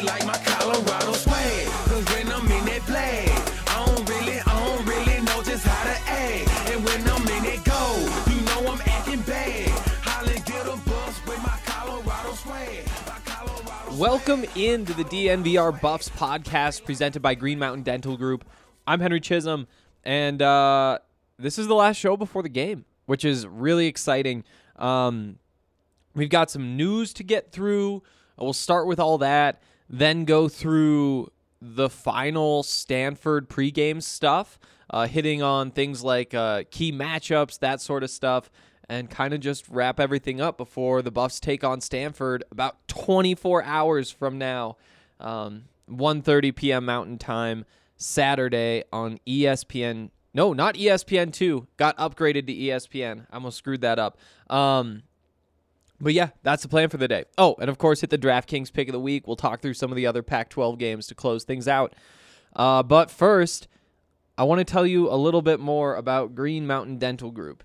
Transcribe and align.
They 0.00 0.06
like 0.06 0.26
my 0.26 0.38
Colorado 0.44 1.12
swag. 1.12 1.66
Cause 1.66 2.04
when 2.14 2.28
I'm 2.32 2.50
in 2.50 2.64
that 2.66 2.82
flag, 2.82 3.28
I 3.68 3.84
don't 3.86 4.08
really, 4.08 4.40
I 4.40 4.66
don't 4.66 4.86
really 4.86 5.20
know 5.22 5.42
just 5.42 5.66
how 5.66 5.84
to 5.84 6.10
act. 6.10 6.70
And 6.70 6.84
when 6.84 7.00
I'm 7.08 7.22
in 7.22 7.44
it 7.44 7.64
go, 7.64 8.08
you 8.30 8.40
know 8.42 8.72
I'm 8.72 8.80
acting 8.86 9.20
bad. 9.22 9.68
Holly 10.02 10.40
get 10.46 10.66
a 10.66 10.76
bus 10.88 11.26
with 11.26 11.42
my 11.42 11.58
Colorado 11.64 12.32
swag. 12.32 12.86
My 13.06 13.18
Colorado 13.24 13.96
Welcome 13.96 14.44
into 14.54 14.94
the 14.94 15.04
DNVR 15.04 15.80
Buffs 15.80 16.08
podcast 16.08 16.84
presented 16.84 17.20
by 17.20 17.34
Green 17.34 17.58
Mountain 17.58 17.82
Dental 17.82 18.16
Group. 18.16 18.44
I'm 18.86 19.00
Henry 19.00 19.20
Chisholm, 19.20 19.66
and 20.04 20.40
uh, 20.40 20.98
this 21.38 21.58
is 21.58 21.66
the 21.66 21.74
last 21.74 21.96
show 21.96 22.16
before 22.16 22.42
the 22.42 22.48
game, 22.48 22.84
which 23.06 23.24
is 23.24 23.46
really 23.46 23.86
exciting. 23.86 24.44
Um, 24.76 25.38
we've 26.14 26.30
got 26.30 26.50
some 26.50 26.76
news 26.76 27.12
to 27.14 27.22
get 27.22 27.52
through. 27.52 28.02
We'll 28.38 28.54
start 28.54 28.86
with 28.86 28.98
all 28.98 29.18
that, 29.18 29.60
then 29.90 30.24
go 30.24 30.48
through 30.48 31.32
the 31.60 31.90
final 31.90 32.62
Stanford 32.62 33.50
pregame 33.50 34.02
stuff, 34.02 34.58
uh, 34.88 35.06
hitting 35.06 35.42
on 35.42 35.72
things 35.72 36.02
like 36.04 36.32
uh, 36.32 36.62
key 36.70 36.92
matchups, 36.92 37.58
that 37.58 37.80
sort 37.80 38.04
of 38.04 38.10
stuff, 38.10 38.50
and 38.88 39.10
kind 39.10 39.34
of 39.34 39.40
just 39.40 39.68
wrap 39.68 40.00
everything 40.00 40.40
up 40.40 40.56
before 40.56 41.02
the 41.02 41.10
Buffs 41.10 41.40
take 41.40 41.64
on 41.64 41.80
Stanford 41.80 42.44
about 42.50 42.76
24 42.88 43.64
hours 43.64 44.10
from 44.10 44.38
now, 44.38 44.76
um, 45.18 45.64
1:30 45.88 46.54
p.m. 46.54 46.84
Mountain 46.86 47.18
Time, 47.18 47.64
Saturday 47.96 48.84
on 48.92 49.18
ESPN. 49.26 50.10
No, 50.32 50.52
not 50.52 50.76
ESPN 50.76 51.32
two. 51.32 51.66
Got 51.76 51.96
upgraded 51.98 52.46
to 52.46 52.54
ESPN. 52.54 53.26
I 53.30 53.34
almost 53.34 53.58
screwed 53.58 53.80
that 53.80 53.98
up. 53.98 54.16
Um, 54.48 55.02
but 56.00 56.14
yeah, 56.14 56.30
that's 56.42 56.62
the 56.62 56.68
plan 56.68 56.88
for 56.88 56.96
the 56.96 57.08
day. 57.08 57.24
Oh, 57.36 57.56
and 57.60 57.68
of 57.68 57.78
course, 57.78 58.00
hit 58.00 58.10
the 58.10 58.18
DraftKings 58.18 58.72
pick 58.72 58.88
of 58.88 58.92
the 58.92 59.00
week. 59.00 59.26
We'll 59.26 59.36
talk 59.36 59.60
through 59.60 59.74
some 59.74 59.90
of 59.90 59.96
the 59.96 60.06
other 60.06 60.22
Pac 60.22 60.48
12 60.48 60.78
games 60.78 61.06
to 61.08 61.14
close 61.14 61.44
things 61.44 61.68
out. 61.68 61.94
Uh, 62.56 62.82
but 62.82 63.10
first, 63.10 63.68
I 64.38 64.44
want 64.44 64.58
to 64.60 64.64
tell 64.64 64.86
you 64.86 65.10
a 65.10 65.16
little 65.16 65.42
bit 65.42 65.60
more 65.60 65.96
about 65.96 66.34
Green 66.34 66.66
Mountain 66.66 66.98
Dental 66.98 67.30
Group. 67.30 67.62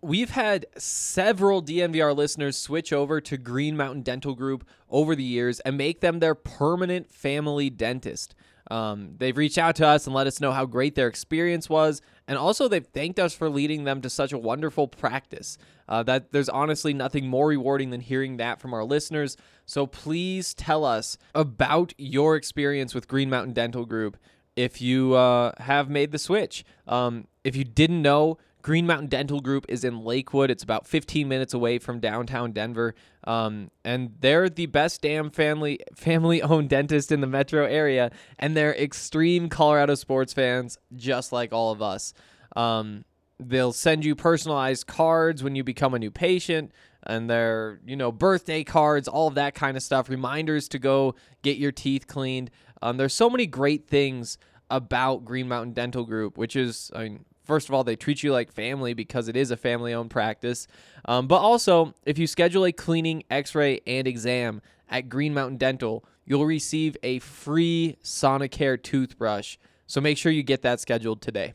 We've 0.00 0.30
had 0.30 0.66
several 0.76 1.62
DNVR 1.62 2.14
listeners 2.16 2.56
switch 2.56 2.92
over 2.92 3.20
to 3.20 3.36
Green 3.36 3.76
Mountain 3.76 4.02
Dental 4.02 4.34
Group 4.34 4.64
over 4.88 5.16
the 5.16 5.24
years 5.24 5.58
and 5.60 5.76
make 5.76 6.00
them 6.00 6.20
their 6.20 6.36
permanent 6.36 7.10
family 7.10 7.68
dentist. 7.68 8.34
Um, 8.70 9.14
they've 9.16 9.36
reached 9.36 9.58
out 9.58 9.76
to 9.76 9.86
us 9.86 10.06
and 10.06 10.14
let 10.14 10.26
us 10.26 10.40
know 10.40 10.52
how 10.52 10.66
great 10.66 10.94
their 10.94 11.08
experience 11.08 11.68
was, 11.68 12.02
and 12.26 12.36
also 12.36 12.68
they've 12.68 12.86
thanked 12.86 13.18
us 13.18 13.34
for 13.34 13.48
leading 13.48 13.84
them 13.84 14.00
to 14.02 14.10
such 14.10 14.32
a 14.32 14.38
wonderful 14.38 14.88
practice. 14.88 15.58
Uh, 15.88 16.02
that 16.02 16.32
there's 16.32 16.50
honestly 16.50 16.92
nothing 16.92 17.26
more 17.26 17.48
rewarding 17.48 17.90
than 17.90 18.00
hearing 18.00 18.36
that 18.36 18.60
from 18.60 18.74
our 18.74 18.84
listeners. 18.84 19.36
So 19.64 19.86
please 19.86 20.52
tell 20.52 20.84
us 20.84 21.16
about 21.34 21.94
your 21.96 22.36
experience 22.36 22.94
with 22.94 23.08
Green 23.08 23.30
Mountain 23.30 23.54
Dental 23.54 23.86
Group 23.86 24.18
if 24.54 24.82
you 24.82 25.14
uh, 25.14 25.52
have 25.58 25.88
made 25.88 26.10
the 26.10 26.18
switch. 26.18 26.64
Um, 26.86 27.28
if 27.44 27.56
you 27.56 27.64
didn't 27.64 28.02
know, 28.02 28.38
Green 28.62 28.86
Mountain 28.86 29.08
Dental 29.08 29.40
Group 29.40 29.66
is 29.68 29.84
in 29.84 30.04
Lakewood. 30.04 30.50
It's 30.50 30.62
about 30.62 30.86
15 30.86 31.28
minutes 31.28 31.54
away 31.54 31.78
from 31.78 32.00
downtown 32.00 32.52
Denver, 32.52 32.94
um, 33.24 33.70
and 33.84 34.14
they're 34.20 34.48
the 34.48 34.66
best 34.66 35.02
damn 35.02 35.30
family 35.30 35.78
family 35.94 36.42
owned 36.42 36.68
dentist 36.70 37.12
in 37.12 37.20
the 37.20 37.26
metro 37.26 37.64
area. 37.64 38.10
And 38.38 38.56
they're 38.56 38.74
extreme 38.74 39.48
Colorado 39.48 39.94
sports 39.94 40.32
fans, 40.32 40.78
just 40.94 41.32
like 41.32 41.52
all 41.52 41.70
of 41.70 41.80
us. 41.80 42.12
Um, 42.56 43.04
they'll 43.38 43.72
send 43.72 44.04
you 44.04 44.14
personalized 44.14 44.86
cards 44.86 45.42
when 45.42 45.54
you 45.54 45.62
become 45.62 45.94
a 45.94 45.98
new 45.98 46.10
patient 46.10 46.72
and 47.04 47.30
their 47.30 47.80
you 47.86 47.96
know 47.96 48.10
birthday 48.10 48.64
cards 48.64 49.06
all 49.06 49.28
of 49.28 49.34
that 49.34 49.54
kind 49.54 49.76
of 49.76 49.82
stuff 49.82 50.08
reminders 50.08 50.68
to 50.68 50.78
go 50.78 51.14
get 51.42 51.56
your 51.56 51.70
teeth 51.70 52.06
cleaned 52.06 52.50
um, 52.82 52.96
there's 52.96 53.14
so 53.14 53.30
many 53.30 53.46
great 53.46 53.86
things 53.86 54.38
about 54.70 55.24
green 55.24 55.48
mountain 55.48 55.72
dental 55.72 56.04
group 56.04 56.36
which 56.36 56.56
is 56.56 56.90
i 56.96 57.04
mean 57.04 57.24
first 57.48 57.68
of 57.68 57.74
all 57.74 57.82
they 57.82 57.96
treat 57.96 58.22
you 58.22 58.30
like 58.30 58.52
family 58.52 58.94
because 58.94 59.26
it 59.26 59.36
is 59.36 59.50
a 59.50 59.56
family 59.56 59.92
owned 59.92 60.10
practice 60.10 60.68
um, 61.06 61.26
but 61.26 61.38
also 61.38 61.92
if 62.06 62.16
you 62.16 62.26
schedule 62.28 62.64
a 62.64 62.70
cleaning 62.70 63.24
x-ray 63.30 63.80
and 63.88 64.06
exam 64.06 64.62
at 64.88 65.08
green 65.08 65.34
mountain 65.34 65.56
dental 65.56 66.04
you'll 66.24 66.46
receive 66.46 66.96
a 67.02 67.18
free 67.18 67.96
sonicare 68.04 68.80
toothbrush 68.80 69.56
so 69.88 70.00
make 70.00 70.16
sure 70.16 70.30
you 70.30 70.44
get 70.44 70.62
that 70.62 70.78
scheduled 70.78 71.20
today 71.20 71.54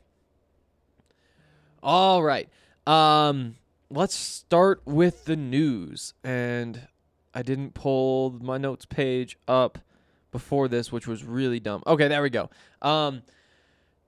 all 1.83 2.23
right. 2.23 2.47
Um, 2.87 3.55
let's 3.89 4.15
start 4.15 4.81
with 4.85 5.25
the 5.25 5.35
news. 5.35 6.13
And 6.23 6.87
I 7.33 7.41
didn't 7.41 7.73
pull 7.73 8.39
my 8.41 8.57
notes 8.57 8.85
page 8.85 9.37
up 9.49 9.77
before 10.31 10.69
this, 10.69 10.93
which 10.93 11.07
was 11.07 11.25
really 11.25 11.59
dumb. 11.59 11.83
Okay, 11.85 12.07
there 12.07 12.21
we 12.21 12.29
go. 12.29 12.49
Um, 12.81 13.23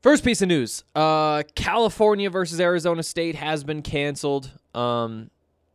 first 0.05 0.23
piece 0.23 0.43
of 0.43 0.47
news: 0.47 0.83
uh, 0.93 1.41
California 1.55 2.29
versus 2.29 2.61
Arizona 2.61 3.01
State 3.01 3.33
has 3.35 3.63
been 3.63 3.81
canceled. 3.81 4.51
Um, 4.75 5.31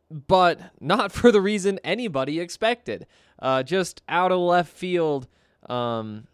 but 0.09 0.59
not 0.79 1.11
for 1.11 1.31
the 1.31 1.41
reason 1.41 1.79
anybody 1.83 2.39
expected. 2.39 3.07
Uh, 3.39 3.63
just 3.63 4.01
out 4.07 4.31
of 4.31 4.39
left 4.39 4.71
field. 4.71 5.27
Um, 5.69 6.27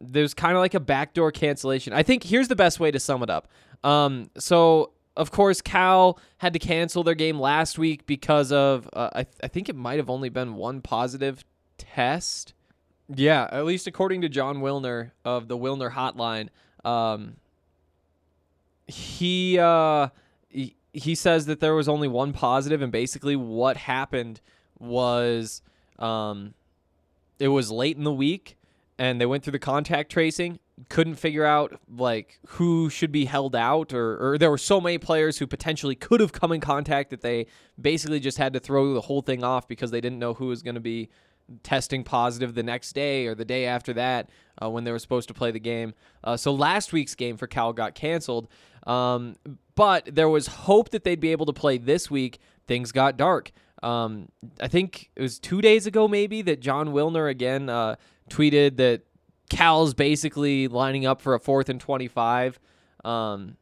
there's 0.00 0.34
kind 0.34 0.54
of 0.54 0.60
like 0.60 0.74
a 0.74 0.80
backdoor 0.80 1.32
cancellation. 1.32 1.92
I 1.92 2.02
think 2.02 2.22
here's 2.22 2.48
the 2.48 2.56
best 2.56 2.78
way 2.78 2.90
to 2.90 3.00
sum 3.00 3.22
it 3.22 3.30
up. 3.30 3.48
Um, 3.82 4.30
so 4.36 4.92
of 5.16 5.30
course 5.30 5.60
Cal 5.60 6.18
had 6.38 6.52
to 6.52 6.58
cancel 6.58 7.02
their 7.02 7.14
game 7.14 7.38
last 7.38 7.78
week 7.78 8.06
because 8.06 8.52
of 8.52 8.88
uh, 8.92 9.10
I, 9.12 9.22
th- 9.24 9.36
I 9.42 9.48
think 9.48 9.68
it 9.68 9.76
might 9.76 9.98
have 9.98 10.10
only 10.10 10.28
been 10.28 10.56
one 10.56 10.80
positive 10.82 11.44
test. 11.78 12.54
Yeah, 13.08 13.48
at 13.52 13.64
least 13.64 13.86
according 13.86 14.22
to 14.22 14.28
Jon 14.28 14.58
Wilner 14.58 15.12
of 15.24 15.48
the 15.48 15.56
Wilner 15.56 15.92
Hotline. 15.92 16.48
Um, 16.84 17.36
he 18.86 19.58
uh 19.58 20.08
he, 20.48 20.76
he 20.92 21.14
says 21.14 21.46
that 21.46 21.60
there 21.60 21.74
was 21.74 21.88
only 21.88 22.08
one 22.08 22.32
positive 22.32 22.82
and 22.82 22.92
basically 22.92 23.36
what 23.36 23.76
happened 23.76 24.40
was 24.78 25.62
um 25.98 26.54
it 27.38 27.48
was 27.48 27.70
late 27.70 27.96
in 27.96 28.04
the 28.04 28.12
week 28.12 28.56
and 28.98 29.20
they 29.20 29.26
went 29.26 29.42
through 29.42 29.52
the 29.52 29.58
contact 29.58 30.12
tracing 30.12 30.58
couldn't 30.88 31.14
figure 31.14 31.44
out 31.44 31.80
like 31.88 32.38
who 32.48 32.90
should 32.90 33.12
be 33.12 33.26
held 33.26 33.54
out 33.54 33.92
or, 33.92 34.18
or 34.32 34.38
there 34.38 34.50
were 34.50 34.58
so 34.58 34.80
many 34.80 34.98
players 34.98 35.38
who 35.38 35.46
potentially 35.46 35.94
could 35.94 36.20
have 36.20 36.32
come 36.32 36.52
in 36.52 36.60
contact 36.60 37.10
that 37.10 37.20
they 37.20 37.46
basically 37.80 38.18
just 38.18 38.38
had 38.38 38.52
to 38.52 38.60
throw 38.60 38.92
the 38.92 39.02
whole 39.02 39.22
thing 39.22 39.44
off 39.44 39.68
because 39.68 39.92
they 39.92 40.00
didn't 40.00 40.18
know 40.18 40.34
who 40.34 40.46
was 40.46 40.62
going 40.62 40.74
to 40.74 40.80
be 40.80 41.08
testing 41.62 42.04
positive 42.04 42.54
the 42.54 42.62
next 42.62 42.92
day 42.94 43.26
or 43.26 43.34
the 43.34 43.44
day 43.44 43.66
after 43.66 43.92
that 43.92 44.30
uh, 44.62 44.70
when 44.70 44.84
they 44.84 44.92
were 44.92 44.98
supposed 44.98 45.28
to 45.28 45.34
play 45.34 45.50
the 45.50 45.60
game. 45.60 45.94
Uh, 46.22 46.36
so 46.36 46.52
last 46.52 46.92
week's 46.92 47.14
game 47.14 47.36
for 47.36 47.46
Cal 47.46 47.72
got 47.72 47.94
canceled, 47.94 48.48
um, 48.86 49.36
but 49.74 50.08
there 50.14 50.28
was 50.28 50.46
hope 50.46 50.90
that 50.90 51.04
they'd 51.04 51.20
be 51.20 51.32
able 51.32 51.46
to 51.46 51.52
play 51.52 51.78
this 51.78 52.10
week. 52.10 52.38
Things 52.66 52.92
got 52.92 53.16
dark. 53.16 53.52
Um, 53.82 54.28
I 54.60 54.68
think 54.68 55.10
it 55.14 55.22
was 55.22 55.38
two 55.38 55.60
days 55.60 55.86
ago, 55.86 56.08
maybe, 56.08 56.40
that 56.42 56.60
Jon 56.60 56.88
Wilner 56.88 57.30
again 57.30 57.68
uh, 57.68 57.96
tweeted 58.30 58.76
that 58.78 59.02
Cal's 59.50 59.92
basically 59.92 60.68
lining 60.68 61.04
up 61.04 61.20
for 61.20 61.34
a 61.34 61.40
fourth 61.40 61.68
and 61.68 61.80
25. 61.80 62.58
Um, 63.04 63.56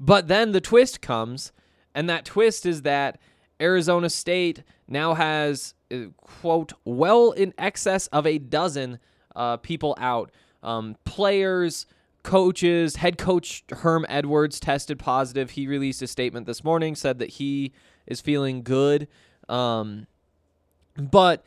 but 0.00 0.28
then 0.28 0.52
the 0.52 0.60
twist 0.60 1.02
comes, 1.02 1.52
and 1.94 2.08
that 2.08 2.24
twist 2.24 2.64
is 2.64 2.82
that 2.82 3.20
Arizona 3.60 4.08
State 4.08 4.62
now 4.88 5.14
has, 5.14 5.74
quote, 6.16 6.72
well 6.84 7.32
in 7.32 7.54
excess 7.58 8.06
of 8.08 8.26
a 8.26 8.38
dozen 8.38 8.98
uh, 9.34 9.56
people 9.58 9.96
out. 9.98 10.30
Um, 10.62 10.96
players, 11.04 11.86
coaches, 12.22 12.96
head 12.96 13.18
coach 13.18 13.64
Herm 13.70 14.06
Edwards 14.08 14.60
tested 14.60 14.98
positive. 14.98 15.50
He 15.50 15.66
released 15.66 16.02
a 16.02 16.06
statement 16.06 16.46
this 16.46 16.62
morning, 16.62 16.94
said 16.94 17.18
that 17.18 17.30
he 17.30 17.72
is 18.06 18.20
feeling 18.20 18.62
good. 18.62 19.08
Um, 19.48 20.06
but 20.96 21.44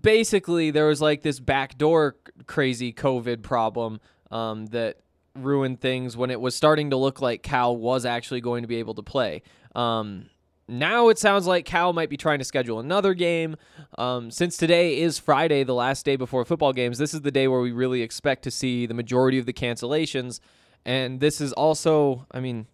basically 0.00 0.70
there 0.70 0.86
was 0.86 1.00
like 1.00 1.22
this 1.22 1.40
backdoor 1.40 2.16
crazy 2.46 2.92
COVID 2.92 3.42
problem 3.42 4.00
um, 4.30 4.66
that 4.66 4.98
ruined 5.34 5.80
things 5.80 6.16
when 6.16 6.30
it 6.30 6.40
was 6.40 6.54
starting 6.54 6.90
to 6.90 6.96
look 6.96 7.20
like 7.20 7.42
Cal 7.42 7.76
was 7.76 8.04
actually 8.04 8.40
going 8.40 8.62
to 8.62 8.68
be 8.68 8.76
able 8.76 8.94
to 8.94 9.02
play. 9.02 9.42
Um, 9.74 10.26
now 10.68 11.08
it 11.08 11.18
sounds 11.18 11.46
like 11.46 11.64
Cal 11.64 11.92
might 11.92 12.10
be 12.10 12.16
trying 12.16 12.38
to 12.38 12.44
schedule 12.44 12.78
another 12.78 13.14
game. 13.14 13.56
Um, 13.96 14.30
since 14.30 14.56
today 14.56 15.00
is 15.00 15.18
Friday, 15.18 15.64
the 15.64 15.74
last 15.74 16.04
day 16.04 16.16
before 16.16 16.44
football 16.44 16.72
games, 16.72 16.98
this 16.98 17.14
is 17.14 17.22
the 17.22 17.30
day 17.30 17.48
where 17.48 17.60
we 17.60 17.72
really 17.72 18.02
expect 18.02 18.42
to 18.44 18.50
see 18.50 18.86
the 18.86 18.94
majority 18.94 19.38
of 19.38 19.46
the 19.46 19.52
cancellations. 19.52 20.40
And 20.84 21.20
this 21.20 21.40
is 21.40 21.52
also, 21.54 22.26
I 22.30 22.40
mean, 22.40 22.66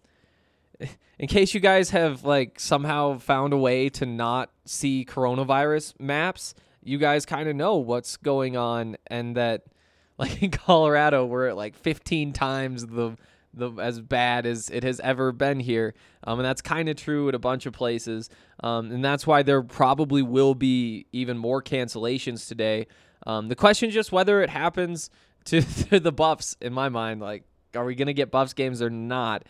in 1.19 1.27
case 1.27 1.53
you 1.53 1.59
guys 1.59 1.91
have 1.91 2.23
like 2.25 2.59
somehow 2.59 3.17
found 3.17 3.53
a 3.53 3.57
way 3.57 3.89
to 3.89 4.05
not 4.05 4.51
see 4.65 5.05
coronavirus 5.05 5.99
maps, 5.99 6.53
you 6.83 6.97
guys 6.97 7.25
kind 7.25 7.49
of 7.49 7.55
know 7.55 7.77
what's 7.77 8.17
going 8.17 8.57
on 8.57 8.97
and 9.07 9.35
that 9.37 9.63
like 10.17 10.41
in 10.41 10.49
Colorado 10.49 11.25
we're 11.25 11.47
at 11.49 11.57
like 11.57 11.75
15 11.75 12.31
times 12.31 12.85
the 12.85 13.17
the 13.55 13.71
as 13.73 14.01
bad 14.01 14.45
as 14.45 14.69
it 14.69 14.83
has 14.83 14.99
ever 14.99 15.31
been 15.31 15.59
here. 15.59 15.93
Um, 16.23 16.39
and 16.39 16.45
that's 16.45 16.61
kind 16.61 16.89
of 16.89 16.95
true 16.97 17.29
at 17.29 17.35
a 17.35 17.39
bunch 17.39 17.65
of 17.65 17.73
places. 17.73 18.29
Um, 18.61 18.91
and 18.91 19.03
that's 19.03 19.25
why 19.25 19.43
there 19.43 19.63
probably 19.63 20.21
will 20.21 20.55
be 20.55 21.07
even 21.11 21.37
more 21.37 21.61
cancellations 21.61 22.47
today. 22.47 22.87
Um, 23.25 23.47
the 23.47 23.55
question 23.55 23.89
is 23.89 23.95
just 23.95 24.11
whether 24.11 24.41
it 24.41 24.49
happens 24.49 25.09
to, 25.45 25.61
the 25.61 26.11
Buffs 26.11 26.55
in 26.61 26.73
my 26.73 26.89
mind. 26.89 27.21
Like, 27.21 27.43
are 27.75 27.85
we 27.85 27.95
going 27.95 28.07
to 28.07 28.13
get 28.13 28.31
Buffs 28.31 28.53
games 28.53 28.81
or 28.81 28.89
not? 28.89 29.43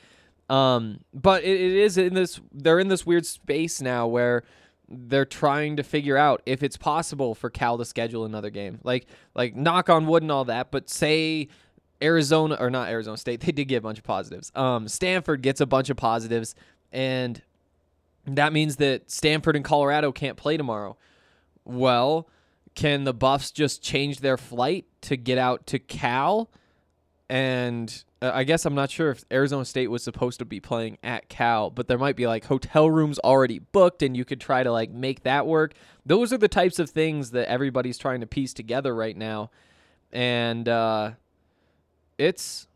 Um, 0.50 1.00
but 1.13 1.44
it, 1.44 1.60
it 1.60 1.75
is 1.78 1.98
in 1.98 2.13
this. 2.13 2.40
They're 2.52 2.80
in 2.80 2.88
this 2.88 3.06
weird 3.06 3.25
space 3.25 3.81
now 3.81 4.07
where 4.07 4.44
they're 4.88 5.25
trying 5.25 5.78
to 5.78 5.84
figure 5.84 6.18
out 6.18 6.44
if 6.46 6.62
it's 6.62 6.78
possible 6.78 7.34
for 7.34 7.50
Cal 7.50 7.78
to 7.80 7.86
schedule 7.86 8.25
another 8.25 8.52
game. 8.52 8.80
Like, 8.84 9.07
like 9.34 9.56
knock 9.56 9.90
on 9.90 10.06
wood 10.06 10.22
and 10.22 10.31
all 10.31 10.46
that. 10.46 10.69
But 10.69 10.90
say 10.90 11.48
Arizona 12.01 12.57
or 12.59 12.69
not 12.69 12.89
Arizona 12.89 13.18
State, 13.18 13.39
they 13.45 13.51
did 13.51 13.65
get 13.65 13.77
a 13.77 13.81
bunch 13.81 13.97
of 13.97 14.03
positives. 14.03 14.51
Um, 14.56 14.88
Stanford 14.88 15.42
gets 15.42 15.62
a 15.62 15.65
bunch 15.65 15.89
of 15.89 15.97
positives, 15.97 16.56
and 16.92 17.42
that 18.25 18.53
means 18.53 18.77
that 18.77 19.09
Stanford 19.12 19.56
and 19.56 19.63
Colorado 19.63 20.12
can't 20.12 20.38
play 20.38 20.57
tomorrow. 20.57 20.97
Well, 21.63 22.27
can 22.75 23.03
the 23.06 23.13
Buffs 23.13 23.51
just 23.51 23.81
change 23.81 24.19
their 24.19 24.38
flight 24.38 24.86
to 25.01 25.15
get 25.15 25.38
out 25.38 25.68
to 25.68 25.80
Cal? 25.80 26.50
And 27.30 28.03
uh, 28.21 28.31
I 28.33 28.44
guess 28.44 28.65
I'm 28.65 28.75
not 28.75 28.92
sure 28.92 29.12
if 29.12 29.24
Arizona 29.31 29.65
State 29.65 29.88
was 29.88 30.03
supposed 30.03 30.39
to 30.39 30.45
be 30.45 30.59
playing 30.59 30.97
at 31.03 31.30
Cal, 31.30 31.69
but 31.69 31.88
there 31.88 31.97
might 31.97 32.15
be 32.15 32.27
like 32.27 32.45
hotel 32.45 32.89
rooms 32.89 33.18
already 33.19 33.59
booked 33.59 34.03
and 34.03 34.15
you 34.15 34.25
could 34.25 34.42
try 34.42 34.62
to 34.62 34.71
like 34.71 34.92
make 34.92 35.24
that 35.24 35.47
work. 35.47 35.74
Those 36.06 36.31
are 36.31 36.38
the 36.38 36.47
types 36.47 36.77
of 36.77 36.89
things 36.89 37.31
that 37.31 37.50
everybody's 37.50 37.97
trying 37.97 38.21
to 38.21 38.27
piece 38.27 38.53
together 38.53 38.94
right 38.94 39.18
now. 39.18 39.50
And 40.12 40.69
uh 40.69 41.12
it's 42.18 42.68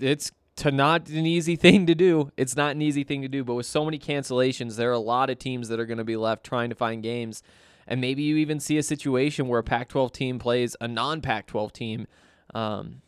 it's 0.00 0.32
to 0.56 0.70
not 0.70 1.08
an 1.08 1.26
easy 1.26 1.56
thing 1.56 1.86
to 1.86 1.94
do. 1.94 2.32
It's 2.36 2.56
not 2.56 2.72
an 2.72 2.82
easy 2.82 3.04
thing 3.04 3.22
to 3.22 3.28
do, 3.28 3.44
but 3.44 3.54
with 3.54 3.66
so 3.66 3.84
many 3.84 3.98
cancellations, 3.98 4.76
there 4.76 4.90
are 4.90 4.94
a 4.94 4.98
lot 4.98 5.30
of 5.30 5.38
teams 5.38 5.68
that 5.68 5.78
are 5.78 5.86
going 5.86 5.98
to 5.98 6.04
be 6.04 6.16
left 6.16 6.44
trying 6.44 6.70
to 6.70 6.74
find 6.74 7.02
games. 7.02 7.42
And 7.86 8.00
maybe 8.00 8.22
you 8.22 8.36
even 8.36 8.58
see 8.58 8.78
a 8.78 8.82
situation 8.82 9.48
where 9.48 9.60
a 9.60 9.62
Pac 9.62 9.88
12 9.88 10.12
team 10.12 10.38
plays 10.38 10.74
a 10.80 10.88
non 10.88 11.20
Pac 11.20 11.46
12 11.46 11.72
team. 11.72 12.06
Um, 12.54 13.02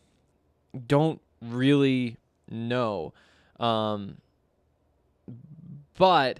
don't 0.87 1.19
really 1.41 2.17
know. 2.49 3.13
Um, 3.59 4.17
but 5.97 6.39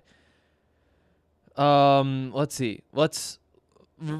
um, 1.58 2.32
let's 2.34 2.56
see. 2.56 2.82
Let's 2.94 3.40
r- 4.02 4.14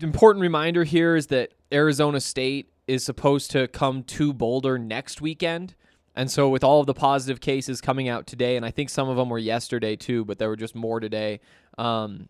important 0.00 0.40
reminder 0.40 0.82
here 0.84 1.14
is 1.14 1.28
that 1.28 1.52
Arizona 1.72 2.18
State 2.20 2.69
is 2.90 3.04
supposed 3.04 3.52
to 3.52 3.68
come 3.68 4.02
to 4.02 4.32
Boulder 4.32 4.76
next 4.76 5.20
weekend. 5.20 5.76
And 6.16 6.28
so, 6.28 6.48
with 6.48 6.64
all 6.64 6.80
of 6.80 6.86
the 6.86 6.94
positive 6.94 7.40
cases 7.40 7.80
coming 7.80 8.08
out 8.08 8.26
today, 8.26 8.56
and 8.56 8.66
I 8.66 8.72
think 8.72 8.90
some 8.90 9.08
of 9.08 9.16
them 9.16 9.30
were 9.30 9.38
yesterday 9.38 9.94
too, 9.94 10.24
but 10.24 10.38
there 10.38 10.48
were 10.48 10.56
just 10.56 10.74
more 10.74 10.98
today, 10.98 11.38
um, 11.78 12.28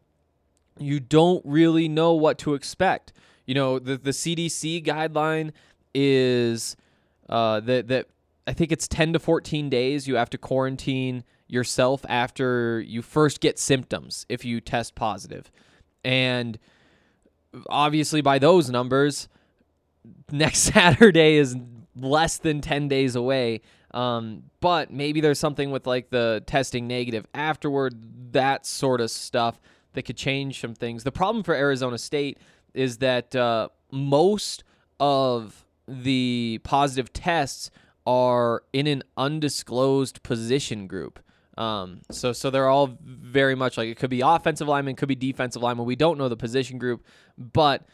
you 0.79 1.01
don't 1.01 1.43
really 1.47 1.89
know 1.89 2.12
what 2.12 2.37
to 2.39 2.53
expect. 2.53 3.15
You 3.47 3.55
know, 3.55 3.79
the, 3.79 3.97
the 3.97 4.11
CDC 4.11 4.85
guideline 4.85 5.53
is 5.95 6.77
uh, 7.31 7.61
that, 7.61 7.89
that 7.89 8.09
I 8.47 8.53
think 8.53 8.71
it's 8.71 8.87
10 8.87 9.15
to 9.15 9.19
14 9.19 9.71
days 9.71 10.06
you 10.06 10.17
have 10.17 10.31
to 10.31 10.39
quarantine 10.39 11.25
yourself 11.49 12.05
after 12.06 12.81
you 12.81 13.01
first 13.01 13.41
get 13.41 13.59
symptoms 13.59 14.27
if 14.29 14.45
you 14.45 14.61
test 14.61 14.95
positive. 14.95 15.51
And 16.05 16.59
obviously, 17.71 18.21
by 18.21 18.39
those 18.39 18.69
numbers, 18.69 19.29
next 20.31 20.58
Saturday 20.75 21.37
is 21.37 21.56
less 21.97 22.38
than 22.38 22.61
10 22.61 22.88
days 22.88 23.17
away. 23.17 23.61
Um, 23.93 24.44
but 24.61 24.93
maybe 24.93 25.20
there's 25.20 25.38
something 25.38 25.70
with 25.70 25.87
like 25.87 26.11
the 26.11 26.43
testing 26.47 26.87
negative 26.87 27.26
afterward, 27.35 28.32
that 28.32 28.64
sort 28.64 29.00
of 29.00 29.11
stuff 29.11 29.61
that 29.94 30.02
could 30.02 30.17
change 30.17 30.61
some 30.61 30.75
things. 30.75 31.02
The 31.02 31.12
problem 31.12 31.43
for 31.43 31.55
Arizona 31.55 31.99
State 31.99 32.38
is 32.73 32.99
that 32.99 33.35
uh, 33.35 33.69
most 33.91 34.62
of 35.00 35.67
the 35.88 36.61
positive 36.62 37.12
tests 37.12 37.70
are 38.06 38.62
in 38.73 38.87
an 38.87 39.03
undisclosed 39.17 40.23
position 40.23 40.87
group. 40.87 41.19
Um, 41.58 42.00
so 42.11 42.32
so 42.32 42.49
they're 42.49 42.69
all 42.69 42.96
very 43.03 43.55
much 43.55 43.76
like 43.76 43.88
it 43.88 43.99
could 43.99 44.08
be 44.08 44.20
offensive 44.20 44.69
lineman, 44.69 44.94
could 44.94 45.08
be 45.08 45.14
defensive 45.14 45.61
lineman. 45.62 45.85
We 45.85 45.96
don't 45.96 46.17
know 46.17 46.29
the 46.29 46.37
position 46.37 46.79
group, 46.79 47.05
but 47.37 47.85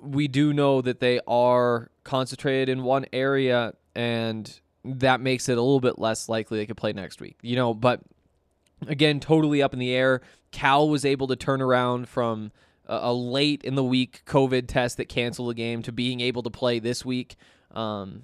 we 0.00 0.28
do 0.28 0.52
know 0.52 0.80
that 0.80 1.00
they 1.00 1.20
are 1.26 1.90
concentrated 2.04 2.68
in 2.68 2.82
one 2.82 3.06
area 3.12 3.74
and 3.94 4.60
that 4.84 5.20
makes 5.20 5.48
it 5.48 5.58
a 5.58 5.62
little 5.62 5.80
bit 5.80 5.98
less 5.98 6.28
likely 6.28 6.58
they 6.58 6.66
could 6.66 6.76
play 6.76 6.92
next 6.92 7.20
week. 7.20 7.36
You 7.42 7.56
know, 7.56 7.74
but 7.74 8.00
again, 8.86 9.20
totally 9.20 9.62
up 9.62 9.72
in 9.72 9.78
the 9.78 9.92
air. 9.92 10.20
Cal 10.52 10.88
was 10.88 11.04
able 11.04 11.26
to 11.28 11.36
turn 11.36 11.60
around 11.60 12.08
from 12.08 12.52
a, 12.86 13.12
late 13.12 13.62
in 13.64 13.74
the 13.74 13.84
week 13.84 14.22
COVID 14.26 14.68
test 14.68 14.96
that 14.98 15.08
canceled 15.08 15.50
the 15.50 15.54
game 15.54 15.82
to 15.82 15.92
being 15.92 16.20
able 16.20 16.42
to 16.44 16.50
play 16.50 16.78
this 16.78 17.04
week. 17.04 17.36
Um, 17.72 18.22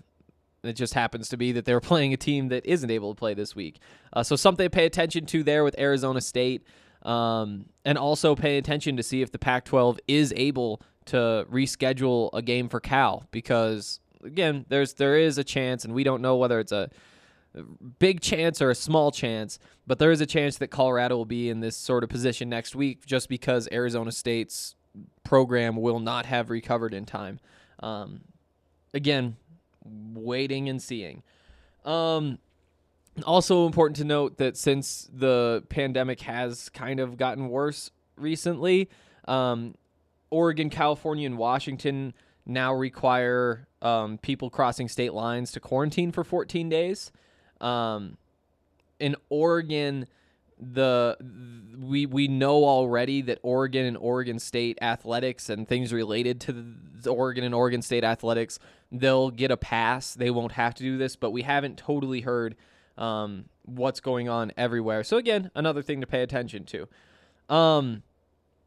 it 0.63 0.75
just 0.75 0.95
happens 0.95 1.29
to 1.31 1.37
be 1.37 1.53
that 1.53 1.65
they're 1.65 1.81
playing 1.93 2.13
a 2.13 2.17
team 2.17 2.49
that 2.49 2.65
isn't 2.65 2.91
able 2.91 3.15
to 3.15 3.19
play 3.19 3.35
this 3.35 3.57
week. 3.57 3.81
Uh, 4.13 4.23
so 4.23 4.37
something 4.37 4.65
to 4.65 4.71
pay 4.71 4.87
attention 4.87 5.27
to 5.27 5.43
there 5.43 5.65
with 5.65 5.79
Arizona 5.79 6.21
State. 6.21 6.65
Um, 7.03 7.67
and 7.85 7.99
also 7.99 8.37
pay 8.37 8.59
attention 8.59 8.97
to 8.97 9.03
see 9.03 9.23
if 9.23 9.33
the 9.33 9.39
Pac 9.39 9.65
12 9.65 9.99
is 10.07 10.33
able 10.37 10.81
to 11.07 11.47
reschedule 11.51 12.31
a 12.33 12.43
game 12.43 12.69
for 12.69 12.81
Cal 12.81 13.25
because 13.31 14.01
again, 14.25 14.65
there's 14.69 14.95
there 14.95 15.17
is 15.17 15.39
a 15.39 15.45
chance, 15.45 15.85
and 15.85 15.95
we 15.95 16.05
don't 16.05 16.23
know 16.23 16.37
whether 16.37 16.61
it's 16.61 16.73
a 16.73 16.91
big 17.99 18.21
chance 18.21 18.63
or 18.63 18.71
a 18.71 18.75
small 18.75 19.11
chance, 19.11 19.59
but 19.87 19.99
there 19.99 20.11
is 20.11 20.21
a 20.21 20.27
chance 20.27 20.57
that 20.59 20.69
Colorado 20.69 21.17
will 21.17 21.25
be 21.27 21.51
in 21.51 21.61
this 21.61 21.77
sort 21.77 22.03
of 22.03 22.11
position 22.11 22.49
next 22.49 22.75
week 22.75 23.05
just 23.05 23.29
because 23.29 23.69
Arizona 23.71 24.11
State's 24.11 24.75
program 25.25 25.77
will 25.77 26.01
not 26.01 26.27
have 26.27 26.51
recovered 26.51 26.95
in 26.95 27.05
time. 27.05 27.41
Um, 27.81 28.23
again, 28.95 29.37
waiting 29.85 30.69
and 30.69 30.81
seeing. 30.81 31.23
Um, 31.85 32.39
also 33.27 33.67
important 33.67 33.97
to 33.97 34.05
note 34.05 34.39
that 34.39 34.57
since 34.57 35.11
the 35.13 35.65
pandemic 35.69 36.21
has 36.21 36.69
kind 36.71 37.01
of 37.01 37.17
gotten 37.17 37.49
worse 37.49 37.91
recently, 38.17 38.89
um, 39.29 39.75
Oregon, 40.33 40.71
California, 40.71 41.27
and 41.27 41.39
Washington 41.39 42.15
now 42.45 42.75
require 42.75 43.69
um, 43.81 44.19
people 44.19 44.51
crossing 44.51 44.89
state 44.89 45.13
lines 45.13 45.53
to 45.53 45.61
quarantine 45.61 46.11
for 46.11 46.25
14 46.25 46.69
days. 46.69 47.13
Um, 47.61 48.17
in 48.99 49.15
Oregon, 49.29 50.07
the 50.59 51.17
we 51.79 52.07
we 52.07 52.29
know 52.29 52.65
already 52.65 53.21
that 53.23 53.39
Oregon 53.43 53.85
and 53.85 53.97
Oregon 53.97 54.39
State 54.39 54.79
athletics 54.81 55.49
and 55.49 55.67
things 55.67 55.93
related 55.93 56.41
to 56.43 56.53
the 56.53 57.11
Oregon 57.11 57.43
and 57.45 57.55
Oregon 57.55 57.83
State 57.83 58.05
athletics 58.05 58.59
they'll 58.93 59.31
get 59.31 59.51
a 59.51 59.57
pass. 59.57 60.15
They 60.15 60.31
won't 60.31 60.53
have 60.53 60.75
to 60.75 60.83
do 60.83 60.99
this, 60.99 61.17
but 61.17 61.31
we 61.31 61.43
haven't 61.43 61.79
totally 61.79 62.21
heard 62.21 62.55
um, 62.99 63.47
what's 63.65 64.01
going 64.01 64.29
on 64.29 64.53
everywhere. 64.57 65.03
So 65.03 65.17
again, 65.17 65.51
another 65.55 65.83
thing 65.83 66.03
to 66.03 66.07
pay 66.07 66.23
attention 66.23 66.65
to. 66.67 66.89
Um, 67.53 68.03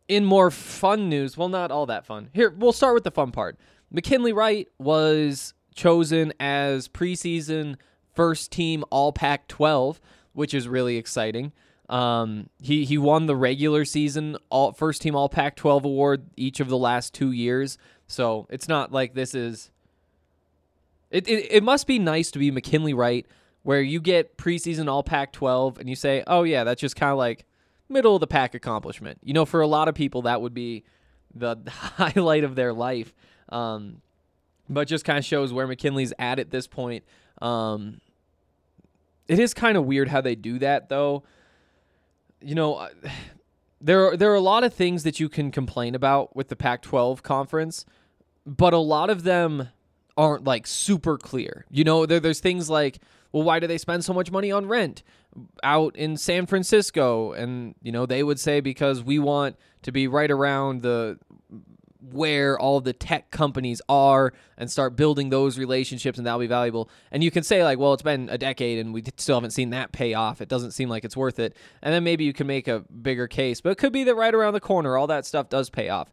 in 0.07 0.25
more 0.25 0.51
fun 0.51 1.09
news, 1.09 1.38
well, 1.38 1.50
not 1.50 1.71
all 1.71 1.85
that 1.88 2.05
fun. 2.05 2.29
Here, 2.33 2.50
we'll 2.50 2.74
start 2.74 2.93
with 2.93 3.03
the 3.03 3.12
fun 3.12 3.31
part. 3.31 3.57
McKinley 3.91 4.33
Wright 4.33 4.67
was 4.77 5.53
chosen 5.74 6.33
as 6.39 6.88
preseason 6.88 7.75
first 8.13 8.51
team 8.51 8.83
All 8.89 9.12
Pac 9.12 9.47
12, 9.47 10.00
which 10.33 10.53
is 10.53 10.67
really 10.67 10.97
exciting. 10.97 11.51
Um, 11.88 12.50
he 12.59 12.83
he 12.83 12.97
won 12.97 13.27
the 13.27 13.35
regular 13.35 13.85
season 13.85 14.38
all 14.50 14.74
first 14.74 15.03
team 15.03 15.15
All 15.15 15.29
Pac 15.29 15.55
12 15.55 15.85
award 15.85 16.25
each 16.35 16.59
of 16.59 16.67
the 16.67 16.77
last 16.77 17.13
two 17.13 17.31
years. 17.31 17.77
So 18.07 18.47
it's 18.50 18.67
not 18.67 18.91
like 18.91 19.13
this 19.13 19.35
is. 19.35 19.69
It, 21.12 21.27
it, 21.27 21.47
it 21.51 21.63
must 21.63 21.85
be 21.85 22.00
nice 22.00 22.31
to 22.31 22.39
be 22.39 22.50
McKinley 22.50 22.93
Wright, 22.93 23.25
where 23.62 23.81
you 23.81 24.01
get 24.01 24.38
preseason 24.38 24.89
All 24.89 25.03
Pac 25.03 25.31
12 25.31 25.77
and 25.77 25.88
you 25.88 25.95
say, 25.95 26.24
oh, 26.27 26.43
yeah, 26.43 26.63
that's 26.63 26.81
just 26.81 26.95
kind 26.95 27.12
of 27.12 27.17
like 27.17 27.45
middle 27.89 28.15
of 28.15 28.19
the 28.19 28.27
pack 28.27 28.53
accomplishment. 28.55 29.19
You 29.23 29.33
know, 29.33 29.45
for 29.45 29.61
a 29.61 29.67
lot 29.67 29.87
of 29.87 29.95
people, 29.95 30.23
that 30.23 30.41
would 30.41 30.53
be 30.53 30.83
the 31.33 31.57
highlight 31.67 32.43
of 32.43 32.55
their 32.55 32.73
life. 32.73 33.13
Um, 33.49 34.01
but 34.69 34.87
just 34.87 35.05
kind 35.05 35.19
of 35.19 35.25
shows 35.25 35.53
where 35.53 35.67
McKinley's 35.67 36.13
at 36.17 36.39
at 36.39 36.49
this 36.49 36.67
point. 36.67 37.03
Um, 37.41 38.01
it 39.27 39.39
is 39.39 39.53
kind 39.53 39.77
of 39.77 39.85
weird 39.85 40.09
how 40.09 40.21
they 40.21 40.35
do 40.35 40.59
that, 40.59 40.89
though. 40.89 41.23
You 42.41 42.55
know, 42.55 42.89
there 43.81 44.07
are, 44.07 44.17
there 44.17 44.31
are 44.31 44.35
a 44.35 44.41
lot 44.41 44.63
of 44.63 44.73
things 44.73 45.03
that 45.03 45.19
you 45.19 45.29
can 45.29 45.51
complain 45.51 45.95
about 45.95 46.35
with 46.35 46.47
the 46.47 46.55
Pac-12 46.55 47.21
conference, 47.21 47.85
but 48.45 48.73
a 48.73 48.79
lot 48.79 49.09
of 49.09 49.23
them 49.23 49.69
aren't 50.17 50.45
like 50.45 50.65
super 50.65 51.17
clear. 51.17 51.65
You 51.69 51.83
know, 51.83 52.05
there, 52.05 52.19
there's 52.19 52.39
things 52.39 52.69
like, 52.69 52.99
well, 53.31 53.43
why 53.43 53.59
do 53.59 53.67
they 53.67 53.77
spend 53.77 54.05
so 54.05 54.13
much 54.13 54.31
money 54.31 54.51
on 54.51 54.65
rent 54.65 55.03
out 55.63 55.95
in 55.95 56.17
San 56.17 56.45
Francisco? 56.45 57.33
And 57.33 57.75
you 57.81 57.91
know, 57.91 58.05
they 58.05 58.23
would 58.23 58.39
say 58.39 58.59
because 58.59 59.03
we 59.03 59.19
want 59.19 59.57
to 59.83 59.91
be 59.91 60.07
right 60.07 60.31
around 60.31 60.81
the 60.81 61.19
where 62.11 62.59
all 62.59 62.81
the 62.81 62.93
tech 62.93 63.31
companies 63.31 63.81
are 63.89 64.33
and 64.57 64.71
start 64.71 64.95
building 64.95 65.29
those 65.29 65.57
relationships 65.57 66.17
and 66.17 66.25
that'll 66.25 66.39
be 66.39 66.47
valuable. 66.47 66.89
And 67.11 67.23
you 67.23 67.31
can 67.31 67.43
say 67.43 67.63
like, 67.63 67.79
well, 67.79 67.93
it's 67.93 68.03
been 68.03 68.29
a 68.29 68.37
decade 68.37 68.79
and 68.79 68.93
we 68.93 69.03
still 69.17 69.37
haven't 69.37 69.51
seen 69.51 69.71
that 69.71 69.91
pay 69.91 70.13
off. 70.13 70.41
It 70.41 70.49
doesn't 70.49 70.71
seem 70.71 70.89
like 70.89 71.03
it's 71.03 71.17
worth 71.17 71.39
it. 71.39 71.55
And 71.81 71.93
then 71.93 72.03
maybe 72.03 72.23
you 72.23 72.33
can 72.33 72.47
make 72.47 72.67
a 72.67 72.79
bigger 73.01 73.27
case, 73.27 73.61
but 73.61 73.71
it 73.71 73.77
could 73.77 73.93
be 73.93 74.03
that 74.03 74.15
right 74.15 74.33
around 74.33 74.53
the 74.53 74.59
corner 74.59 74.97
all 74.97 75.07
that 75.07 75.25
stuff 75.25 75.49
does 75.49 75.69
pay 75.69 75.89
off. 75.89 76.11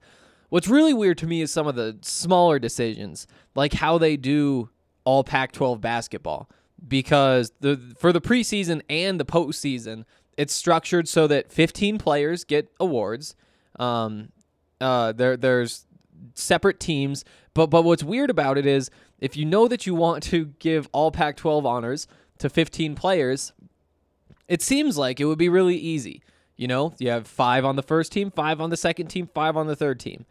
What's 0.49 0.69
really 0.69 0.95
weird 0.95 1.19
to 1.19 1.27
me 1.27 1.41
is 1.41 1.51
some 1.51 1.67
of 1.67 1.77
the 1.77 1.99
smaller 2.03 2.59
decisions, 2.59 3.27
like 3.55 3.73
how 3.73 3.99
they 3.99 4.17
do 4.17 4.71
all 5.05 5.25
Pac-12 5.25 5.81
basketball 5.81 6.49
because 6.87 7.53
the 7.61 7.95
for 7.99 8.13
the 8.13 8.21
preseason 8.21 8.83
and 8.89 9.19
the 9.21 9.25
postseason, 9.25 10.05
it's 10.37 10.53
structured 10.53 11.09
so 11.09 11.27
that 11.27 11.53
15 11.53 11.99
players 11.99 12.45
get 12.45 12.71
awards. 12.81 13.35
Um, 13.79 14.31
uh, 14.81 15.13
there 15.13 15.37
there's 15.37 15.87
separate 16.35 16.81
teams, 16.81 17.25
but 17.55 17.69
but 17.69 17.83
what's 17.83 18.03
weird 18.03 18.31
about 18.31 18.59
it 18.59 18.67
is 18.67 18.91
if 19.19 19.37
you 19.37 19.45
know 19.45 19.69
that 19.69 19.87
you 19.87 19.95
want 19.95 20.23
to 20.25 20.47
give 20.59 20.89
all 20.93 21.13
Pac-12 21.13 21.65
honors 21.65 22.09
to 22.39 22.49
15 22.49 22.97
players, 22.97 23.53
it 24.49 24.61
seems 24.61 24.99
like 24.99 25.21
it 25.21 25.27
would 25.27 25.39
be 25.39 25.49
really 25.49 25.77
easy. 25.77 26.23
You 26.57 26.69
know, 26.69 26.95
you 26.99 27.11
have 27.11 27.27
five 27.27 27.65
on 27.65 27.77
the 27.77 27.83
first 27.83 28.13
team, 28.13 28.31
five 28.31 28.61
on 28.61 28.71
the 28.71 28.77
second 28.77 29.07
team, 29.09 29.29
five 29.33 29.57
on 29.57 29.67
the 29.67 29.77
third 29.77 30.01
team. 30.01 30.27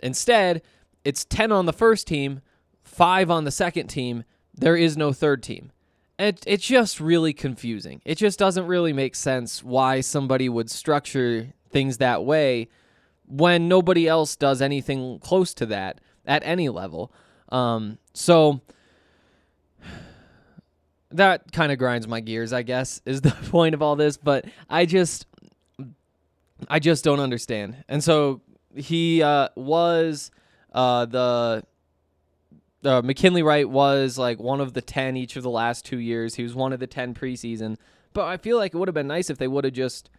Instead, 0.00 0.62
it's 1.04 1.24
10 1.24 1.52
on 1.52 1.66
the 1.66 1.72
first 1.72 2.06
team, 2.06 2.40
five 2.82 3.30
on 3.30 3.44
the 3.44 3.50
second 3.50 3.88
team. 3.88 4.24
There 4.54 4.76
is 4.76 4.96
no 4.96 5.12
third 5.12 5.42
team. 5.42 5.72
It, 6.18 6.42
it's 6.46 6.66
just 6.66 7.00
really 7.00 7.32
confusing. 7.32 8.02
It 8.04 8.16
just 8.16 8.38
doesn't 8.38 8.66
really 8.66 8.92
make 8.92 9.14
sense 9.14 9.62
why 9.62 10.00
somebody 10.00 10.48
would 10.48 10.68
structure 10.70 11.52
things 11.70 11.98
that 11.98 12.24
way 12.24 12.68
when 13.26 13.68
nobody 13.68 14.08
else 14.08 14.34
does 14.34 14.60
anything 14.60 15.18
close 15.20 15.54
to 15.54 15.66
that 15.66 16.00
at 16.26 16.42
any 16.44 16.68
level. 16.68 17.12
Um, 17.50 17.98
so 18.14 18.60
that 21.10 21.52
kind 21.52 21.70
of 21.70 21.78
grinds 21.78 22.08
my 22.08 22.20
gears, 22.20 22.52
I 22.52 22.62
guess, 22.62 23.00
is 23.04 23.20
the 23.22 23.30
point 23.30 23.74
of 23.74 23.82
all 23.82 23.94
this. 23.94 24.16
But 24.16 24.46
I 24.68 24.86
just, 24.86 25.26
I 26.68 26.80
just 26.80 27.04
don't 27.04 27.20
understand. 27.20 27.84
And 27.88 28.02
so 28.02 28.40
he 28.74 29.22
uh, 29.22 29.48
was 29.54 30.30
uh, 30.72 31.06
the 31.06 31.64
uh, 32.84 33.02
McKinley 33.02 33.42
Wright 33.42 33.68
was 33.68 34.18
like 34.18 34.38
one 34.38 34.60
of 34.60 34.72
the 34.72 34.82
10 34.82 35.16
each 35.16 35.36
of 35.36 35.42
the 35.42 35.50
last 35.50 35.84
two 35.84 35.98
years. 35.98 36.36
He 36.36 36.42
was 36.42 36.54
one 36.54 36.72
of 36.72 36.80
the 36.80 36.86
10 36.86 37.14
preseason. 37.14 37.76
But 38.12 38.26
I 38.26 38.36
feel 38.36 38.56
like 38.56 38.74
it 38.74 38.78
would 38.78 38.88
have 38.88 38.94
been 38.94 39.08
nice 39.08 39.30
if 39.30 39.38
they 39.38 39.48
would 39.48 39.64
have 39.64 39.72
just 39.74 40.10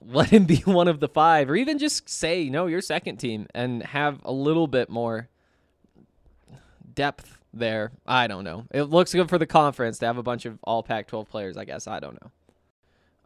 let 0.00 0.30
him 0.30 0.44
be 0.46 0.58
one 0.58 0.88
of 0.88 1.00
the 1.00 1.08
five, 1.08 1.50
or 1.50 1.56
even 1.56 1.78
just 1.78 2.08
say, 2.08 2.48
no, 2.48 2.66
you're 2.66 2.80
second 2.80 3.16
team 3.16 3.46
and 3.54 3.82
have 3.82 4.20
a 4.24 4.32
little 4.32 4.66
bit 4.66 4.88
more 4.88 5.28
depth 6.94 7.38
there. 7.52 7.92
I 8.06 8.26
don't 8.26 8.44
know. 8.44 8.66
It 8.70 8.84
looks 8.84 9.12
good 9.12 9.28
for 9.28 9.38
the 9.38 9.46
conference 9.46 9.98
to 9.98 10.06
have 10.06 10.18
a 10.18 10.22
bunch 10.22 10.46
of 10.46 10.58
all 10.64 10.82
Pac 10.82 11.08
12 11.08 11.28
players, 11.28 11.56
I 11.56 11.64
guess. 11.64 11.86
I 11.86 12.00
don't 12.00 12.20
know. 12.22 12.30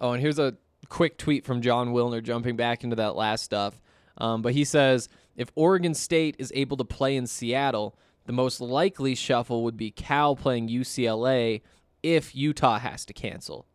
Oh, 0.00 0.12
and 0.12 0.20
here's 0.20 0.38
a 0.38 0.56
quick 0.88 1.16
tweet 1.16 1.44
from 1.44 1.62
Jon 1.62 1.92
Wilner 1.92 2.22
jumping 2.22 2.56
back 2.56 2.84
into 2.84 2.96
that 2.96 3.16
last 3.16 3.44
stuff. 3.44 3.80
Um, 4.18 4.42
but 4.42 4.52
he 4.52 4.64
says 4.64 5.08
if 5.36 5.50
Oregon 5.54 5.94
State 5.94 6.36
is 6.38 6.52
able 6.54 6.76
to 6.78 6.84
play 6.84 7.16
in 7.16 7.26
Seattle, 7.26 7.96
the 8.26 8.32
most 8.32 8.60
likely 8.60 9.14
shuffle 9.14 9.64
would 9.64 9.76
be 9.76 9.90
Cal 9.90 10.36
playing 10.36 10.68
UCLA 10.68 11.62
if 12.02 12.34
Utah 12.34 12.78
has 12.78 13.04
to 13.06 13.12
cancel. 13.12 13.66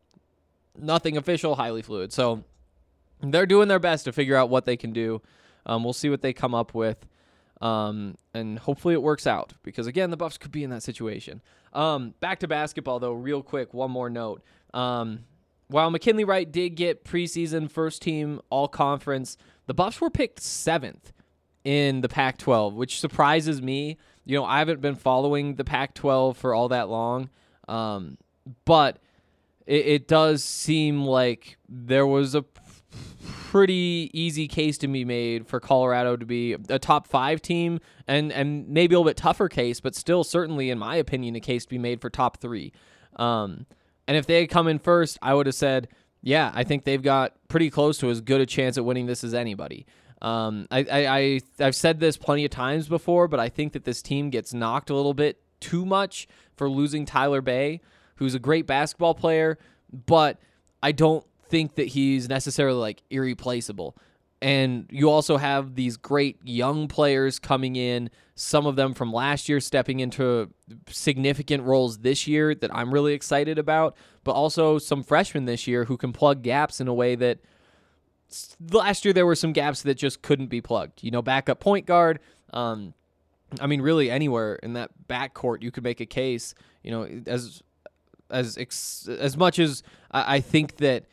Nothing 0.78 1.18
official, 1.18 1.56
highly 1.56 1.82
fluid. 1.82 2.14
So 2.14 2.44
they're 3.22 3.46
doing 3.46 3.68
their 3.68 3.80
best 3.80 4.06
to 4.06 4.12
figure 4.12 4.36
out 4.36 4.50
what 4.50 4.66
they 4.66 4.78
can 4.78 4.94
do. 4.94 5.22
Um, 5.66 5.84
we'll 5.84 5.94
see 5.94 6.10
what 6.10 6.22
they 6.22 6.34
come 6.34 6.54
up 6.54 6.74
with. 6.74 7.06
Um, 7.62 8.16
and 8.34 8.58
hopefully 8.58 8.94
it 8.94 9.02
works 9.02 9.28
out 9.28 9.54
because 9.64 9.86
again, 9.88 10.10
the 10.10 10.18
Buffs 10.18 10.38
could 10.38 10.52
be 10.52 10.64
in 10.64 10.70
that 10.72 10.82
situation. 10.82 11.42
Um, 11.74 12.16
back 12.20 12.40
to 12.40 12.48
basketball 12.48 13.00
though, 13.00 13.14
real 13.14 13.44
quick. 13.44 13.74
One 13.74 13.92
more 13.92 14.10
note. 14.10 14.42
Um, 14.74 15.26
while 15.68 15.90
McKinley 15.90 16.24
Wright 16.24 16.52
did 16.52 16.72
get 16.72 17.06
preseason 17.06 17.70
first 17.70 18.02
team 18.02 18.42
all 18.50 18.68
conference, 18.68 19.38
the 19.68 19.74
Buffs 19.74 20.02
were 20.02 20.10
picked 20.10 20.42
seventh 20.42 21.14
in 21.64 22.02
the 22.02 22.10
Pac 22.10 22.38
12, 22.38 22.74
which 22.74 23.00
surprises 23.00 23.62
me. 23.62 23.98
You 24.26 24.38
know, 24.38 24.46
I 24.46 24.60
haven't 24.60 24.82
been 24.82 24.96
following 24.96 25.56
the 25.56 25.64
Pac 25.64 25.94
12 25.94 26.38
for 26.38 26.54
all 26.54 26.70
that 26.70 26.90
long, 26.90 27.30
um, 27.68 28.18
but 28.66 29.00
it, 29.66 29.86
it, 29.86 30.08
does 30.08 30.44
seem 30.44 31.06
like 31.06 31.58
there 31.68 32.06
was 32.06 32.36
a 32.36 32.44
pretty 33.52 34.10
easy 34.14 34.48
case 34.48 34.78
to 34.78 34.88
be 34.88 35.04
made 35.04 35.48
for 35.48 35.60
Colorado 35.60 36.16
to 36.16 36.26
be 36.26 36.56
a 36.70 36.80
top 36.80 37.08
five 37.08 37.42
team 37.42 37.80
and, 38.08 38.32
and 38.32 38.68
maybe 38.70 38.96
a 38.96 39.00
little 39.00 39.10
bit 39.10 39.18
tougher 39.18 39.50
case, 39.50 39.80
but 39.80 39.96
still, 39.96 40.24
certainly, 40.24 40.70
in 40.70 40.78
my 40.78 40.96
opinion, 40.96 41.36
a 41.36 41.40
case 41.40 41.64
to 41.64 41.70
be 41.70 41.78
made 41.78 42.00
for 42.00 42.10
top 42.10 42.38
three. 42.38 42.72
Um, 43.18 43.66
and 44.08 44.18
if 44.18 44.26
they 44.26 44.42
had 44.42 44.50
come 44.50 44.68
in 44.68 44.80
first, 44.80 45.18
I 45.22 45.34
would 45.34 45.48
have 45.48 45.56
said, 45.56 45.88
yeah, 46.22 46.52
I 46.54 46.64
think 46.64 46.84
they've 46.84 47.02
got 47.02 47.34
pretty 47.48 47.70
close 47.70 47.98
to 48.00 48.10
as 48.10 48.22
good 48.22 48.42
a 48.42 48.46
chance 48.46 48.78
at 48.78 48.86
winning 48.86 49.06
this 49.06 49.24
as 49.24 49.34
anybody. 49.34 49.86
Um, 50.22 50.68
I, 50.70 50.80
I, 50.80 51.18
I 51.18 51.40
I've 51.60 51.76
said 51.76 52.00
this 52.00 52.18
plenty 52.18 52.46
of 52.46 52.52
times 52.52 52.88
before, 52.88 53.28
but 53.28 53.40
I 53.40 53.50
think 53.50 53.74
that 53.74 53.86
this 53.86 54.02
team 54.02 54.30
gets 54.30 54.54
knocked 54.54 54.90
a 54.90 54.96
little 54.96 55.14
bit 55.14 55.42
too 55.60 55.86
much 55.86 56.28
for 56.56 56.70
losing 56.70 57.06
Tyler 57.06 57.42
Bey, 57.42 57.82
who's 58.16 58.36
a 58.36 58.40
great 58.40 58.68
basketball 58.68 59.16
player, 59.16 59.58
but 59.92 60.40
I 60.84 60.92
don't 60.92 61.26
think 61.50 61.76
that 61.76 61.88
he's 61.88 62.30
necessarily 62.30 62.80
like 62.80 63.04
irreplaceable. 63.10 63.98
And 64.44 64.88
you 64.90 65.10
also 65.10 65.38
have 65.38 65.76
these 65.76 65.98
great 65.98 66.40
young 66.44 66.88
players 66.88 67.38
coming 67.38 67.76
in, 67.76 68.10
some 68.34 68.66
of 68.66 68.76
them 68.76 68.96
from 68.96 69.14
last 69.14 69.48
year 69.48 69.60
stepping 69.60 70.00
into 70.00 70.50
significant 70.88 71.64
roles 71.64 72.00
this 72.00 72.26
year 72.28 72.56
that 72.56 72.74
I'm 72.74 72.92
really 72.92 73.14
excited 73.14 73.60
about, 73.60 73.96
but 74.24 74.32
also 74.32 74.80
some 74.80 75.04
freshmen 75.04 75.46
this 75.46 75.68
year 75.68 75.86
who 75.86 75.96
can 75.96 76.12
plug 76.12 76.42
gaps 76.42 76.82
in 76.82 76.88
a 76.88 76.94
way 76.94 77.14
that 77.16 77.40
last 78.72 79.06
year 79.06 79.14
there 79.14 79.26
were 79.26 79.36
some 79.36 79.54
gaps 79.54 79.82
that 79.84 79.96
just 79.96 80.22
couldn't 80.22 80.48
be 80.48 80.62
plugged. 80.62 81.04
You 81.04 81.12
know, 81.12 81.22
backup 81.22 81.60
point 81.60 81.86
guard. 81.86 82.20
Um, 82.54 82.94
I 83.60 83.68
mean, 83.68 83.82
really 83.82 84.10
anywhere 84.10 84.56
in 84.56 84.74
that 84.74 84.92
backcourt, 85.10 85.62
you 85.62 85.72
could 85.72 85.84
make 85.84 86.00
a 86.00 86.06
case. 86.06 86.54
You 86.84 86.92
know, 86.92 87.22
as 87.28 87.62
as 88.30 88.58
as 89.20 89.38
much 89.38 89.60
as 89.60 89.84
I, 90.12 90.36
I 90.36 90.40
think 90.40 90.78
that 90.78 91.06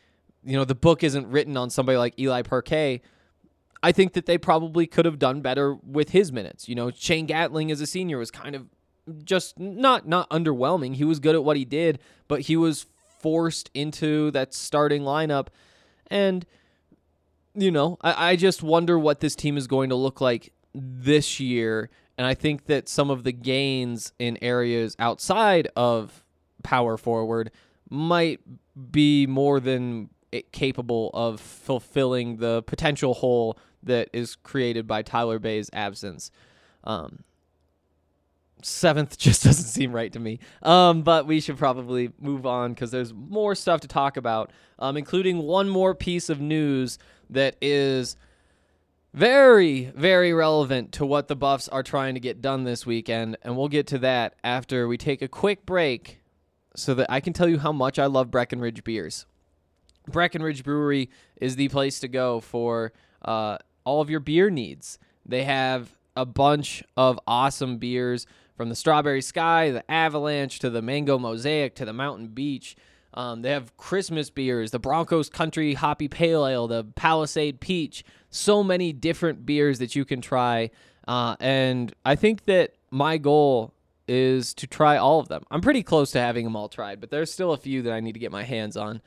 you 0.43 0.55
know 0.55 0.65
the 0.65 0.75
book 0.75 1.03
isn't 1.03 1.27
written 1.27 1.57
on 1.57 1.69
somebody 1.69 1.97
like 1.97 2.17
Eli 2.19 2.41
Parquet. 2.41 3.01
I 3.81 3.91
think 3.91 4.13
that 4.13 4.25
they 4.25 4.37
probably 4.37 4.87
could 4.87 5.05
have 5.05 5.19
done 5.19 5.41
better 5.41 5.73
with 5.75 6.09
his 6.09 6.31
minutes. 6.31 6.67
You 6.67 6.75
know, 6.75 6.91
Shane 6.91 7.25
Gatling 7.25 7.71
as 7.71 7.79
a 7.79 7.87
senior 7.87 8.17
was 8.17 8.31
kind 8.31 8.55
of 8.55 8.67
just 9.23 9.59
not 9.59 10.07
not 10.07 10.29
underwhelming. 10.29 10.95
He 10.95 11.03
was 11.03 11.19
good 11.19 11.35
at 11.35 11.43
what 11.43 11.57
he 11.57 11.65
did, 11.65 11.99
but 12.27 12.41
he 12.41 12.57
was 12.57 12.85
forced 13.19 13.69
into 13.73 14.31
that 14.31 14.53
starting 14.53 15.03
lineup. 15.03 15.47
And 16.07 16.45
you 17.61 17.71
know, 17.71 17.97
I, 18.01 18.31
I 18.31 18.35
just 18.35 18.63
wonder 18.63 18.97
what 18.97 19.19
this 19.19 19.35
team 19.35 19.57
is 19.57 19.67
going 19.67 19.89
to 19.89 19.95
look 19.95 20.21
like 20.21 20.51
this 20.73 21.39
year. 21.39 21.89
And 22.17 22.27
I 22.27 22.33
think 22.33 22.65
that 22.65 22.89
some 22.89 23.09
of 23.09 23.23
the 23.23 23.31
gains 23.31 24.13
in 24.19 24.37
areas 24.41 24.95
outside 24.99 25.69
of 25.75 26.23
power 26.63 26.97
forward 26.97 27.51
might 27.89 28.39
be 28.91 29.25
more 29.25 29.59
than 29.59 30.09
capable 30.51 31.09
of 31.13 31.39
fulfilling 31.39 32.37
the 32.37 32.61
potential 32.63 33.13
hole 33.15 33.57
that 33.83 34.09
is 34.13 34.35
created 34.35 34.85
by 34.85 35.01
Tyler 35.01 35.39
Bey's 35.39 35.69
absence. 35.73 36.29
Um, 36.83 37.23
seventh 38.61 39.17
just 39.17 39.43
doesn't 39.43 39.65
seem 39.65 39.91
right 39.91 40.11
to 40.13 40.19
me. 40.19 40.39
Um, 40.61 41.01
but 41.01 41.25
we 41.25 41.39
should 41.39 41.57
probably 41.57 42.11
move 42.19 42.45
on 42.45 42.73
because 42.73 42.91
there's 42.91 43.13
more 43.13 43.55
stuff 43.55 43.81
to 43.81 43.87
talk 43.87 44.17
about, 44.17 44.51
um, 44.77 44.97
including 44.97 45.39
one 45.39 45.69
more 45.69 45.95
piece 45.95 46.29
of 46.29 46.39
news 46.39 46.97
that 47.29 47.55
is 47.61 48.17
very, 49.13 49.85
very 49.95 50.33
relevant 50.33 50.91
to 50.93 51.05
what 51.05 51.27
the 51.27 51.35
Buffs 51.35 51.67
are 51.67 51.83
trying 51.83 52.13
to 52.13 52.19
get 52.19 52.41
done 52.41 52.63
this 52.63 52.85
weekend. 52.85 53.37
And 53.41 53.57
we'll 53.57 53.67
get 53.67 53.87
to 53.87 53.97
that 53.99 54.35
after 54.43 54.87
we 54.87 54.97
take 54.97 55.21
a 55.21 55.27
quick 55.27 55.65
break 55.65 56.21
so 56.75 56.93
that 56.93 57.07
I 57.09 57.19
can 57.19 57.33
tell 57.33 57.49
you 57.49 57.59
how 57.59 57.71
much 57.71 57.97
I 57.97 58.05
love 58.05 58.31
Breckenridge 58.31 58.83
beers. 58.83 59.25
Breckenridge 60.07 60.63
Brewery 60.63 61.09
is 61.37 61.55
the 61.55 61.69
place 61.69 61.99
to 61.99 62.07
go 62.07 62.39
for 62.39 62.93
uh, 63.23 63.57
all 63.83 64.01
of 64.01 64.09
your 64.09 64.19
beer 64.19 64.49
needs. 64.49 64.99
They 65.25 65.43
have 65.43 65.95
a 66.15 66.25
bunch 66.25 66.83
of 66.97 67.19
awesome 67.27 67.77
beers 67.77 68.25
from 68.55 68.69
the 68.69 68.75
Strawberry 68.75 69.21
Sky, 69.21 69.71
the 69.71 69.89
Avalanche, 69.89 70.59
to 70.59 70.69
the 70.69 70.81
Mango 70.81 71.17
Mosaic, 71.17 71.75
to 71.75 71.85
the 71.85 71.93
Mountain 71.93 72.29
Beach. 72.29 72.75
Um, 73.13 73.41
they 73.41 73.51
have 73.51 73.75
Christmas 73.77 74.29
beers, 74.29 74.71
the 74.71 74.79
Broncos 74.79 75.29
Country 75.29 75.73
Hoppy 75.73 76.07
Pale 76.07 76.47
Ale, 76.47 76.67
the 76.67 76.83
Palisade 76.95 77.59
Peach. 77.59 78.03
So 78.29 78.63
many 78.63 78.93
different 78.93 79.45
beers 79.45 79.79
that 79.79 79.95
you 79.95 80.05
can 80.05 80.21
try. 80.21 80.69
Uh, 81.07 81.35
and 81.39 81.93
I 82.05 82.15
think 82.15 82.45
that 82.45 82.75
my 82.91 83.17
goal 83.17 83.73
is 84.07 84.53
to 84.55 84.67
try 84.67 84.97
all 84.97 85.19
of 85.19 85.27
them. 85.27 85.43
I'm 85.51 85.61
pretty 85.61 85.83
close 85.83 86.11
to 86.11 86.19
having 86.19 86.43
them 86.43 86.55
all 86.55 86.69
tried, 86.69 86.99
but 86.99 87.09
there's 87.09 87.31
still 87.31 87.53
a 87.53 87.57
few 87.57 87.81
that 87.83 87.93
I 87.93 87.99
need 87.99 88.13
to 88.13 88.19
get 88.19 88.31
my 88.31 88.43
hands 88.43 88.77
on. 88.77 89.01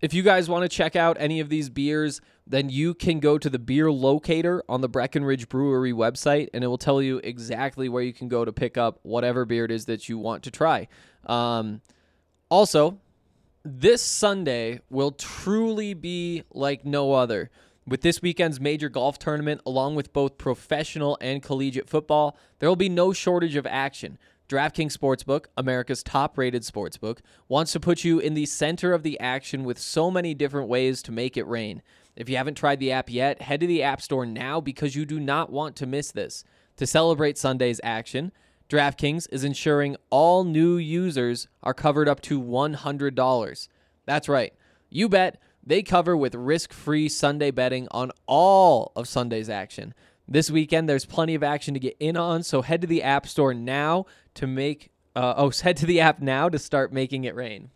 If 0.00 0.12
you 0.12 0.22
guys 0.22 0.48
want 0.48 0.62
to 0.62 0.68
check 0.68 0.94
out 0.94 1.16
any 1.18 1.40
of 1.40 1.48
these 1.48 1.70
beers, 1.70 2.20
then 2.46 2.68
you 2.68 2.94
can 2.94 3.18
go 3.18 3.38
to 3.38 3.48
the 3.48 3.58
beer 3.58 3.90
locator 3.90 4.62
on 4.68 4.82
the 4.82 4.88
Breckenridge 4.88 5.48
Brewery 5.48 5.92
website, 5.92 6.48
and 6.52 6.62
it 6.62 6.66
will 6.66 6.78
tell 6.78 7.00
you 7.00 7.18
exactly 7.24 7.88
where 7.88 8.02
you 8.02 8.12
can 8.12 8.28
go 8.28 8.44
to 8.44 8.52
pick 8.52 8.76
up 8.76 9.00
whatever 9.02 9.44
beer 9.44 9.64
it 9.64 9.70
is 9.70 9.86
that 9.86 10.08
you 10.08 10.18
want 10.18 10.42
to 10.44 10.50
try. 10.50 10.88
Um, 11.24 11.80
also, 12.50 12.98
this 13.66 14.00
Sunday 14.00 14.80
will 14.90 15.10
truly 15.10 15.92
be 15.92 16.44
like 16.52 16.84
no 16.84 17.14
other. 17.14 17.50
With 17.84 18.02
this 18.02 18.22
weekend's 18.22 18.60
major 18.60 18.88
golf 18.88 19.18
tournament, 19.18 19.60
along 19.66 19.96
with 19.96 20.12
both 20.12 20.38
professional 20.38 21.18
and 21.20 21.42
collegiate 21.42 21.90
football, 21.90 22.38
there 22.60 22.68
will 22.68 22.76
be 22.76 22.88
no 22.88 23.12
shortage 23.12 23.56
of 23.56 23.66
action. 23.66 24.18
DraftKings 24.48 24.96
Sportsbook, 24.96 25.46
America's 25.56 26.04
top 26.04 26.38
rated 26.38 26.62
sportsbook, 26.62 27.18
wants 27.48 27.72
to 27.72 27.80
put 27.80 28.04
you 28.04 28.20
in 28.20 28.34
the 28.34 28.46
center 28.46 28.92
of 28.92 29.02
the 29.02 29.18
action 29.18 29.64
with 29.64 29.80
so 29.80 30.12
many 30.12 30.32
different 30.32 30.68
ways 30.68 31.02
to 31.02 31.10
make 31.10 31.36
it 31.36 31.48
rain. 31.48 31.82
If 32.14 32.28
you 32.28 32.36
haven't 32.36 32.54
tried 32.54 32.78
the 32.78 32.92
app 32.92 33.10
yet, 33.10 33.42
head 33.42 33.60
to 33.60 33.66
the 33.66 33.82
App 33.82 34.00
Store 34.00 34.24
now 34.24 34.60
because 34.60 34.94
you 34.94 35.04
do 35.04 35.18
not 35.18 35.50
want 35.50 35.74
to 35.76 35.86
miss 35.86 36.12
this. 36.12 36.44
To 36.76 36.86
celebrate 36.86 37.36
Sunday's 37.36 37.80
action, 37.82 38.30
DraftKings 38.68 39.28
is 39.30 39.44
ensuring 39.44 39.96
all 40.10 40.42
new 40.42 40.76
users 40.76 41.46
are 41.62 41.74
covered 41.74 42.08
up 42.08 42.20
to 42.22 42.42
$100. 42.42 43.68
That's 44.06 44.28
right. 44.28 44.52
You 44.90 45.08
bet 45.08 45.40
they 45.64 45.82
cover 45.82 46.16
with 46.16 46.34
risk 46.34 46.72
free 46.72 47.08
Sunday 47.08 47.50
betting 47.50 47.86
on 47.90 48.10
all 48.26 48.92
of 48.96 49.08
Sunday's 49.08 49.48
action. 49.48 49.94
This 50.28 50.50
weekend, 50.50 50.88
there's 50.88 51.04
plenty 51.04 51.36
of 51.36 51.44
action 51.44 51.74
to 51.74 51.80
get 51.80 51.96
in 52.00 52.16
on, 52.16 52.42
so 52.42 52.62
head 52.62 52.80
to 52.80 52.86
the 52.86 53.02
App 53.02 53.28
Store 53.28 53.54
now 53.54 54.06
to 54.34 54.46
make. 54.46 54.90
Uh, 55.14 55.34
oh, 55.36 55.50
head 55.62 55.76
to 55.78 55.86
the 55.86 56.00
app 56.00 56.20
now 56.20 56.48
to 56.48 56.58
start 56.58 56.92
making 56.92 57.24
it 57.24 57.34
rain. 57.34 57.70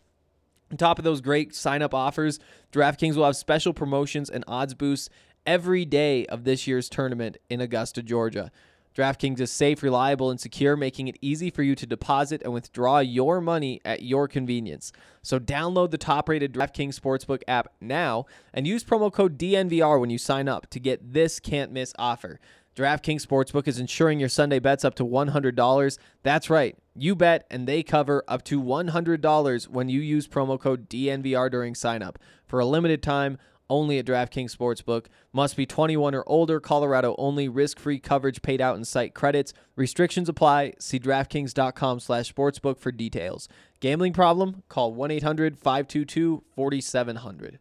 On 0.70 0.76
top 0.76 0.98
of 0.98 1.04
those 1.04 1.20
great 1.20 1.54
sign 1.54 1.82
up 1.82 1.94
offers, 1.94 2.38
DraftKings 2.72 3.16
will 3.16 3.24
have 3.24 3.36
special 3.36 3.72
promotions 3.72 4.28
and 4.28 4.44
odds 4.46 4.74
boosts 4.74 5.08
every 5.46 5.84
day 5.84 6.26
of 6.26 6.44
this 6.44 6.66
year's 6.66 6.88
tournament 6.88 7.38
in 7.48 7.60
Augusta, 7.60 8.02
Georgia. 8.02 8.52
DraftKings 8.96 9.40
is 9.40 9.52
safe, 9.52 9.82
reliable, 9.82 10.30
and 10.30 10.40
secure, 10.40 10.76
making 10.76 11.08
it 11.08 11.16
easy 11.20 11.50
for 11.50 11.62
you 11.62 11.74
to 11.76 11.86
deposit 11.86 12.42
and 12.42 12.52
withdraw 12.52 12.98
your 12.98 13.40
money 13.40 13.80
at 13.84 14.02
your 14.02 14.26
convenience. 14.26 14.92
So 15.22 15.38
download 15.38 15.90
the 15.90 15.98
top-rated 15.98 16.52
DraftKings 16.52 16.98
Sportsbook 16.98 17.42
app 17.46 17.72
now 17.80 18.26
and 18.52 18.66
use 18.66 18.82
promo 18.82 19.12
code 19.12 19.38
DNVR 19.38 20.00
when 20.00 20.10
you 20.10 20.18
sign 20.18 20.48
up 20.48 20.68
to 20.70 20.80
get 20.80 21.12
this 21.12 21.38
can't-miss 21.38 21.94
offer. 21.98 22.40
DraftKings 22.76 23.26
Sportsbook 23.26 23.68
is 23.68 23.78
insuring 23.78 24.20
your 24.20 24.28
Sunday 24.28 24.58
bets 24.58 24.84
up 24.84 24.94
to 24.96 25.04
$100. 25.04 25.98
That's 26.22 26.50
right. 26.50 26.76
You 26.96 27.14
bet 27.14 27.46
and 27.50 27.66
they 27.66 27.82
cover 27.82 28.24
up 28.26 28.44
to 28.44 28.62
$100 28.62 29.68
when 29.68 29.88
you 29.88 30.00
use 30.00 30.28
promo 30.28 30.58
code 30.58 30.88
DNVR 30.88 31.50
during 31.50 31.74
sign-up. 31.74 32.18
For 32.46 32.58
a 32.58 32.64
limited 32.64 33.02
time, 33.02 33.38
only 33.70 33.98
at 33.98 34.04
DraftKings 34.04 34.54
Sportsbook. 34.54 35.06
Must 35.32 35.56
be 35.56 35.64
21 35.64 36.14
or 36.14 36.22
older. 36.26 36.60
Colorado 36.60 37.14
only. 37.16 37.48
Risk-free 37.48 38.00
coverage 38.00 38.42
paid 38.42 38.60
out 38.60 38.76
in 38.76 38.84
site 38.84 39.14
credits. 39.14 39.54
Restrictions 39.76 40.28
apply. 40.28 40.74
See 40.78 40.98
DraftKings.com 40.98 42.00
slash 42.00 42.34
sportsbook 42.34 42.78
for 42.78 42.92
details. 42.92 43.48
Gambling 43.80 44.12
problem? 44.12 44.62
Call 44.68 44.94
1-800-522-4700. 44.94 47.56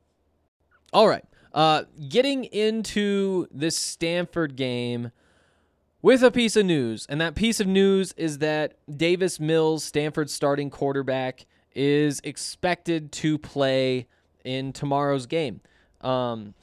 All 0.91 1.07
right. 1.07 1.23
Uh, 1.53 1.83
getting 2.09 2.45
into 2.45 3.47
this 3.51 3.77
Stanford 3.77 4.55
game 4.55 5.11
with 6.01 6.23
a 6.23 6.31
piece 6.31 6.55
of 6.55 6.65
news, 6.65 7.05
and 7.09 7.19
that 7.19 7.35
piece 7.35 7.59
of 7.59 7.67
news 7.67 8.13
is 8.17 8.39
that 8.39 8.75
Davis 8.95 9.39
Mills, 9.39 9.83
Stanford's 9.83 10.33
starting 10.33 10.69
quarterback, 10.69 11.45
is 11.75 12.21
expected 12.23 13.11
to 13.11 13.37
play 13.37 14.07
in 14.43 14.73
tomorrow's 14.73 15.25
game. 15.25 15.61
Um, 16.01 16.53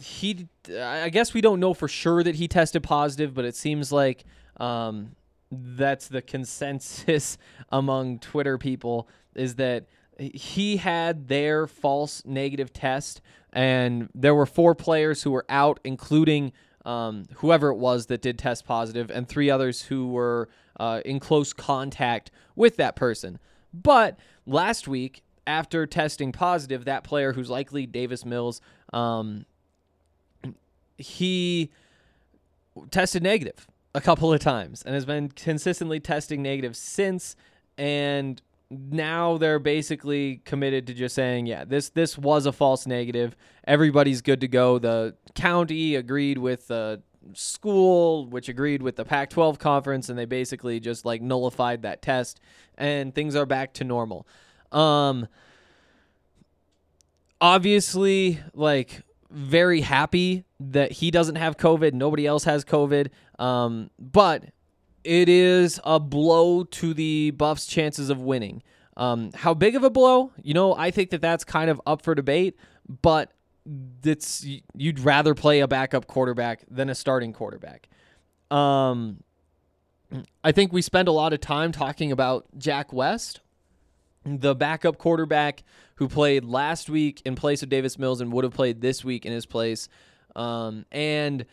he, 0.00 0.48
I 0.70 1.10
guess 1.10 1.34
we 1.34 1.40
don't 1.40 1.60
know 1.60 1.74
for 1.74 1.88
sure 1.88 2.22
that 2.22 2.36
he 2.36 2.48
tested 2.48 2.82
positive, 2.82 3.34
but 3.34 3.44
it 3.44 3.54
seems 3.54 3.92
like 3.92 4.24
um, 4.58 5.16
that's 5.50 6.08
the 6.08 6.22
consensus 6.34 7.38
among 7.70 8.18
Twitter 8.18 8.58
people 8.58 9.08
is 9.34 9.56
that 9.56 9.86
he 10.18 10.78
had 10.78 11.28
their 11.28 11.66
false 11.66 12.24
negative 12.24 12.72
test, 12.72 13.20
and 13.52 14.08
there 14.14 14.34
were 14.34 14.46
four 14.46 14.74
players 14.74 15.22
who 15.22 15.30
were 15.30 15.44
out, 15.48 15.78
including 15.84 16.52
um, 16.86 17.24
whoever 17.36 17.68
it 17.68 17.76
was 17.76 18.06
that 18.06 18.22
did 18.22 18.38
test 18.38 18.64
positive, 18.64 19.10
and 19.10 19.28
three 19.28 19.50
others 19.50 19.82
who 19.82 20.08
were 20.08 20.48
uh, 20.80 21.00
in 21.04 21.20
close 21.20 21.52
contact 21.52 22.30
with 22.54 22.76
that 22.76 22.96
person. 22.96 23.38
But 23.74 24.18
last 24.46 24.88
week, 24.88 25.22
after 25.46 25.86
testing 25.86 26.32
positive, 26.32 26.84
that 26.86 27.04
player 27.04 27.32
who's 27.32 27.50
likely 27.50 27.86
Davis 27.86 28.24
Mills, 28.24 28.60
um, 28.96 29.44
he 30.96 31.70
tested 32.90 33.22
negative 33.22 33.66
a 33.94 34.00
couple 34.00 34.32
of 34.32 34.40
times 34.40 34.82
and 34.82 34.94
has 34.94 35.04
been 35.04 35.28
consistently 35.28 36.00
testing 36.00 36.42
negative 36.42 36.76
since. 36.76 37.36
And 37.76 38.40
now 38.70 39.36
they're 39.36 39.58
basically 39.58 40.40
committed 40.44 40.86
to 40.86 40.94
just 40.94 41.14
saying, 41.14 41.46
yeah, 41.46 41.64
this 41.64 41.90
this 41.90 42.16
was 42.16 42.46
a 42.46 42.52
false 42.52 42.86
negative. 42.86 43.36
Everybody's 43.66 44.22
good 44.22 44.40
to 44.40 44.48
go. 44.48 44.78
The 44.78 45.14
county 45.34 45.94
agreed 45.94 46.38
with 46.38 46.68
the 46.68 47.02
school, 47.34 48.26
which 48.26 48.48
agreed 48.48 48.82
with 48.82 48.96
the 48.96 49.04
Pac-12 49.04 49.58
conference, 49.58 50.08
and 50.08 50.18
they 50.18 50.24
basically 50.24 50.80
just 50.80 51.04
like 51.04 51.20
nullified 51.20 51.82
that 51.82 52.00
test, 52.00 52.40
and 52.78 53.14
things 53.14 53.36
are 53.36 53.46
back 53.46 53.74
to 53.74 53.84
normal. 53.84 54.26
Um, 54.72 55.28
obviously, 57.40 58.40
like 58.54 59.02
very 59.30 59.80
happy 59.80 60.44
that 60.60 60.92
he 60.92 61.10
doesn't 61.10 61.36
have 61.36 61.56
COVID. 61.56 61.92
Nobody 61.92 62.26
else 62.26 62.44
has 62.44 62.64
COVID. 62.64 63.08
Um, 63.38 63.90
but 63.98 64.44
it 65.04 65.28
is 65.28 65.80
a 65.84 66.00
blow 66.00 66.64
to 66.64 66.94
the 66.94 67.30
Buffs' 67.32 67.66
chances 67.66 68.10
of 68.10 68.20
winning. 68.20 68.62
Um, 68.96 69.30
how 69.34 69.54
big 69.54 69.76
of 69.76 69.84
a 69.84 69.90
blow? 69.90 70.32
You 70.42 70.54
know, 70.54 70.74
I 70.74 70.90
think 70.90 71.10
that 71.10 71.20
that's 71.20 71.44
kind 71.44 71.70
of 71.70 71.80
up 71.86 72.02
for 72.02 72.14
debate, 72.14 72.56
but 73.02 73.32
it's 74.04 74.46
you'd 74.74 75.00
rather 75.00 75.34
play 75.34 75.60
a 75.60 75.68
backup 75.68 76.06
quarterback 76.06 76.64
than 76.70 76.88
a 76.88 76.94
starting 76.94 77.32
quarterback. 77.32 77.88
Um, 78.50 79.22
I 80.42 80.52
think 80.52 80.72
we 80.72 80.82
spend 80.82 81.08
a 81.08 81.12
lot 81.12 81.32
of 81.32 81.40
time 81.40 81.72
talking 81.72 82.12
about 82.12 82.46
Jack 82.56 82.92
West, 82.92 83.40
the 84.26 84.54
backup 84.54 84.98
quarterback 84.98 85.62
who 85.96 86.08
played 86.08 86.44
last 86.44 86.90
week 86.90 87.22
in 87.24 87.36
place 87.36 87.62
of 87.62 87.68
Davis 87.68 87.98
Mills 87.98 88.20
and 88.20 88.32
would 88.32 88.44
have 88.44 88.52
played 88.52 88.80
this 88.80 89.04
week 89.04 89.24
in 89.24 89.32
his 89.32 89.46
place. 89.46 89.88
Um, 90.34 90.84
and 90.92 91.46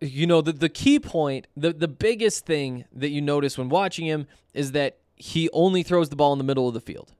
you 0.00 0.26
know 0.26 0.40
the 0.42 0.52
the 0.52 0.68
key 0.68 0.98
point, 1.00 1.46
the 1.56 1.72
the 1.72 1.88
biggest 1.88 2.44
thing 2.44 2.84
that 2.92 3.08
you 3.08 3.22
notice 3.22 3.56
when 3.56 3.68
watching 3.68 4.06
him 4.06 4.26
is 4.52 4.72
that 4.72 4.98
he 5.14 5.48
only 5.52 5.82
throws 5.82 6.10
the 6.10 6.16
ball 6.16 6.32
in 6.32 6.38
the 6.38 6.44
middle 6.44 6.68
of 6.68 6.74
the 6.74 6.80
field. 6.80 7.12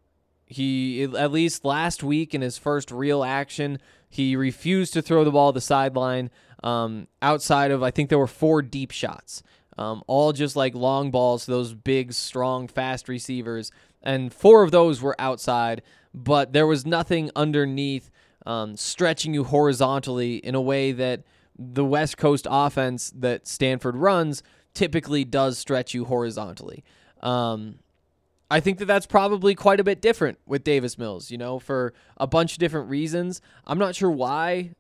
He 0.44 1.04
at 1.04 1.32
least 1.32 1.64
last 1.64 2.02
week 2.02 2.34
in 2.34 2.42
his 2.42 2.58
first 2.58 2.90
real 2.90 3.24
action, 3.24 3.78
he 4.08 4.36
refused 4.36 4.92
to 4.92 5.02
throw 5.02 5.24
the 5.24 5.30
ball 5.30 5.52
the 5.52 5.60
sideline. 5.60 6.30
Um, 6.62 7.08
outside 7.22 7.70
of 7.70 7.82
I 7.82 7.90
think 7.90 8.10
there 8.10 8.18
were 8.18 8.26
four 8.26 8.60
deep 8.60 8.90
shots, 8.90 9.42
um, 9.78 10.02
all 10.06 10.32
just 10.32 10.56
like 10.56 10.74
long 10.74 11.10
balls 11.10 11.46
to 11.46 11.50
those 11.50 11.74
big, 11.74 12.12
strong, 12.12 12.68
fast 12.68 13.08
receivers, 13.08 13.70
and 14.06 14.32
four 14.32 14.62
of 14.62 14.70
those 14.70 15.02
were 15.02 15.16
outside. 15.18 15.82
But 16.14 16.54
there 16.54 16.66
was 16.66 16.86
nothing 16.86 17.30
underneath 17.36 18.10
um, 18.46 18.76
stretching 18.76 19.34
you 19.34 19.44
horizontally 19.44 20.36
in 20.36 20.54
a 20.54 20.60
way 20.60 20.92
that 20.92 21.24
the 21.58 21.84
West 21.84 22.16
Coast 22.16 22.46
offense 22.48 23.12
that 23.16 23.46
Stanford 23.46 23.96
runs 23.96 24.42
typically 24.72 25.24
does 25.24 25.58
stretch 25.58 25.92
you 25.92 26.04
horizontally. 26.04 26.84
Um, 27.20 27.80
I 28.50 28.60
think 28.60 28.78
that 28.78 28.84
that's 28.84 29.06
probably 29.06 29.54
quite 29.54 29.80
a 29.80 29.84
bit 29.84 30.00
different 30.00 30.38
with 30.46 30.62
Davis 30.62 30.96
Mills, 30.96 31.30
you 31.30 31.38
know, 31.38 31.58
for 31.58 31.92
a 32.16 32.26
bunch 32.26 32.52
of 32.52 32.58
different 32.58 32.88
reasons. 32.88 33.40
I'm 33.66 33.78
not 33.78 33.96
sure 33.96 34.10
why 34.10 34.70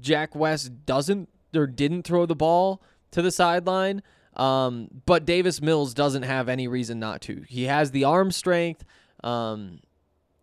Jack 0.00 0.34
West 0.34 0.84
doesn't 0.84 1.28
or 1.54 1.66
didn't 1.66 2.02
throw 2.02 2.26
the 2.26 2.34
ball 2.34 2.82
to 3.12 3.22
the 3.22 3.30
sideline, 3.30 4.02
um, 4.36 4.88
but 5.06 5.24
Davis 5.24 5.60
Mills 5.60 5.94
doesn't 5.94 6.22
have 6.22 6.48
any 6.48 6.68
reason 6.68 6.98
not 6.98 7.20
to. 7.22 7.44
He 7.48 7.64
has 7.64 7.90
the 7.90 8.04
arm 8.04 8.30
strength. 8.30 8.84
Um, 9.22 9.80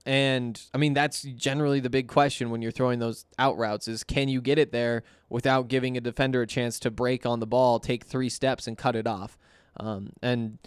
And 0.05 0.59
I 0.73 0.77
mean, 0.77 0.93
that's 0.93 1.21
generally 1.23 1.79
the 1.79 1.89
big 1.89 2.07
question 2.07 2.49
when 2.49 2.61
you're 2.61 2.71
throwing 2.71 2.99
those 2.99 3.25
out 3.37 3.57
routes 3.57 3.87
is 3.87 4.03
can 4.03 4.27
you 4.29 4.41
get 4.41 4.57
it 4.57 4.71
there 4.71 5.03
without 5.29 5.67
giving 5.67 5.97
a 5.97 6.01
defender 6.01 6.41
a 6.41 6.47
chance 6.47 6.79
to 6.79 6.89
break 6.89 7.25
on 7.25 7.39
the 7.39 7.45
ball, 7.47 7.79
take 7.79 8.05
three 8.05 8.29
steps, 8.29 8.65
and 8.67 8.77
cut 8.77 8.95
it 8.95 9.05
off? 9.05 9.37
Um, 9.77 10.13
and 10.21 10.57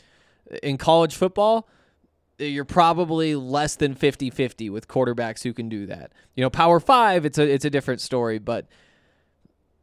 in 0.63 0.77
college 0.79 1.17
football, 1.17 1.67
you're 2.39 2.65
probably 2.65 3.35
less 3.35 3.75
than 3.77 3.95
50-50 3.95 4.71
with 4.71 4.87
quarterbacks 4.87 5.43
who 5.43 5.53
can 5.53 5.69
do 5.69 5.87
that. 5.87 6.13
You 6.35 6.43
know, 6.43 6.51
Power 6.51 6.79
5, 6.81 7.25
it's 7.25 7.39
a 7.39 7.43
it's 7.43 7.65
a 7.65 7.71
different 7.71 8.01
story, 8.01 8.39
but 8.39 8.67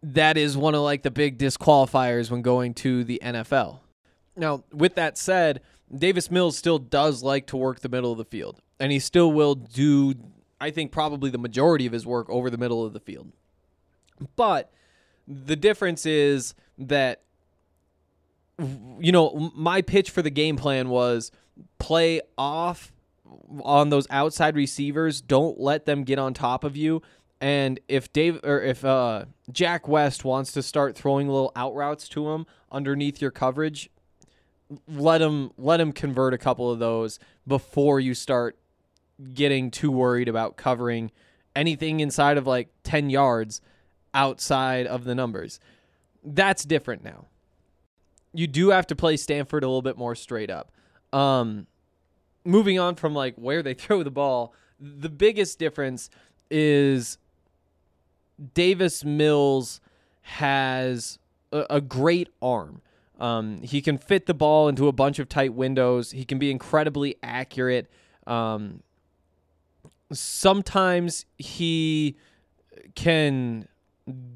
that 0.02 0.38
is 0.38 0.58
one 0.58 0.76
of 0.76 0.82
like 0.82 1.04
the 1.04 1.12
big 1.12 1.38
disqualifiers 1.38 2.32
when 2.32 2.42
going 2.42 2.74
to 2.76 3.04
the 3.04 3.20
NFL. 3.24 3.80
Now, 4.36 4.64
with 4.72 4.96
that 4.96 5.18
said, 5.18 5.62
Davis 5.94 6.32
Mills 6.32 6.58
still 6.58 6.80
does 6.80 7.24
like 7.24 7.48
to 7.48 7.58
work 7.58 7.80
the 7.82 7.90
middle 7.90 8.12
of 8.12 8.18
the 8.18 8.26
field, 8.26 8.62
and 8.80 8.92
he 8.92 9.00
still 9.00 9.32
will 9.32 9.56
do 9.56 10.16
I 10.62 10.72
think 10.72 10.92
probably 10.92 11.30
the 11.30 11.38
majority 11.38 11.86
of 11.86 11.94
his 11.94 12.06
work 12.06 12.30
over 12.30 12.50
the 12.50 12.58
middle 12.58 12.86
of 12.86 12.94
the 12.94 13.00
field. 13.00 13.32
But 14.36 14.72
the 15.28 15.56
difference 15.56 16.06
is 16.06 16.54
that 16.78 17.24
you 19.00 19.12
know, 19.14 19.52
my 19.56 19.82
pitch 19.82 20.10
for 20.10 20.22
the 20.22 20.30
game 20.30 20.58
plan 20.58 20.90
was 20.90 21.32
play 21.78 22.22
off 22.38 22.92
on 23.64 23.90
those 23.90 24.08
outside 24.10 24.56
receivers. 24.56 25.22
Don't 25.22 25.60
let 25.60 25.86
them 25.86 26.04
get 26.04 26.20
on 26.20 26.34
top 26.34 26.64
of 26.64 26.76
you. 26.76 27.02
And 27.42 27.80
if 27.88 28.12
Dave 28.12 28.40
or 28.44 28.62
if 28.62 28.84
uh, 28.84 29.26
Jack 29.52 29.88
West 29.88 30.26
wants 30.26 30.52
to 30.54 30.62
start 30.62 30.96
throwing 30.96 31.28
little 31.28 31.52
out 31.56 31.74
routes 31.74 32.10
to 32.10 32.30
him 32.30 32.46
underneath 32.72 33.22
your 33.22 33.32
coverage, 33.32 33.90
let 34.88 35.22
him 35.22 35.52
let 35.58 35.80
him 35.80 35.92
convert 35.92 36.34
a 36.34 36.38
couple 36.38 36.70
of 36.70 36.80
those 36.80 37.20
before 37.48 38.00
you 38.00 38.14
start 38.14 38.58
getting 39.34 39.72
too 39.72 39.92
worried 39.92 40.28
about 40.28 40.58
covering 40.58 41.12
anything 41.56 42.00
inside 42.00 42.38
of 42.38 42.46
like 42.46 42.70
10 42.84 43.10
yards 43.10 43.62
outside 44.14 44.86
of 44.86 45.06
the 45.06 45.16
numbers. 45.16 45.60
That's 46.24 46.64
different 46.64 47.04
now 47.04 47.26
you 48.34 48.48
do 48.48 48.70
have 48.70 48.88
to 48.88 48.96
play 48.96 49.18
Stanford 49.18 49.64
a 49.64 49.68
little 49.68 49.82
bit 49.82 49.98
more 49.98 50.16
straight 50.16 50.50
up. 50.50 50.72
Um, 51.12 51.68
moving 52.46 52.80
on 52.80 52.96
from 52.96 53.14
like 53.14 53.36
where 53.36 53.64
they 53.64 53.74
throw 53.76 54.04
the 54.04 54.12
ball, 54.12 54.54
the 54.80 55.10
biggest 55.10 55.60
difference 55.60 56.10
is 56.50 57.18
Davis 58.54 59.04
Mills 59.04 59.82
has 60.22 61.20
a, 61.52 61.66
a 61.70 61.82
great 61.82 62.30
arm. 62.42 62.82
Um, 63.20 63.62
he 63.62 63.82
can 63.82 63.98
fit 63.98 64.28
the 64.28 64.34
ball 64.34 64.70
into 64.70 64.88
a 64.88 64.94
bunch 64.94 65.20
of 65.20 65.28
tight 65.28 65.54
windows. 65.54 66.12
He 66.12 66.24
can 66.24 66.40
be 66.40 66.52
incredibly 66.52 67.16
accurate. 67.22 67.90
Um, 68.26 68.82
sometimes 70.12 71.26
he 71.38 72.16
can 72.96 73.68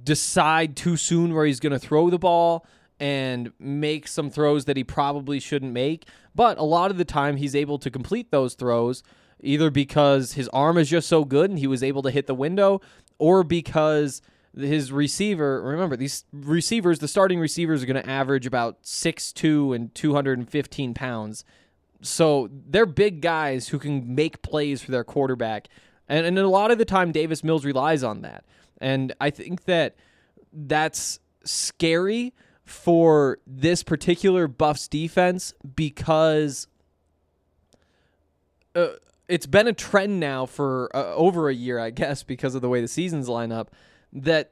decide 0.03 0.75
too 0.75 0.97
soon 0.97 1.33
where 1.33 1.45
he's 1.45 1.59
going 1.59 1.71
to 1.71 1.79
throw 1.79 2.09
the 2.09 2.19
ball 2.19 2.65
and 2.99 3.51
make 3.59 4.07
some 4.07 4.29
throws 4.29 4.65
that 4.65 4.77
he 4.77 4.83
probably 4.83 5.39
shouldn't 5.39 5.73
make. 5.73 6.05
But 6.35 6.57
a 6.57 6.63
lot 6.63 6.91
of 6.91 6.97
the 6.97 7.05
time, 7.05 7.37
he's 7.37 7.55
able 7.55 7.79
to 7.79 7.89
complete 7.89 8.31
those 8.31 8.53
throws 8.53 9.03
either 9.39 9.69
because 9.69 10.33
his 10.33 10.47
arm 10.49 10.77
is 10.77 10.89
just 10.89 11.07
so 11.07 11.25
good 11.25 11.49
and 11.49 11.59
he 11.59 11.67
was 11.67 11.83
able 11.83 12.01
to 12.01 12.11
hit 12.11 12.27
the 12.27 12.35
window, 12.35 12.81
or 13.17 13.43
because 13.43 14.21
his 14.55 14.91
receiver. 14.91 15.61
Remember, 15.61 15.95
these 15.95 16.25
receivers, 16.31 16.99
the 16.99 17.07
starting 17.07 17.39
receivers, 17.39 17.83
are 17.83 17.85
going 17.85 18.01
to 18.01 18.09
average 18.09 18.45
about 18.45 18.77
six 18.81 19.33
two 19.33 19.73
and 19.73 19.93
215 19.95 20.93
pounds. 20.93 21.43
So 22.01 22.49
they're 22.51 22.85
big 22.85 23.21
guys 23.21 23.69
who 23.69 23.79
can 23.79 24.13
make 24.13 24.41
plays 24.41 24.81
for 24.81 24.91
their 24.91 25.03
quarterback. 25.03 25.69
And, 26.07 26.25
and 26.25 26.37
a 26.37 26.47
lot 26.47 26.69
of 26.69 26.77
the 26.77 26.85
time, 26.85 27.11
Davis 27.11 27.43
Mills 27.43 27.65
relies 27.65 28.03
on 28.03 28.21
that. 28.21 28.43
And 28.81 29.13
I 29.21 29.29
think 29.29 29.65
that 29.65 29.95
that's 30.51 31.19
scary 31.45 32.33
for 32.65 33.39
this 33.47 33.83
particular 33.83 34.47
Buffs 34.47 34.87
defense 34.87 35.53
because 35.75 36.67
uh, 38.75 38.87
it's 39.33 39.47
been 39.47 39.67
a 39.67 39.73
trend 39.73 40.19
now 40.19 40.45
for 40.45 40.95
uh, 40.95 41.15
over 41.15 41.49
a 41.49 41.55
year, 41.55 41.79
I 41.79 41.89
guess, 41.89 42.21
because 42.21 42.53
of 42.53 42.61
the 42.61 42.69
way 42.69 42.81
the 42.81 42.87
seasons 42.87 43.27
line 43.27 43.51
up, 43.51 43.71
that 44.11 44.51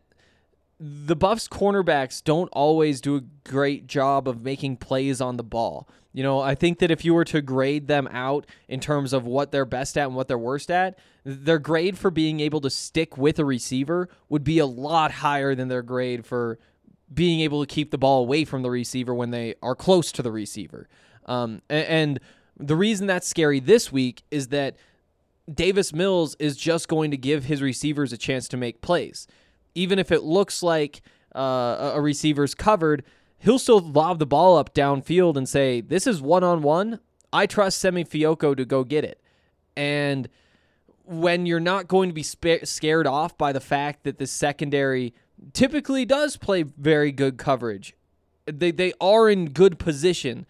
the 0.80 1.16
Buffs 1.16 1.48
cornerbacks 1.48 2.24
don't 2.24 2.50
always 2.52 3.00
do 3.00 3.16
a 3.16 3.22
great 3.48 3.86
job 3.86 4.28
of 4.28 4.42
making 4.42 4.78
plays 4.78 5.22
on 5.22 5.38
the 5.38 5.44
ball. 5.44 5.88
You 6.14 6.24
know, 6.24 6.40
I 6.40 6.56
think 6.56 6.80
that 6.80 6.90
if 6.90 7.06
you 7.06 7.14
were 7.14 7.26
to 7.26 7.44
grade 7.44 7.88
them 7.88 8.10
out 8.12 8.48
in 8.68 8.80
terms 8.80 9.14
of 9.14 9.24
what 9.24 9.52
they're 9.52 9.66
best 9.66 10.00
at 10.00 10.08
and 10.08 10.16
what 10.16 10.28
they're 10.28 10.36
worst 10.36 10.72
at, 10.72 10.98
their 11.24 11.60
grade 11.60 11.96
for 11.96 12.10
being 12.10 12.40
able 12.40 12.60
to 12.62 12.72
stick 12.72 13.16
with 13.20 13.38
a 13.38 13.46
receiver 13.46 14.10
would 14.30 14.44
be 14.44 14.58
a 14.58 14.66
lot 14.66 15.12
higher 15.12 15.54
than 15.54 15.68
their 15.68 15.84
grade 15.84 16.26
for 16.26 16.58
being 17.14 17.42
able 17.42 17.64
to 17.64 17.72
keep 17.72 17.92
the 17.92 18.00
ball 18.00 18.24
away 18.24 18.46
from 18.46 18.64
the 18.64 18.72
receiver 18.72 19.14
when 19.14 19.30
they 19.30 19.54
are 19.62 19.76
close 19.76 20.12
to 20.14 20.24
the 20.24 20.32
receiver. 20.32 20.90
Um, 21.28 21.62
and 21.70 22.20
the 22.62 22.76
reason 22.76 23.08
that's 23.08 23.28
scary 23.28 23.60
this 23.60 23.92
week 23.92 24.24
is 24.32 24.50
that 24.50 24.76
Davis 25.52 25.94
Mills 25.94 26.36
is 26.40 26.56
just 26.56 26.88
going 26.88 27.12
to 27.12 27.18
give 27.18 27.46
his 27.46 27.62
receivers 27.62 28.14
a 28.14 28.18
chance 28.18 28.48
to 28.50 28.58
make 28.58 28.82
plays. 28.82 29.28
Even 29.76 30.00
if 30.00 30.12
it 30.12 30.24
looks 30.24 30.62
like 30.62 31.02
uh, 31.36 31.92
a 31.96 32.02
receiver's 32.02 32.54
covered, 32.54 33.04
he'll 33.40 33.60
still 33.60 33.80
lob 33.80 34.20
the 34.20 34.26
ball 34.26 34.58
up 34.58 34.74
downfield 34.74 35.36
and 35.36 35.50
say, 35.50 35.82
This 35.82 36.06
is 36.06 36.22
one 36.22 36.44
on 36.44 36.62
one. 36.62 37.00
I 37.34 37.46
trust 37.46 37.80
Simi 37.80 38.04
Fehoko 38.04 38.56
to 38.56 38.66
go 38.66 38.84
get 38.84 39.04
it. 39.04 39.22
And 39.76 40.30
when 41.06 41.46
you're 41.46 41.60
not 41.60 41.88
going 41.88 42.10
to 42.10 42.14
be 42.14 42.24
scared 42.24 43.08
off 43.08 43.38
by 43.38 43.52
the 43.52 43.60
fact 43.60 44.04
that 44.04 44.18
the 44.18 44.28
secondary 44.28 45.14
typically 45.54 46.06
does 46.06 46.38
play 46.38 46.64
very 46.64 47.12
good 47.12 47.38
coverage. 47.38 47.96
They 48.46 48.72
they 48.72 48.94
are 49.00 49.30
in 49.30 49.50
good 49.50 49.80
position. 49.80 50.46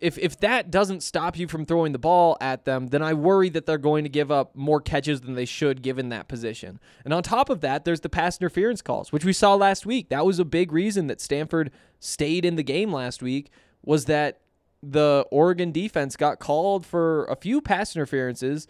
If 0.00 0.16
if 0.18 0.40
that 0.40 0.70
doesn't 0.70 1.02
stop 1.02 1.38
you 1.38 1.46
from 1.46 1.66
throwing 1.66 1.92
the 1.92 1.98
ball 1.98 2.36
at 2.40 2.64
them, 2.64 2.88
then 2.88 3.02
I 3.02 3.12
worry 3.12 3.50
that 3.50 3.66
they're 3.66 3.78
going 3.78 4.04
to 4.04 4.10
give 4.10 4.30
up 4.30 4.56
more 4.56 4.80
catches 4.80 5.20
than 5.20 5.34
they 5.34 5.44
should 5.44 5.82
given 5.82 6.08
that 6.08 6.26
position. 6.26 6.80
And 7.04 7.12
on 7.12 7.22
top 7.22 7.50
of 7.50 7.60
that, 7.60 7.84
there's 7.84 8.00
the 8.00 8.08
pass 8.08 8.40
interference 8.40 8.80
calls, 8.80 9.12
which 9.12 9.24
we 9.24 9.32
saw 9.32 9.54
last 9.54 9.84
week. 9.84 10.08
That 10.08 10.24
was 10.24 10.38
a 10.38 10.44
big 10.44 10.72
reason 10.72 11.06
that 11.08 11.20
Stanford 11.20 11.70
stayed 11.98 12.44
in 12.44 12.56
the 12.56 12.62
game 12.62 12.92
last 12.92 13.22
week 13.22 13.50
was 13.84 14.06
that 14.06 14.40
the 14.82 15.26
Oregon 15.30 15.72
defense 15.72 16.16
got 16.16 16.38
called 16.38 16.86
for 16.86 17.24
a 17.26 17.36
few 17.36 17.60
pass 17.60 17.94
interferences 17.94 18.66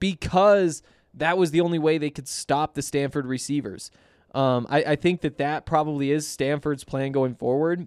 because 0.00 0.82
that 1.14 1.36
was 1.36 1.50
the 1.50 1.60
only 1.60 1.78
way 1.78 1.98
they 1.98 2.10
could 2.10 2.28
stop 2.28 2.74
the 2.74 2.82
Stanford 2.82 3.26
receivers. 3.26 3.90
Um, 4.34 4.66
I, 4.68 4.82
I 4.82 4.96
think 4.96 5.22
that 5.22 5.38
that 5.38 5.66
probably 5.66 6.10
is 6.10 6.26
Stanford's 6.26 6.84
plan 6.84 7.12
going 7.12 7.34
forward. 7.34 7.86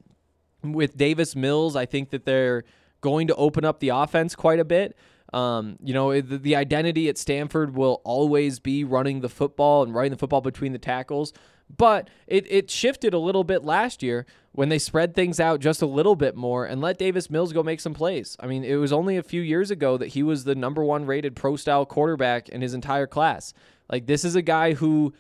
With 0.64 0.98
Davis 0.98 1.36
Mills, 1.36 1.76
I 1.76 1.86
think 1.86 2.12
that 2.12 2.26
they're 2.26 2.64
going 3.02 3.28
to 3.28 3.36
open 3.36 3.66
up 3.66 3.80
the 3.80 3.90
offense 3.90 4.36
quite 4.36 4.60
a 4.60 4.66
bit. 4.66 4.96
Um, 5.34 5.78
you 5.82 5.94
know, 5.94 6.20
the, 6.20 6.38
the, 6.38 6.56
identity 6.58 7.08
at 7.08 7.18
Stanford 7.18 7.74
will 7.74 8.02
always 8.04 8.60
be 8.60 8.84
running 8.84 9.22
the 9.22 9.30
football 9.30 9.82
and 9.82 9.96
running 9.96 10.12
the 10.12 10.18
football 10.18 10.42
between 10.42 10.74
the 10.74 10.78
tackles. 10.78 11.32
But 11.78 12.10
it, 12.28 12.46
it 12.50 12.70
shifted 12.70 13.14
a 13.14 13.18
little 13.18 13.46
bit 13.46 13.64
last 13.64 14.04
year 14.04 14.26
when 14.52 14.68
they 14.68 14.78
spread 14.78 15.16
things 15.16 15.40
out 15.40 15.62
just 15.62 15.82
a 15.82 15.86
little 15.86 16.18
bit 16.18 16.36
more 16.36 16.66
and 16.66 16.82
let 16.82 16.98
Davis 16.98 17.30
Mills 17.30 17.54
go 17.54 17.64
make 17.64 17.80
some 17.80 17.94
plays. 17.94 18.36
I 18.42 18.48
mean, 18.48 18.66
it 18.66 18.76
was 18.76 18.92
only 18.92 19.16
a 19.16 19.24
few 19.24 19.42
years 19.42 19.72
ago 19.72 19.98
that 19.98 20.10
he 20.10 20.22
was 20.22 20.44
the 20.44 20.56
number 20.56 20.84
one 20.84 21.06
rated 21.06 21.36
pro 21.36 21.56
style 21.56 21.86
quarterback 21.86 22.50
in 22.50 22.62
his 22.62 22.74
entire 22.74 23.08
class. 23.08 23.54
Like, 23.90 24.08
this 24.08 24.26
is 24.26 24.36
a 24.36 24.42
guy 24.42 24.74
who, 24.74 25.14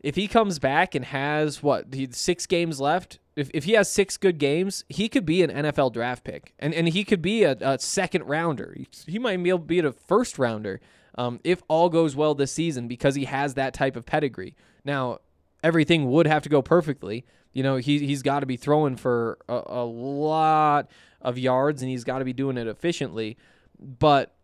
if 0.00 0.14
he 0.14 0.28
comes 0.28 0.58
back 0.58 0.94
and 0.94 1.04
has 1.04 1.62
what, 1.62 1.86
six 2.12 2.46
games 2.46 2.80
left, 2.80 3.18
if, 3.36 3.50
if 3.54 3.64
he 3.64 3.72
has 3.72 3.90
six 3.90 4.16
good 4.16 4.38
games, 4.38 4.84
he 4.88 5.08
could 5.08 5.26
be 5.26 5.42
an 5.42 5.50
NFL 5.50 5.92
draft 5.92 6.24
pick 6.24 6.54
and, 6.58 6.74
and 6.74 6.88
he 6.88 7.04
could 7.04 7.22
be 7.22 7.44
a, 7.44 7.52
a 7.60 7.78
second 7.78 8.24
rounder. 8.24 8.76
He 9.06 9.18
might 9.18 9.42
be 9.42 9.48
able 9.48 9.60
to 9.60 9.64
be 9.64 9.78
a 9.80 9.92
first 9.92 10.38
rounder 10.38 10.80
um, 11.16 11.40
if 11.44 11.62
all 11.68 11.88
goes 11.88 12.14
well 12.14 12.34
this 12.34 12.52
season 12.52 12.88
because 12.88 13.14
he 13.14 13.24
has 13.24 13.54
that 13.54 13.74
type 13.74 13.96
of 13.96 14.06
pedigree. 14.06 14.54
Now, 14.84 15.18
everything 15.62 16.10
would 16.10 16.26
have 16.26 16.42
to 16.44 16.48
go 16.48 16.62
perfectly. 16.62 17.24
You 17.52 17.62
know, 17.62 17.76
he 17.76 17.98
he's 18.06 18.22
got 18.22 18.40
to 18.40 18.46
be 18.46 18.56
throwing 18.56 18.96
for 18.96 19.38
a, 19.48 19.62
a 19.66 19.84
lot 19.84 20.90
of 21.20 21.38
yards 21.38 21.82
and 21.82 21.90
he's 21.90 22.04
got 22.04 22.20
to 22.20 22.24
be 22.24 22.32
doing 22.32 22.56
it 22.56 22.66
efficiently. 22.66 23.36
But 23.80 24.34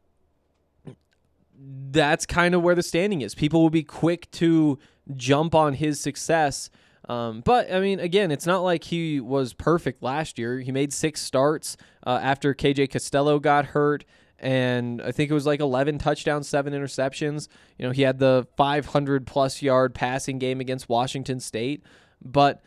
that's 1.57 2.27
kind 2.27 2.55
of 2.55 2.63
where 2.63 2.75
the 2.75 2.83
standing 2.83 3.21
is. 3.21 3.35
People 3.35 3.63
will 3.63 3.71
be 3.71 3.85
quick 3.85 4.31
to 4.33 4.79
jump 5.17 5.55
on 5.55 5.75
his 5.75 6.01
success. 6.01 6.71
Um, 7.09 7.43
but 7.43 7.73
I 7.73 7.81
mean, 7.81 8.01
again, 8.01 8.31
it's 8.31 8.47
not 8.47 8.61
like 8.61 8.85
he 8.85 9.21
was 9.21 9.53
perfect 9.53 10.03
last 10.03 10.39
year. 10.39 10.61
He 10.61 10.73
made 10.73 10.93
six 10.93 11.21
starts 11.21 11.77
uh, 12.07 12.19
after 12.23 12.55
KJ 12.55 12.91
Costello 12.91 13.39
got 13.39 13.67
hurt 13.67 14.05
and 14.39 15.01
I 15.01 15.13
think 15.13 15.31
it 15.31 15.35
was 15.35 15.47
like 15.47 15.61
11 15.61 15.99
touchdowns, 15.99 16.49
seven 16.49 16.75
interceptions. 16.75 17.49
You 17.79 17.87
know, 17.87 17.93
he 17.93 18.03
had 18.03 18.19
the 18.19 18.47
500 18.57 19.27
plus 19.27 19.63
yard 19.63 19.95
passing 19.95 20.39
game 20.39 20.61
against 20.61 20.89
Washington 20.89 21.41
State, 21.41 21.83
but 22.23 22.63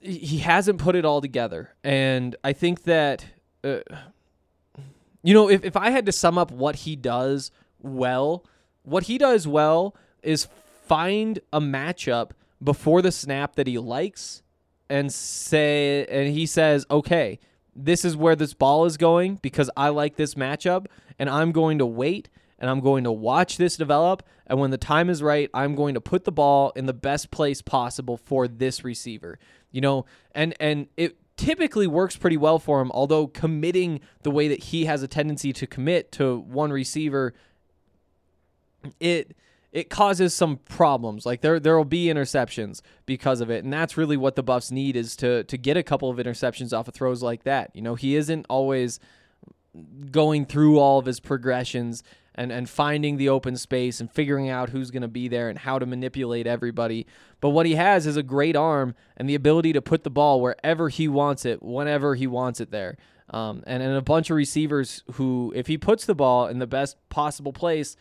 he 0.00 0.38
hasn't 0.38 0.78
put 0.78 0.96
it 0.96 1.04
all 1.04 1.20
together. 1.20 1.74
And 1.82 2.36
I 2.44 2.52
think 2.52 2.84
that 2.84 3.24
uh, 3.64 3.78
you 5.22 5.34
know, 5.34 5.48
if, 5.48 5.64
if 5.64 5.76
I 5.76 5.90
had 5.90 6.06
to 6.06 6.12
sum 6.12 6.36
up 6.36 6.50
what 6.50 6.76
he 6.76 6.96
does 6.96 7.50
well, 7.80 8.44
what 8.82 9.04
he 9.04 9.18
does 9.18 9.46
well 9.46 9.94
is 10.22 10.48
find 10.92 11.38
a 11.54 11.58
matchup 11.58 12.32
before 12.62 13.00
the 13.00 13.10
snap 13.10 13.56
that 13.56 13.66
he 13.66 13.78
likes 13.78 14.42
and 14.90 15.10
say 15.10 16.04
and 16.04 16.28
he 16.28 16.44
says, 16.44 16.84
"Okay, 16.90 17.38
this 17.74 18.04
is 18.04 18.14
where 18.14 18.36
this 18.36 18.52
ball 18.52 18.84
is 18.84 18.98
going 18.98 19.38
because 19.40 19.70
I 19.74 19.88
like 19.88 20.16
this 20.16 20.34
matchup 20.34 20.84
and 21.18 21.30
I'm 21.30 21.50
going 21.50 21.78
to 21.78 21.86
wait 21.86 22.28
and 22.58 22.68
I'm 22.68 22.80
going 22.80 23.04
to 23.04 23.10
watch 23.10 23.56
this 23.56 23.78
develop 23.78 24.22
and 24.46 24.60
when 24.60 24.70
the 24.70 24.76
time 24.76 25.08
is 25.08 25.22
right, 25.22 25.48
I'm 25.54 25.74
going 25.74 25.94
to 25.94 26.00
put 26.02 26.24
the 26.24 26.30
ball 26.30 26.72
in 26.76 26.84
the 26.84 26.92
best 26.92 27.30
place 27.30 27.62
possible 27.62 28.18
for 28.18 28.46
this 28.46 28.84
receiver." 28.84 29.38
You 29.70 29.80
know, 29.80 30.04
and 30.32 30.54
and 30.60 30.88
it 30.98 31.16
typically 31.38 31.86
works 31.86 32.18
pretty 32.18 32.36
well 32.36 32.58
for 32.58 32.82
him, 32.82 32.90
although 32.92 33.28
committing 33.28 34.00
the 34.24 34.30
way 34.30 34.46
that 34.46 34.64
he 34.64 34.84
has 34.84 35.02
a 35.02 35.08
tendency 35.08 35.54
to 35.54 35.66
commit 35.66 36.12
to 36.12 36.40
one 36.40 36.70
receiver 36.70 37.32
it 39.00 39.34
it 39.72 39.88
causes 39.88 40.34
some 40.34 40.58
problems. 40.58 41.24
Like 41.24 41.40
there 41.40 41.58
there 41.58 41.76
will 41.76 41.84
be 41.84 42.06
interceptions 42.06 42.82
because 43.06 43.40
of 43.40 43.50
it, 43.50 43.64
and 43.64 43.72
that's 43.72 43.96
really 43.96 44.18
what 44.18 44.36
the 44.36 44.42
Buffs 44.42 44.70
need 44.70 44.96
is 44.96 45.16
to 45.16 45.44
to 45.44 45.56
get 45.56 45.76
a 45.76 45.82
couple 45.82 46.10
of 46.10 46.18
interceptions 46.18 46.76
off 46.76 46.88
of 46.88 46.94
throws 46.94 47.22
like 47.22 47.44
that. 47.44 47.74
You 47.74 47.82
know, 47.82 47.94
he 47.94 48.14
isn't 48.16 48.46
always 48.48 49.00
going 50.10 50.44
through 50.44 50.78
all 50.78 50.98
of 50.98 51.06
his 51.06 51.18
progressions 51.18 52.02
and 52.34 52.52
and 52.52 52.68
finding 52.68 53.16
the 53.16 53.30
open 53.30 53.56
space 53.56 53.98
and 53.98 54.10
figuring 54.12 54.50
out 54.50 54.68
who's 54.68 54.90
going 54.90 55.02
to 55.02 55.08
be 55.08 55.26
there 55.26 55.48
and 55.48 55.58
how 55.58 55.78
to 55.78 55.86
manipulate 55.86 56.46
everybody. 56.46 57.06
But 57.40 57.50
what 57.50 57.64
he 57.64 57.74
has 57.74 58.06
is 58.06 58.18
a 58.18 58.22
great 58.22 58.56
arm 58.56 58.94
and 59.16 59.28
the 59.28 59.34
ability 59.34 59.72
to 59.72 59.82
put 59.82 60.04
the 60.04 60.10
ball 60.10 60.42
wherever 60.42 60.90
he 60.90 61.08
wants 61.08 61.46
it, 61.46 61.62
whenever 61.62 62.14
he 62.14 62.26
wants 62.26 62.60
it 62.60 62.70
there. 62.70 62.98
Um, 63.30 63.62
and, 63.66 63.82
and 63.82 63.96
a 63.96 64.02
bunch 64.02 64.28
of 64.28 64.36
receivers 64.36 65.04
who, 65.12 65.52
if 65.56 65.66
he 65.66 65.78
puts 65.78 66.04
the 66.04 66.14
ball 66.14 66.48
in 66.48 66.58
the 66.58 66.66
best 66.66 66.96
possible 67.08 67.52
place, 67.52 67.96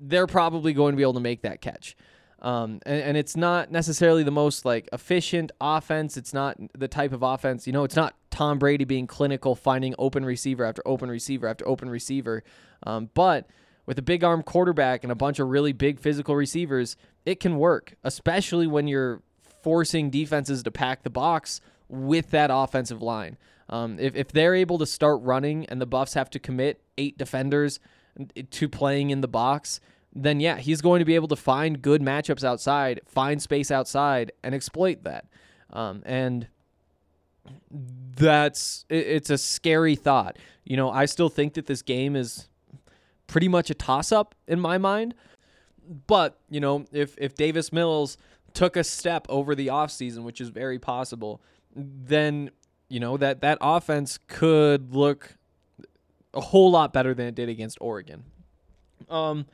they're 0.00 0.26
probably 0.26 0.72
going 0.72 0.92
to 0.92 0.96
be 0.96 1.02
able 1.02 1.14
to 1.14 1.20
make 1.20 1.42
that 1.42 1.60
catch. 1.60 1.96
Um, 2.42 2.80
and, 2.86 3.02
and 3.02 3.16
it's 3.16 3.36
not 3.36 3.70
necessarily 3.70 4.22
the 4.22 4.30
most 4.30 4.64
like 4.64 4.88
efficient 4.92 5.52
offense. 5.60 6.16
It's 6.16 6.32
not 6.32 6.56
the 6.76 6.88
type 6.88 7.12
of 7.12 7.22
offense, 7.22 7.66
you 7.66 7.72
know, 7.72 7.84
it's 7.84 7.96
not 7.96 8.14
Tom 8.30 8.58
Brady 8.58 8.84
being 8.84 9.06
clinical, 9.06 9.54
finding 9.54 9.94
open 9.98 10.24
receiver 10.24 10.64
after 10.64 10.82
open 10.86 11.10
receiver 11.10 11.46
after 11.46 11.68
open 11.68 11.90
receiver. 11.90 12.42
Um, 12.84 13.10
but 13.12 13.46
with 13.84 13.98
a 13.98 14.02
big 14.02 14.24
arm 14.24 14.42
quarterback 14.42 15.02
and 15.02 15.12
a 15.12 15.16
bunch 15.16 15.38
of 15.38 15.48
really 15.48 15.72
big 15.72 15.98
physical 15.98 16.34
receivers, 16.34 16.96
it 17.26 17.40
can 17.40 17.58
work, 17.58 17.94
especially 18.04 18.66
when 18.66 18.86
you're 18.88 19.22
forcing 19.62 20.08
defenses 20.10 20.62
to 20.62 20.70
pack 20.70 21.02
the 21.02 21.10
box 21.10 21.60
with 21.88 22.30
that 22.30 22.50
offensive 22.52 23.02
line. 23.02 23.36
Um, 23.68 23.98
if, 23.98 24.16
if 24.16 24.32
they're 24.32 24.54
able 24.54 24.78
to 24.78 24.86
start 24.86 25.20
running 25.22 25.66
and 25.66 25.80
the 25.80 25.86
Buffs 25.86 26.14
have 26.14 26.30
to 26.30 26.38
commit 26.38 26.80
eight 26.96 27.18
defenders 27.18 27.80
to 28.50 28.68
playing 28.68 29.10
in 29.10 29.20
the 29.20 29.28
box, 29.28 29.80
then 30.12 30.40
yeah, 30.40 30.56
he's 30.58 30.80
going 30.80 30.98
to 30.98 31.04
be 31.04 31.14
able 31.14 31.28
to 31.28 31.36
find 31.36 31.80
good 31.80 32.02
matchups 32.02 32.44
outside, 32.44 33.00
find 33.06 33.40
space 33.40 33.70
outside, 33.70 34.32
and 34.42 34.54
exploit 34.54 35.04
that. 35.04 35.26
Um, 35.72 36.02
and 36.04 36.48
that's 38.16 38.84
it, 38.88 39.06
it's 39.06 39.30
a 39.30 39.38
scary 39.38 39.94
thought. 39.94 40.38
You 40.64 40.76
know, 40.76 40.90
I 40.90 41.04
still 41.04 41.28
think 41.28 41.54
that 41.54 41.66
this 41.66 41.82
game 41.82 42.16
is 42.16 42.48
pretty 43.26 43.48
much 43.48 43.70
a 43.70 43.74
toss 43.74 44.12
up 44.12 44.34
in 44.46 44.60
my 44.60 44.78
mind. 44.78 45.14
But, 46.06 46.38
you 46.48 46.60
know, 46.60 46.84
if 46.92 47.16
if 47.18 47.34
Davis 47.34 47.72
Mills 47.72 48.16
took 48.52 48.76
a 48.76 48.84
step 48.84 49.26
over 49.28 49.54
the 49.54 49.68
offseason, 49.68 50.22
which 50.22 50.40
is 50.40 50.48
very 50.48 50.78
possible, 50.78 51.40
then, 51.74 52.50
you 52.88 53.00
know, 53.00 53.16
that 53.16 53.40
that 53.40 53.58
offense 53.60 54.18
could 54.26 54.94
look 54.94 55.36
a 56.34 56.40
whole 56.40 56.70
lot 56.70 56.92
better 56.92 57.14
than 57.14 57.26
it 57.26 57.34
did 57.34 57.48
against 57.48 57.78
Oregon. 57.80 58.24
Um, 59.08 59.46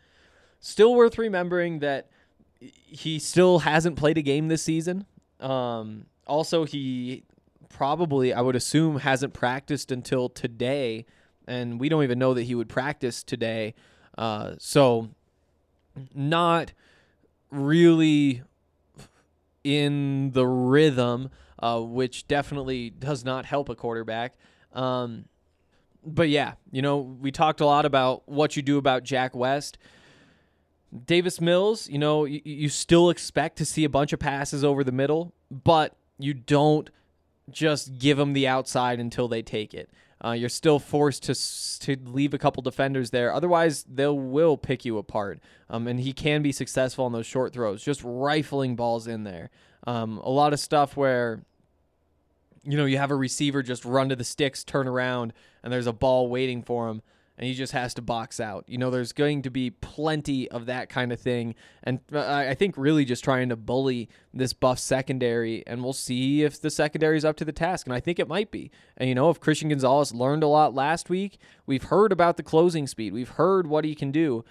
still 0.61 0.95
worth 0.95 1.19
remembering 1.19 1.81
that 1.81 2.09
he 2.61 3.19
still 3.19 3.61
hasn't 3.61 3.97
played 3.97 4.19
a 4.19 4.23
game 4.23 4.49
this 4.49 4.63
season. 4.63 5.07
Um, 5.41 6.07
also, 6.27 6.65
he 6.65 7.25
probably, 7.69 8.33
I 8.33 8.41
would 8.41 8.57
assume, 8.57 8.99
hasn't 8.99 9.35
practiced 9.35 9.93
until 9.93 10.29
today, 10.29 11.07
and 11.47 11.79
we 11.79 11.89
don't 11.89 12.03
even 12.03 12.19
know 12.19 12.35
that 12.35 12.43
he 12.45 12.55
would 12.55 12.69
practice 12.69 13.23
today. 13.23 13.75
Uh, 14.17 14.55
so, 14.59 15.11
not 16.15 16.73
really 17.51 18.43
in 19.63 20.31
the 20.33 20.47
rhythm, 20.47 21.31
uh, 21.59 21.81
which 21.81 22.27
definitely 22.27 22.91
does 22.91 23.25
not 23.25 23.45
help 23.45 23.69
a 23.69 23.75
quarterback. 23.75 24.35
Um, 24.73 25.27
but 26.07 26.29
yeah, 26.29 26.53
you 26.71 26.81
know, 26.81 26.99
we 26.99 27.31
talked 27.33 27.61
a 27.61 27.67
lot 27.67 27.85
about 27.85 28.29
what 28.29 28.57
you 28.57 28.63
do 28.63 28.79
about 28.79 29.03
Jack 29.03 29.35
West. 29.35 29.77
Davis 31.05 31.41
Mills, 31.41 31.89
you 31.89 31.99
know, 31.99 32.25
you, 32.25 32.41
you 32.45 32.69
still 32.69 33.11
expect 33.11 33.59
to 33.59 33.65
see 33.65 33.85
a 33.85 33.89
bunch 33.89 34.13
of 34.13 34.21
passes 34.21 34.65
over 34.65 34.85
the 34.85 34.93
middle, 34.93 35.35
but 35.51 35.97
you 36.19 36.33
don't 36.33 36.89
just 37.51 37.99
give 37.99 38.17
them 38.17 38.33
the 38.33 38.47
outside 38.47 39.01
until 39.01 39.29
they 39.29 39.43
take 39.43 39.75
it. 39.75 39.91
Uh, 40.25 40.33
you're 40.33 40.49
still 40.49 40.79
forced 40.79 41.25
to 41.25 41.35
to 41.81 41.97
leave 42.11 42.33
a 42.33 42.39
couple 42.39 42.63
defenders 42.63 43.11
there. 43.11 43.35
Otherwise, 43.35 43.85
they 43.85 44.07
will 44.07 44.57
pick 44.57 44.85
you 44.85 44.97
apart. 44.97 45.41
Um, 45.69 45.87
and 45.87 46.01
he 46.01 46.13
can 46.13 46.41
be 46.41 46.53
successful 46.53 47.05
on 47.05 47.13
those 47.13 47.27
short 47.27 47.53
throws, 47.53 47.83
just 47.83 48.01
rifling 48.03 48.77
balls 48.77 49.07
in 49.07 49.25
there. 49.25 49.51
Um, 49.87 50.19
a 50.19 50.31
lot 50.31 50.55
of 50.55 50.61
stuff 50.61 50.97
where 50.97 51.43
you 52.67 52.77
know, 52.77 52.85
you 52.85 52.99
have 52.99 53.13
a 53.13 53.17
receiver 53.17 53.63
just 53.63 53.85
run 53.85 54.09
to 54.09 54.17
the 54.17 54.25
sticks, 54.25 54.65
turn 54.65 54.89
around, 54.89 55.33
and 55.63 55.73
there's 55.73 55.87
a 55.87 55.93
ball 55.93 56.29
waiting 56.29 56.63
for 56.63 56.89
him, 56.89 57.01
and 57.39 57.47
he 57.47 57.55
just 57.55 57.73
has 57.73 57.95
to 57.95 58.03
box 58.03 58.41
out. 58.41 58.65
You 58.67 58.77
know, 58.77 58.91
there's 58.91 59.13
going 59.13 59.43
to 59.43 59.51
be 59.51 59.71
plenty 59.71 60.51
of 60.51 60.67
that 60.67 60.89
kind 60.89 61.13
of 61.13 61.21
thing, 61.21 61.55
and 61.85 62.01
uh, 62.13 62.25
I 62.27 62.55
think 62.55 62.77
really 62.77 63.05
just 63.05 63.23
trying 63.23 63.51
to 63.51 63.57
bully 63.57 64.09
this 64.35 64.53
buff 64.53 64.81
secondary, 64.81 65.65
and 65.65 65.85
we'll 65.85 65.93
see 65.93 66.43
if 66.43 66.61
the 66.61 66.71
secondary 66.71 67.17
is 67.17 67.25
up 67.25 67.37
to 67.37 67.45
the 67.45 67.53
task, 67.53 67.87
and 67.87 67.95
I 67.95 68.01
think 68.01 68.19
it 68.19 68.27
might 68.27 68.51
be. 68.51 68.73
And 68.97 69.09
you 69.09 69.15
know, 69.15 69.31
if 69.31 69.39
Christian 69.39 69.69
Gonzalez 69.69 70.13
learned 70.13 70.43
a 70.43 70.49
lot 70.49 70.75
last 70.75 71.09
week, 71.09 71.39
we've 71.67 71.85
heard 71.85 72.11
about 72.11 72.37
the 72.37 72.43
closing 72.43 72.89
speed, 72.89 73.13
we've 73.13 73.31
heard 73.31 73.69
what 73.69 73.85
he 73.85 73.95
can 73.95 74.11
do. 74.11 74.45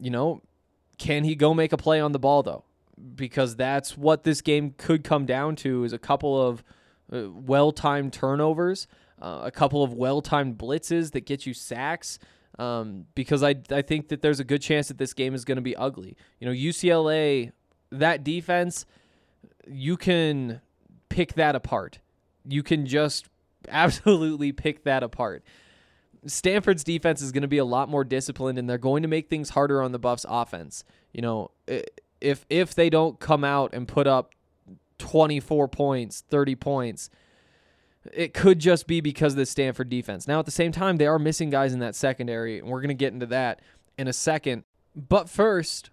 You 0.00 0.10
know, 0.10 0.42
can 0.98 1.22
he 1.22 1.36
go 1.36 1.54
make 1.54 1.72
a 1.72 1.76
play 1.76 2.00
on 2.00 2.10
the 2.10 2.18
ball 2.18 2.42
though? 2.42 2.64
Because 3.14 3.54
that's 3.54 3.96
what 3.96 4.24
this 4.24 4.40
game 4.40 4.74
could 4.76 5.04
come 5.04 5.24
down 5.24 5.54
to 5.56 5.84
is 5.84 5.92
a 5.92 5.98
couple 5.98 6.40
of 6.40 6.64
uh, 7.12 7.30
well 7.30 7.72
timed 7.72 8.12
turnovers, 8.12 8.86
uh, 9.20 9.40
a 9.42 9.50
couple 9.50 9.82
of 9.82 9.92
well 9.92 10.20
timed 10.20 10.58
blitzes 10.58 11.12
that 11.12 11.26
get 11.26 11.46
you 11.46 11.54
sacks. 11.54 12.18
Um, 12.58 13.06
because 13.14 13.44
I, 13.44 13.54
I 13.70 13.82
think 13.82 14.08
that 14.08 14.20
there's 14.20 14.40
a 14.40 14.44
good 14.44 14.60
chance 14.60 14.88
that 14.88 14.98
this 14.98 15.14
game 15.14 15.32
is 15.32 15.44
going 15.44 15.56
to 15.56 15.62
be 15.62 15.76
ugly. 15.76 16.16
You 16.40 16.48
know, 16.48 16.52
UCLA, 16.52 17.52
that 17.92 18.24
defense, 18.24 18.84
you 19.68 19.96
can 19.96 20.60
pick 21.08 21.34
that 21.34 21.54
apart. 21.54 22.00
You 22.44 22.64
can 22.64 22.86
just 22.86 23.28
absolutely 23.68 24.52
pick 24.52 24.84
that 24.84 25.02
apart. 25.02 25.44
Stanford's 26.26 26.82
defense 26.82 27.22
is 27.22 27.32
going 27.32 27.42
to 27.42 27.48
be 27.48 27.58
a 27.58 27.64
lot 27.64 27.88
more 27.88 28.04
disciplined 28.04 28.58
and 28.58 28.68
they're 28.68 28.76
going 28.76 29.02
to 29.02 29.08
make 29.08 29.28
things 29.28 29.50
harder 29.50 29.80
on 29.82 29.92
the 29.92 29.98
Buffs 29.98 30.26
offense. 30.28 30.84
You 31.12 31.22
know, 31.22 31.50
if 32.20 32.44
if 32.50 32.74
they 32.74 32.90
don't 32.90 33.20
come 33.20 33.44
out 33.44 33.72
and 33.72 33.86
put 33.86 34.06
up 34.06 34.34
24 34.98 35.68
points, 35.68 36.24
30 36.28 36.54
points. 36.56 37.10
It 38.12 38.34
could 38.34 38.58
just 38.58 38.86
be 38.86 39.00
because 39.00 39.34
of 39.34 39.38
the 39.38 39.46
Stanford 39.46 39.88
defense. 39.88 40.26
Now, 40.26 40.38
at 40.38 40.46
the 40.46 40.50
same 40.50 40.72
time, 40.72 40.96
they 40.96 41.06
are 41.06 41.18
missing 41.18 41.50
guys 41.50 41.72
in 41.72 41.80
that 41.80 41.94
secondary, 41.94 42.58
and 42.58 42.68
we're 42.68 42.80
going 42.80 42.88
to 42.88 42.94
get 42.94 43.12
into 43.12 43.26
that 43.26 43.60
in 43.98 44.08
a 44.08 44.12
second. 44.12 44.64
But 44.94 45.28
first, 45.28 45.90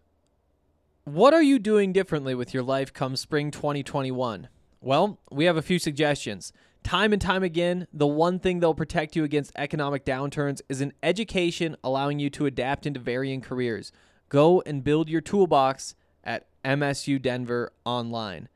what 1.04 1.34
are 1.34 1.44
you 1.44 1.60
doing 1.60 1.94
differently 1.94 2.34
with 2.36 2.54
your 2.54 2.64
life 2.64 2.94
come 2.94 3.16
spring 3.16 3.52
2021? 3.52 4.48
Well, 4.82 5.20
we 5.32 5.46
have 5.46 5.58
a 5.58 5.62
few 5.62 5.80
suggestions. 5.80 6.54
Time 6.84 7.14
and 7.14 7.22
time 7.22 7.44
again, 7.44 7.88
the 7.92 8.08
one 8.08 8.38
thing 8.38 8.60
that'll 8.60 8.76
protect 8.76 9.16
you 9.16 9.24
against 9.24 9.52
economic 9.56 10.06
downturns 10.06 10.62
is 10.70 10.82
an 10.82 10.94
education 11.02 11.76
allowing 11.84 12.20
you 12.20 12.30
to 12.30 12.46
adapt 12.46 12.86
into 12.86 13.00
varying 13.00 13.42
careers. 13.42 13.92
Go 14.30 14.62
and 14.66 14.84
build 14.84 15.10
your 15.10 15.22
toolbox 15.22 15.96
at 16.24 16.48
MSU 16.64 17.22
Denver 17.22 17.72
Online. 17.86 18.50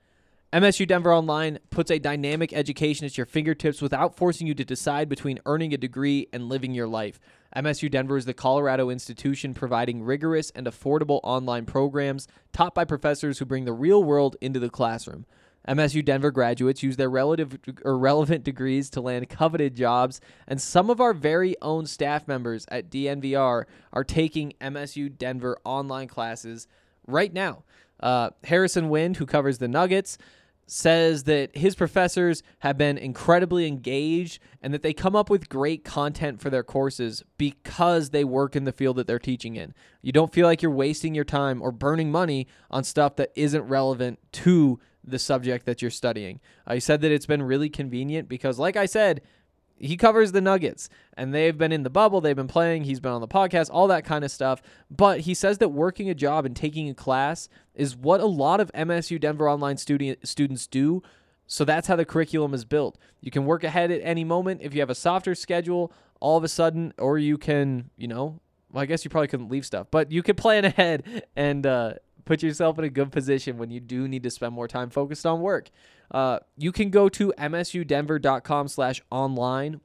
MSU 0.51 0.87
Denver 0.87 1.13
Online 1.13 1.59
puts 1.69 1.91
a 1.91 1.99
dynamic 1.99 2.53
education 2.53 3.05
at 3.05 3.17
your 3.17 3.27
fingertips 3.27 3.83
without 3.83 4.15
forcing 4.15 4.47
you 4.47 4.55
to 4.55 4.65
decide 4.65 5.07
between 5.07 5.39
earning 5.45 5.75
a 5.75 5.77
degree 5.77 6.27
and 6.33 6.49
living 6.49 6.73
your 6.73 6.87
life. 6.87 7.19
MSU 7.55 7.89
Denver 7.89 8.17
is 8.17 8.25
the 8.25 8.33
Colorado 8.33 8.89
institution 8.89 9.53
providing 9.53 10.01
rigorous 10.01 10.49
and 10.55 10.65
affordable 10.65 11.19
online 11.21 11.67
programs 11.67 12.27
taught 12.51 12.73
by 12.73 12.83
professors 12.83 13.37
who 13.37 13.45
bring 13.45 13.65
the 13.65 13.73
real 13.73 14.03
world 14.03 14.37
into 14.41 14.59
the 14.59 14.71
classroom. 14.71 15.27
MSU 15.67 16.03
Denver 16.03 16.31
graduates 16.31 16.81
use 16.81 16.97
their 16.97 17.11
relative 17.11 17.59
or 17.85 17.95
relevant 17.99 18.43
degrees 18.43 18.89
to 18.89 19.01
land 19.01 19.29
coveted 19.29 19.75
jobs, 19.75 20.19
and 20.47 20.59
some 20.59 20.89
of 20.89 20.99
our 20.99 21.13
very 21.13 21.55
own 21.61 21.85
staff 21.85 22.27
members 22.27 22.65
at 22.69 22.89
DNVR 22.89 23.65
are 23.93 24.03
taking 24.03 24.53
MSU 24.59 25.15
Denver 25.15 25.59
online 25.63 26.07
classes 26.07 26.65
right 27.05 27.31
now. 27.33 27.65
Uh, 27.99 28.29
Harrison 28.45 28.89
Wind, 28.89 29.17
who 29.17 29.25
covers 29.25 29.57
the 29.57 29.67
Nuggets, 29.67 30.17
says 30.71 31.23
that 31.23 31.55
his 31.57 31.75
professors 31.75 32.43
have 32.59 32.77
been 32.77 32.97
incredibly 32.97 33.65
engaged 33.67 34.39
and 34.61 34.73
that 34.73 34.83
they 34.83 34.93
come 34.93 35.15
up 35.15 35.29
with 35.29 35.49
great 35.49 35.83
content 35.83 36.39
for 36.39 36.49
their 36.49 36.63
courses 36.63 37.23
because 37.37 38.11
they 38.11 38.23
work 38.23 38.55
in 38.55 38.65
the 38.65 38.71
field 38.71 38.97
that 38.97 39.07
they're 39.07 39.19
teaching 39.19 39.55
in. 39.55 39.73
You 40.01 40.11
don't 40.11 40.33
feel 40.33 40.45
like 40.45 40.61
you're 40.61 40.71
wasting 40.71 41.15
your 41.15 41.23
time 41.23 41.61
or 41.61 41.71
burning 41.71 42.11
money 42.11 42.47
on 42.69 42.83
stuff 42.83 43.15
that 43.15 43.31
isn't 43.35 43.63
relevant 43.63 44.19
to 44.33 44.79
the 45.03 45.19
subject 45.19 45.65
that 45.65 45.81
you're 45.81 45.91
studying. 45.91 46.39
He 46.69 46.79
said 46.79 47.01
that 47.01 47.11
it's 47.11 47.25
been 47.25 47.41
really 47.41 47.69
convenient 47.69 48.29
because, 48.29 48.59
like 48.59 48.75
I 48.75 48.85
said, 48.85 49.21
he 49.79 49.97
covers 49.97 50.31
the 50.31 50.41
Nuggets 50.41 50.89
and 51.15 51.33
they've 51.33 51.57
been 51.57 51.71
in 51.71 51.83
the 51.83 51.89
bubble, 51.89 52.21
they've 52.21 52.35
been 52.35 52.47
playing, 52.47 52.83
he's 52.83 52.99
been 52.99 53.11
on 53.11 53.21
the 53.21 53.27
podcast, 53.27 53.69
all 53.71 53.87
that 53.87 54.05
kind 54.05 54.23
of 54.23 54.31
stuff. 54.31 54.61
But 54.91 55.21
he 55.21 55.33
says 55.33 55.57
that 55.59 55.69
working 55.69 56.09
a 56.09 56.13
job 56.13 56.45
and 56.45 56.55
taking 56.55 56.89
a 56.89 56.93
class 56.93 57.49
is 57.73 57.95
what 57.95 58.19
a 58.19 58.25
lot 58.25 58.59
of 58.59 58.71
MSU 58.73 59.19
Denver 59.19 59.49
online 59.49 59.77
student 59.77 60.27
students 60.27 60.67
do. 60.67 61.01
So 61.47 61.65
that's 61.65 61.87
how 61.87 61.95
the 61.95 62.05
curriculum 62.05 62.53
is 62.53 62.65
built. 62.65 62.97
You 63.21 63.31
can 63.31 63.45
work 63.45 63.63
ahead 63.63 63.89
at 63.89 64.01
any 64.03 64.23
moment 64.23 64.61
if 64.61 64.73
you 64.73 64.81
have 64.81 64.89
a 64.89 64.95
softer 64.95 65.33
schedule 65.33 65.91
all 66.19 66.37
of 66.37 66.43
a 66.43 66.49
sudden 66.49 66.93
or 66.97 67.17
you 67.17 67.37
can, 67.37 67.89
you 67.97 68.07
know, 68.07 68.39
well, 68.71 68.83
I 68.83 68.85
guess 68.85 69.03
you 69.03 69.09
probably 69.09 69.29
couldn't 69.29 69.49
leave 69.49 69.65
stuff, 69.65 69.87
but 69.89 70.11
you 70.11 70.21
could 70.21 70.37
plan 70.37 70.65
ahead 70.65 71.23
and 71.35 71.65
uh, 71.65 71.93
put 72.29 72.43
yourself 72.43 72.77
in 72.77 72.83
a 72.83 72.89
good 72.89 73.11
position 73.11 73.57
when 73.57 73.71
you 73.71 73.79
do 73.79 74.07
need 74.07 74.21
to 74.21 74.29
spend 74.29 74.53
more 74.53 74.67
time 74.67 74.91
focused 74.91 75.25
on 75.25 75.41
work. 75.41 75.71
Uh, 76.11 76.37
you 76.57 76.71
can 76.71 76.91
go 76.91 77.09
to 77.09 77.33
msudenver.com 77.39 78.67
slash 78.67 79.01
online 79.09 79.81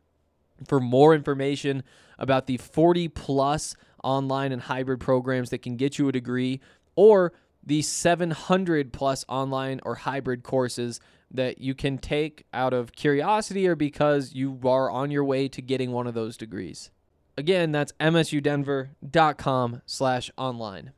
for 0.69 0.79
more 0.79 1.15
information 1.15 1.83
about 2.19 2.47
the 2.47 2.59
40 2.59 3.09
plus 3.09 3.75
online 4.03 4.53
and 4.53 4.61
hybrid 4.61 5.01
programs 5.01 5.49
that 5.49 5.63
can 5.63 5.77
get 5.77 5.99
you 5.99 6.07
a 6.07 6.13
degree 6.13 6.61
or 6.97 7.33
the 7.65 7.81
700 7.81 8.93
plus 8.93 9.25
online 9.27 9.81
or 9.83 9.95
hybrid 9.95 10.43
courses 10.43 11.01
that 11.31 11.63
you 11.63 11.75
can 11.75 11.97
take 11.97 12.45
out 12.53 12.75
of 12.75 12.93
curiosity 12.93 13.67
or 13.67 13.75
because 13.75 14.35
you 14.35 14.61
are 14.65 14.91
on 14.91 15.11
your 15.11 15.25
way 15.25 15.49
to 15.49 15.63
getting 15.63 15.93
one 15.93 16.07
of 16.07 16.13
those 16.13 16.37
degrees. 16.37 16.91
Again, 17.39 17.73
that's 17.73 17.93
msudenver.com 17.93 19.81
slash 19.87 20.31
online. 20.37 20.93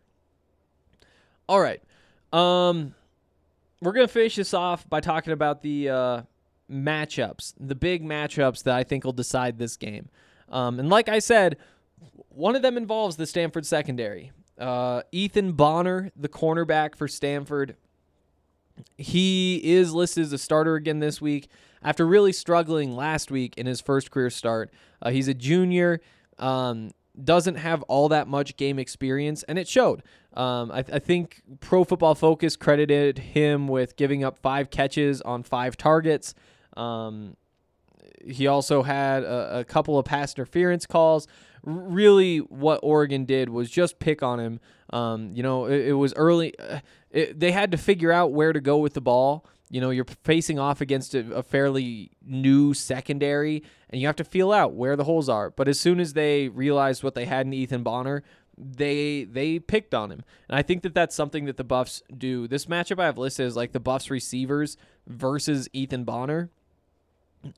All 1.49 1.61
right. 1.61 1.83
Um, 2.33 2.95
we're 3.81 3.93
gonna 3.93 4.09
finish 4.09 4.37
this 4.37 4.55
off 4.55 4.89
by 4.89 5.01
talking 5.01 5.33
about 5.33 5.63
the 5.63 5.89
uh, 5.89 6.23
matchups, 6.71 7.55
the 7.59 7.75
big 7.75 8.03
matchups 8.03 8.65
that 8.65 8.75
I 8.75 8.85
think 8.85 9.05
will 9.05 9.13
decide 9.13 9.59
this 9.59 9.77
game. 9.77 10.09
Um, 10.49 10.79
and 10.79 10.89
like 10.89 11.09
I 11.09 11.19
said, 11.19 11.57
one 12.29 12.57
of 12.57 12.63
them 12.63 12.77
involves 12.77 13.17
the 13.17 13.27
Stanford 13.27 13.67
secondary. 13.67 14.33
Uh, 14.59 15.03
Ethan 15.13 15.53
Bonner, 15.53 16.11
the 16.17 16.29
cornerback 16.29 16.95
for 16.95 17.09
Stanford, 17.09 17.77
he 18.97 19.61
is 19.63 19.93
listed 19.93 20.25
as 20.25 20.33
a 20.33 20.39
starter 20.39 20.75
again 20.75 20.99
this 20.99 21.21
week 21.21 21.49
after 21.83 22.07
really 22.07 22.33
struggling 22.33 22.95
last 22.95 23.31
week 23.31 23.55
in 23.57 23.67
his 23.67 23.81
first 23.81 24.11
career 24.11 24.31
start. 24.31 24.71
Uh, 25.01 25.11
he's 25.11 25.29
a 25.29 25.35
junior. 25.35 26.01
Um, 26.39 26.91
doesn't 27.23 27.57
have 27.57 27.83
all 27.85 28.09
that 28.09 28.29
much 28.29 28.57
game 28.57 28.79
experience, 28.79 29.43
and 29.45 29.59
it 29.59 29.69
showed. 29.69 30.03
Um, 30.35 30.71
I, 30.71 30.79
I, 30.79 30.99
think 30.99 31.43
Pro 31.61 31.83
Football 31.83 32.15
Focus 32.15 32.57
credited 32.57 33.19
him 33.19 33.69
with 33.69 33.97
giving 33.97 34.23
up 34.23 34.39
five 34.39 34.69
catches 34.69 35.23
on 35.23 35.43
five 35.43 35.79
targets. 35.79 36.35
Um, 36.77 37.37
he 38.27 38.47
also 38.47 38.83
had 38.83 39.23
a, 39.23 39.61
a, 39.61 39.65
couple 39.65 39.99
of 39.99 40.05
pass 40.05 40.35
interference 40.35 40.85
calls. 40.85 41.27
Really, 41.63 42.39
what 42.39 42.81
Oregon 42.83 43.25
did 43.25 43.49
was 43.49 43.71
just 43.71 43.99
pick 43.99 44.23
on 44.23 44.39
him. 44.39 44.61
Um, 44.91 45.33
you 45.35 45.43
know, 45.43 45.67
it, 45.67 45.89
it 45.89 45.93
was 45.95 46.13
early. 46.17 46.59
Uh, 46.59 46.81
it, 47.11 47.41
they 47.41 47.53
had 47.53 47.71
to 47.71 47.79
figure 47.79 48.13
out 48.13 48.33
where 48.33 48.53
to 48.53 48.61
go 48.61 48.77
with 48.77 48.93
the 48.95 49.01
ball. 49.01 49.47
You 49.69 49.81
know, 49.81 49.91
you're 49.91 50.07
facing 50.23 50.59
off 50.59 50.81
against 50.81 51.15
a, 51.15 51.35
a, 51.35 51.43
fairly 51.43 52.13
new 52.25 52.73
secondary, 52.73 53.65
and 53.91 54.01
you 54.01 54.07
have 54.07 54.17
to 54.17 54.25
feel 54.25 54.53
out 54.53 54.75
where 54.75 54.95
the 54.95 55.05
holes 55.05 55.29
are. 55.29 55.51
But 55.51 55.67
as 55.67 55.81
soon 55.81 55.99
as 55.99 56.13
they 56.13 56.49
realized 56.49 57.03
what 57.03 57.15
they 57.15 57.25
had 57.25 57.47
in 57.47 57.53
Ethan 57.53 57.83
Bonner, 57.83 58.23
they 58.57 59.25
they 59.25 59.59
picked 59.59 59.93
on 59.93 60.11
him, 60.11 60.25
and 60.49 60.57
I 60.57 60.63
think 60.63 60.83
that 60.83 60.95
that's 60.95 61.15
something 61.15 61.45
that 61.47 61.57
the 61.57 61.65
Buffs 61.65 62.03
do. 62.17 62.47
This 62.49 62.67
matchup 62.67 63.01
I 63.01 63.07
have 63.07 63.19
listed 63.19 63.47
is 63.47 63.57
like 63.57 63.73
the 63.73 63.81
Buffs 63.81 64.09
receivers 64.09 64.77
versus 65.07 65.69
Ethan 65.73 66.05
Bonner, 66.05 66.51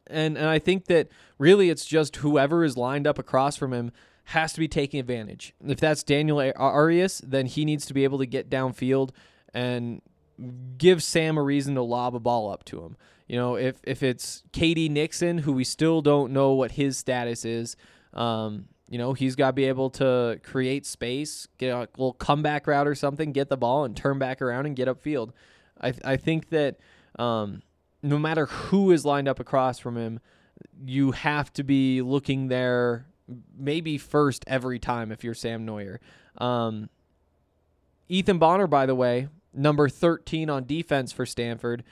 and 0.06 0.36
and 0.36 0.46
I 0.46 0.58
think 0.58 0.86
that 0.86 1.08
really 1.38 1.70
it's 1.70 1.84
just 1.84 2.16
whoever 2.16 2.64
is 2.64 2.76
lined 2.76 3.06
up 3.06 3.18
across 3.18 3.56
from 3.56 3.72
him 3.72 3.92
has 4.24 4.52
to 4.54 4.60
be 4.60 4.68
taking 4.68 4.98
advantage. 5.00 5.54
If 5.66 5.78
that's 5.80 6.02
Daniel 6.02 6.52
Arias, 6.56 7.22
then 7.24 7.46
he 7.46 7.64
needs 7.64 7.86
to 7.86 7.94
be 7.94 8.04
able 8.04 8.18
to 8.18 8.26
get 8.26 8.50
downfield 8.50 9.10
and 9.54 10.02
give 10.76 11.02
Sam 11.02 11.36
a 11.38 11.42
reason 11.42 11.74
to 11.74 11.82
lob 11.82 12.14
a 12.14 12.20
ball 12.20 12.50
up 12.50 12.64
to 12.66 12.82
him. 12.82 12.96
You 13.26 13.36
know, 13.36 13.56
if 13.56 13.76
if 13.84 14.02
it's 14.02 14.42
K.D. 14.52 14.88
Nixon, 14.88 15.38
who 15.38 15.52
we 15.52 15.64
still 15.64 16.00
don't 16.00 16.32
know 16.32 16.52
what 16.52 16.72
his 16.72 16.96
status 16.96 17.44
is, 17.44 17.76
um, 18.14 18.68
you 18.88 18.96
know, 18.96 19.12
he's 19.12 19.36
got 19.36 19.48
to 19.48 19.52
be 19.52 19.66
able 19.66 19.90
to 19.90 20.40
create 20.42 20.86
space, 20.86 21.46
get 21.58 21.68
a 21.68 21.80
little 21.80 22.14
comeback 22.14 22.66
route 22.66 22.88
or 22.88 22.94
something, 22.94 23.32
get 23.32 23.48
the 23.50 23.56
ball 23.56 23.84
and 23.84 23.96
turn 23.96 24.18
back 24.18 24.40
around 24.40 24.66
and 24.66 24.74
get 24.76 24.88
upfield. 24.88 25.32
I 25.80 25.92
I 26.04 26.16
think 26.16 26.48
that 26.50 26.78
um, 27.18 27.62
no 28.02 28.18
matter 28.18 28.46
who 28.46 28.92
is 28.92 29.04
lined 29.04 29.28
up 29.28 29.40
across 29.40 29.78
from 29.78 29.96
him, 29.96 30.20
you 30.84 31.12
have 31.12 31.52
to 31.54 31.62
be 31.62 32.00
looking 32.00 32.48
there 32.48 33.06
maybe 33.56 33.98
first 33.98 34.44
every 34.46 34.78
time 34.78 35.12
if 35.12 35.22
you're 35.22 35.34
Sam 35.34 35.66
Noyer. 35.66 35.98
Um, 36.38 36.88
Ethan 38.08 38.38
Bonner, 38.38 38.66
by 38.66 38.86
the 38.86 38.94
way, 38.94 39.28
number 39.52 39.88
13 39.88 40.50
on 40.50 40.64
defense 40.64 41.12
for 41.12 41.26
Stanford. 41.26 41.84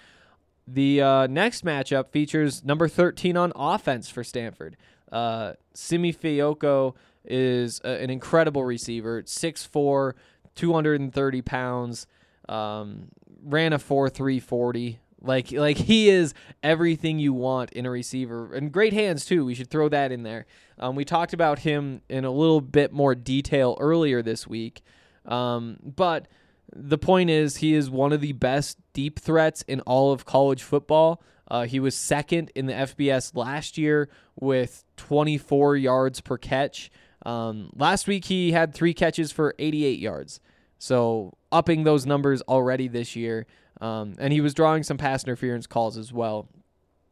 The 0.66 1.00
uh, 1.00 1.26
next 1.28 1.64
matchup 1.64 2.10
features 2.10 2.64
number 2.64 2.88
13 2.88 3.36
on 3.36 3.52
offense 3.54 4.10
for 4.10 4.24
Stanford. 4.24 4.76
Uh, 5.12 5.52
Simi 5.74 6.12
Fehoko 6.12 6.94
is 7.24 7.80
a, 7.84 8.02
an 8.02 8.10
incredible 8.10 8.64
receiver. 8.64 9.22
6'4, 9.22 10.12
230 10.54 11.42
pounds, 11.42 12.06
um, 12.48 13.08
ran 13.44 13.72
a 13.72 13.78
4.340. 13.78 14.98
Like 15.22 15.50
like 15.50 15.78
he 15.78 16.08
is 16.10 16.34
everything 16.62 17.18
you 17.18 17.32
want 17.32 17.72
in 17.72 17.86
a 17.86 17.90
receiver, 17.90 18.54
and 18.54 18.70
great 18.70 18.92
hands 18.92 19.24
too. 19.24 19.44
We 19.44 19.54
should 19.54 19.70
throw 19.70 19.88
that 19.88 20.12
in 20.12 20.22
there. 20.22 20.46
Um, 20.78 20.94
we 20.94 21.04
talked 21.04 21.32
about 21.32 21.60
him 21.60 22.02
in 22.08 22.24
a 22.24 22.30
little 22.30 22.60
bit 22.60 22.92
more 22.92 23.14
detail 23.14 23.76
earlier 23.80 24.22
this 24.22 24.46
week, 24.46 24.82
um, 25.24 25.78
but 25.82 26.28
the 26.74 26.98
point 26.98 27.30
is, 27.30 27.58
he 27.58 27.74
is 27.74 27.90
one 27.90 28.12
of 28.12 28.20
the 28.20 28.32
best 28.32 28.78
deep 28.92 29.18
threats 29.18 29.62
in 29.68 29.80
all 29.82 30.12
of 30.12 30.24
college 30.24 30.62
football. 30.62 31.22
Uh, 31.48 31.64
he 31.64 31.78
was 31.78 31.94
second 31.94 32.50
in 32.54 32.66
the 32.66 32.72
FBS 32.72 33.36
last 33.36 33.78
year 33.78 34.08
with 34.38 34.84
24 34.96 35.76
yards 35.76 36.20
per 36.20 36.36
catch. 36.36 36.90
Um, 37.24 37.70
last 37.74 38.06
week, 38.08 38.24
he 38.26 38.52
had 38.52 38.74
three 38.74 38.94
catches 38.94 39.32
for 39.32 39.54
88 39.58 39.98
yards. 39.98 40.40
So, 40.78 41.36
upping 41.52 41.84
those 41.84 42.04
numbers 42.04 42.42
already 42.42 42.88
this 42.88 43.16
year. 43.16 43.46
Um, 43.80 44.14
and 44.18 44.32
he 44.32 44.40
was 44.40 44.54
drawing 44.54 44.82
some 44.82 44.96
pass 44.96 45.24
interference 45.24 45.66
calls 45.66 45.96
as 45.96 46.12
well, 46.12 46.48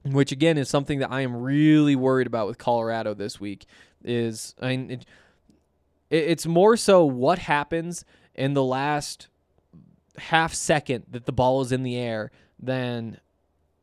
which 0.04 0.32
again 0.32 0.58
is 0.58 0.68
something 0.68 0.98
that 1.00 1.10
I 1.10 1.20
am 1.20 1.36
really 1.36 1.94
worried 1.94 2.26
about 2.26 2.46
with 2.46 2.58
Colorado 2.58 3.14
this 3.14 3.38
week. 3.40 3.66
Is 4.02 4.54
I 4.60 4.76
mean, 4.76 4.90
it, 4.90 5.06
it's 6.10 6.46
more 6.46 6.76
so 6.76 7.04
what 7.04 7.38
happens 7.38 8.04
in 8.34 8.54
the 8.54 8.64
last 8.64 9.28
half 10.18 10.54
second 10.54 11.04
that 11.10 11.26
the 11.26 11.32
ball 11.32 11.60
is 11.60 11.72
in 11.72 11.82
the 11.82 11.96
air 11.96 12.30
than 12.58 13.18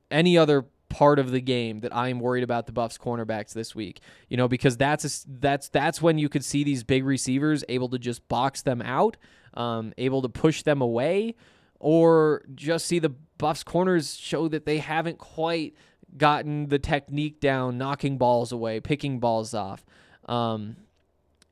any 0.09 0.37
other 0.37 0.65
part 0.89 1.19
of 1.19 1.31
the 1.31 1.41
game 1.41 1.79
that 1.79 1.95
I 1.95 2.09
am 2.09 2.19
worried 2.19 2.43
about 2.43 2.65
the 2.65 2.71
Buffs 2.71 2.97
cornerbacks 2.97 3.53
this 3.53 3.73
week. 3.73 4.01
You 4.27 4.37
know, 4.37 4.47
because 4.47 4.77
that's 4.77 5.05
a, 5.05 5.29
that's 5.39 5.69
that's 5.69 6.01
when 6.01 6.17
you 6.17 6.29
could 6.29 6.43
see 6.43 6.63
these 6.63 6.83
big 6.83 7.05
receivers 7.05 7.63
able 7.69 7.89
to 7.89 7.99
just 7.99 8.27
box 8.27 8.61
them 8.61 8.81
out, 8.81 9.17
um, 9.53 9.93
able 9.97 10.21
to 10.21 10.29
push 10.29 10.63
them 10.63 10.81
away, 10.81 11.35
or 11.79 12.43
just 12.53 12.85
see 12.85 12.99
the 12.99 13.13
Buffs 13.37 13.63
corners 13.63 14.15
show 14.15 14.47
that 14.49 14.65
they 14.65 14.77
haven't 14.77 15.17
quite 15.17 15.73
gotten 16.17 16.67
the 16.67 16.79
technique 16.79 17.39
down, 17.39 17.77
knocking 17.77 18.17
balls 18.17 18.51
away, 18.51 18.79
picking 18.79 19.19
balls 19.19 19.53
off. 19.53 19.85
Um, 20.25 20.75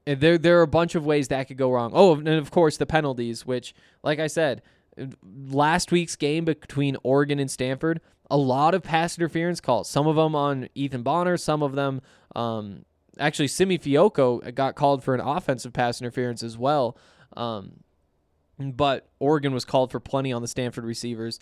there 0.05 0.37
there 0.37 0.59
are 0.59 0.63
a 0.63 0.67
bunch 0.67 0.95
of 0.95 1.05
ways 1.05 1.27
that 1.27 1.47
could 1.47 1.57
go 1.57 1.71
wrong. 1.71 1.91
Oh, 1.93 2.15
and 2.15 2.27
of 2.27 2.51
course 2.51 2.77
the 2.77 2.85
penalties, 2.85 3.45
which, 3.45 3.73
like 4.03 4.19
I 4.19 4.27
said, 4.27 4.61
last 5.23 5.91
week's 5.91 6.15
game 6.15 6.45
between 6.45 6.97
Oregon 7.03 7.39
and 7.39 7.49
Stanford, 7.49 8.01
a 8.29 8.37
lot 8.37 8.73
of 8.73 8.83
pass 8.83 9.17
interference 9.17 9.59
calls. 9.59 9.89
Some 9.89 10.07
of 10.07 10.15
them 10.15 10.35
on 10.35 10.69
Ethan 10.75 11.03
Bonner, 11.03 11.37
some 11.37 11.63
of 11.63 11.75
them, 11.75 12.01
um, 12.35 12.85
actually, 13.17 13.47
Simi 13.47 13.77
Fehoko 13.77 14.53
got 14.53 14.75
called 14.75 15.03
for 15.03 15.13
an 15.13 15.21
offensive 15.21 15.73
pass 15.73 16.01
interference 16.01 16.43
as 16.43 16.57
well. 16.57 16.97
Um, 17.35 17.83
but 18.57 19.07
Oregon 19.19 19.53
was 19.53 19.65
called 19.65 19.91
for 19.91 19.99
plenty 19.99 20.33
on 20.33 20.41
the 20.41 20.47
Stanford 20.47 20.83
receivers. 20.83 21.39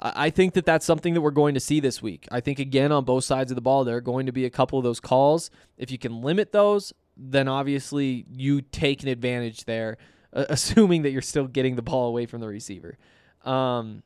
I 0.00 0.30
think 0.30 0.54
that 0.54 0.64
that's 0.64 0.86
something 0.86 1.14
that 1.14 1.20
we're 1.22 1.32
going 1.32 1.54
to 1.54 1.60
see 1.60 1.80
this 1.80 2.00
week. 2.00 2.28
I 2.30 2.40
think, 2.40 2.60
again, 2.60 2.92
on 2.92 3.04
both 3.04 3.24
sides 3.24 3.50
of 3.50 3.56
the 3.56 3.60
ball, 3.60 3.82
there 3.82 3.96
are 3.96 4.00
going 4.00 4.26
to 4.26 4.32
be 4.32 4.44
a 4.44 4.50
couple 4.50 4.78
of 4.78 4.84
those 4.84 5.00
calls. 5.00 5.50
If 5.76 5.90
you 5.90 5.98
can 5.98 6.22
limit 6.22 6.52
those, 6.52 6.92
then 7.18 7.48
obviously 7.48 8.24
you 8.30 8.62
take 8.62 9.02
an 9.02 9.08
advantage 9.08 9.64
there, 9.64 9.98
assuming 10.32 11.02
that 11.02 11.10
you're 11.10 11.20
still 11.20 11.46
getting 11.46 11.76
the 11.76 11.82
ball 11.82 12.08
away 12.08 12.26
from 12.26 12.40
the 12.40 12.48
receiver. 12.48 12.96
Um, 13.44 14.02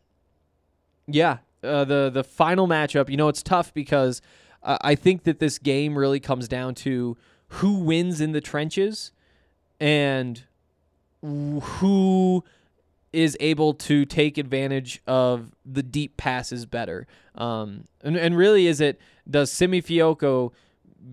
yeah, 1.06 1.38
uh, 1.62 1.84
the 1.84 2.10
the 2.12 2.24
final 2.24 2.66
matchup, 2.66 3.08
you 3.08 3.16
know, 3.16 3.28
it's 3.28 3.42
tough 3.42 3.74
because 3.74 4.22
uh, 4.62 4.78
I 4.80 4.94
think 4.94 5.24
that 5.24 5.38
this 5.38 5.58
game 5.58 5.96
really 5.96 6.20
comes 6.20 6.48
down 6.48 6.74
to 6.76 7.16
who 7.48 7.74
wins 7.74 8.20
in 8.20 8.32
the 8.32 8.40
trenches 8.40 9.12
and 9.80 10.44
who 11.22 12.42
is 13.12 13.36
able 13.40 13.74
to 13.74 14.04
take 14.06 14.38
advantage 14.38 15.02
of 15.06 15.50
the 15.66 15.82
deep 15.82 16.16
passes 16.16 16.64
better. 16.64 17.06
Um, 17.34 17.84
and, 18.02 18.16
and 18.16 18.36
really, 18.36 18.66
is 18.66 18.80
it 18.80 18.98
does 19.28 19.52
Simi 19.52 19.82
Fehoko 19.82 20.52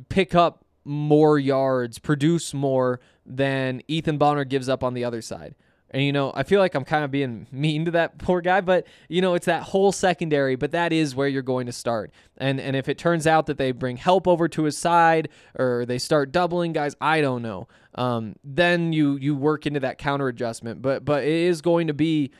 pick 0.07 0.33
up 0.33 0.63
more 0.89 1.37
yards, 1.37 1.99
produce 1.99 2.53
more 2.53 2.99
than 3.25 3.81
Ethan 3.87 4.17
Bonner 4.17 4.43
gives 4.43 4.67
up 4.67 4.83
on 4.83 4.93
the 4.93 5.03
other 5.03 5.21
side? 5.21 5.55
And 5.91 6.03
you 6.03 6.11
know, 6.11 6.31
I 6.35 6.43
feel 6.43 6.59
like 6.59 6.75
I'm 6.75 6.83
kind 6.83 7.03
of 7.03 7.11
being 7.11 7.47
mean 7.51 7.85
to 7.85 7.91
that 7.91 8.17
poor 8.17 8.41
guy, 8.41 8.61
but 8.61 8.85
you 9.07 9.21
know, 9.21 9.33
it's 9.33 9.45
that 9.45 9.63
whole 9.63 9.91
secondary, 9.91 10.55
but 10.55 10.71
that 10.71 10.93
is 10.93 11.15
where 11.15 11.27
you're 11.27 11.41
going 11.41 11.65
to 11.65 11.71
start. 11.71 12.11
And 12.37 12.59
and 12.59 12.75
if 12.75 12.89
it 12.89 12.97
turns 12.97 13.25
out 13.27 13.45
that 13.47 13.57
they 13.57 13.71
bring 13.71 13.97
help 13.97 14.27
over 14.27 14.47
to 14.49 14.63
his 14.63 14.77
side 14.77 15.29
or 15.57 15.85
they 15.85 15.97
start 15.97 16.31
doubling 16.31 16.73
guys, 16.73 16.95
I 17.01 17.21
don't 17.21 17.41
know. 17.41 17.67
Um, 17.95 18.35
then 18.43 18.93
you 18.93 19.15
you 19.17 19.35
work 19.35 19.65
into 19.65 19.79
that 19.81 19.97
counter 19.97 20.27
adjustment. 20.27 20.81
But 20.81 21.05
but 21.05 21.23
it 21.23 21.29
is 21.29 21.61
going 21.61 21.87
to 21.87 21.93
be 21.93 22.31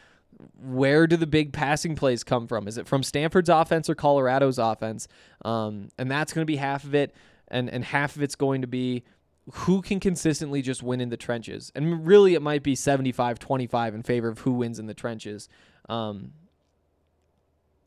where 0.58 1.06
do 1.06 1.18
the 1.18 1.28
big 1.28 1.52
passing 1.52 1.96
plays 1.96 2.24
come 2.24 2.48
from? 2.48 2.68
Is 2.68 2.78
it 2.78 2.88
from 2.88 3.04
Stanford's 3.04 3.50
offense 3.50 3.90
or 3.90 3.96
Colorado's 3.96 4.58
offense? 4.58 5.08
Um, 5.44 5.90
and 5.98 6.10
that's 6.10 6.32
going 6.32 6.44
to 6.44 6.46
be 6.46 6.56
half 6.56 6.84
of 6.86 6.96
it, 6.96 7.14
and 7.50 7.70
and 7.70 7.84
half 7.86 8.16
of 8.16 8.24
it's 8.24 8.36
going 8.36 8.62
to 8.62 8.68
be 8.68 9.04
who 9.52 9.82
can 9.82 10.00
consistently 10.00 10.62
just 10.62 10.84
win 10.84 11.02
in 11.02 11.10
the 11.10 11.18
trenches. 11.18 11.72
And 11.74 12.06
really, 12.06 12.36
it 12.36 12.42
might 12.42 12.64
be 12.64 12.76
75 12.76 13.40
25 13.40 13.96
in 13.96 14.04
favor 14.04 14.28
of 14.28 14.40
who 14.40 14.52
wins 14.52 14.80
in 14.80 14.86
the 14.86 14.94
trenches. 14.94 15.50
Um, 15.88 16.34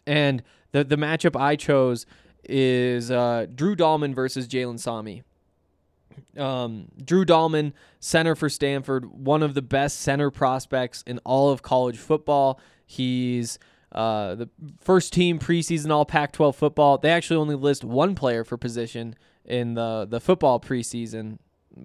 and 0.06 0.42
the, 0.72 0.82
the 0.82 0.96
matchup 0.96 1.40
I 1.40 1.56
chose 1.56 2.06
is 2.44 3.10
uh, 3.10 3.46
Drew 3.54 3.76
Dalman 3.76 4.14
versus 4.14 4.48
Jalen 4.48 4.80
Sami. 4.80 5.22
Um, 6.36 6.88
Drew 7.02 7.24
Dalman, 7.24 7.72
center 8.00 8.34
for 8.34 8.48
Stanford, 8.48 9.06
one 9.06 9.42
of 9.42 9.54
the 9.54 9.62
best 9.62 10.00
center 10.00 10.30
prospects 10.30 11.02
in 11.06 11.18
all 11.24 11.50
of 11.50 11.62
college 11.62 11.98
football. 11.98 12.60
He's 12.84 13.58
uh, 13.92 14.34
the 14.34 14.48
first 14.80 15.12
team 15.12 15.38
preseason 15.38 15.90
All 15.90 16.04
Pac-12 16.04 16.54
football. 16.54 16.98
They 16.98 17.10
actually 17.10 17.36
only 17.36 17.54
list 17.54 17.84
one 17.84 18.14
player 18.14 18.44
for 18.44 18.56
position 18.56 19.14
in 19.44 19.74
the 19.74 20.06
the 20.08 20.20
football 20.20 20.60
preseason 20.60 21.38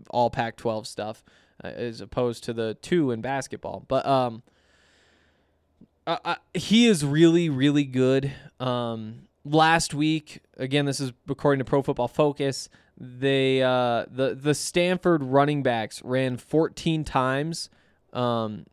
all 0.10 0.30
Pac-12 0.30 0.86
stuff, 0.86 1.24
uh, 1.64 1.68
as 1.68 2.01
opposed 2.01 2.43
to 2.43 2.53
the 2.53 2.76
two 2.82 3.12
in 3.12 3.22
basketball. 3.22 3.86
But 3.88 4.05
um, 4.05 4.43
I, 6.05 6.38
he 6.53 6.88
is 6.88 7.05
really 7.05 7.49
really 7.49 7.86
good. 7.86 8.32
Um, 8.60 9.28
last 9.45 9.93
week, 9.93 10.41
again, 10.58 10.86
this 10.86 10.99
is 10.99 11.14
according 11.30 11.60
to 11.60 11.66
Pro 11.66 11.82
Football 11.82 12.08
Focus. 12.08 12.70
They 12.97 13.62
uh, 13.62 14.05
the 14.10 14.36
the 14.36 14.53
Stanford 14.53 15.24
running 15.24 15.64
backs 15.64 16.01
ran 16.03 16.38
14 16.38 17.03
times. 17.03 17.70
Um, 18.14 18.66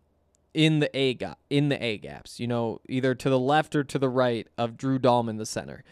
in 0.54 0.78
the 0.78 0.96
A 0.96 1.14
gap, 1.14 1.40
in 1.50 1.68
the 1.68 1.84
A 1.84 1.98
gaps, 1.98 2.38
you 2.38 2.46
know, 2.46 2.80
either 2.88 3.14
to 3.16 3.28
the 3.28 3.38
left 3.38 3.74
or 3.74 3.82
to 3.82 3.98
the 3.98 4.08
right 4.08 4.46
of 4.56 4.76
Drew 4.76 5.00
Dalman, 5.00 5.36
the 5.36 5.44
center. 5.44 5.82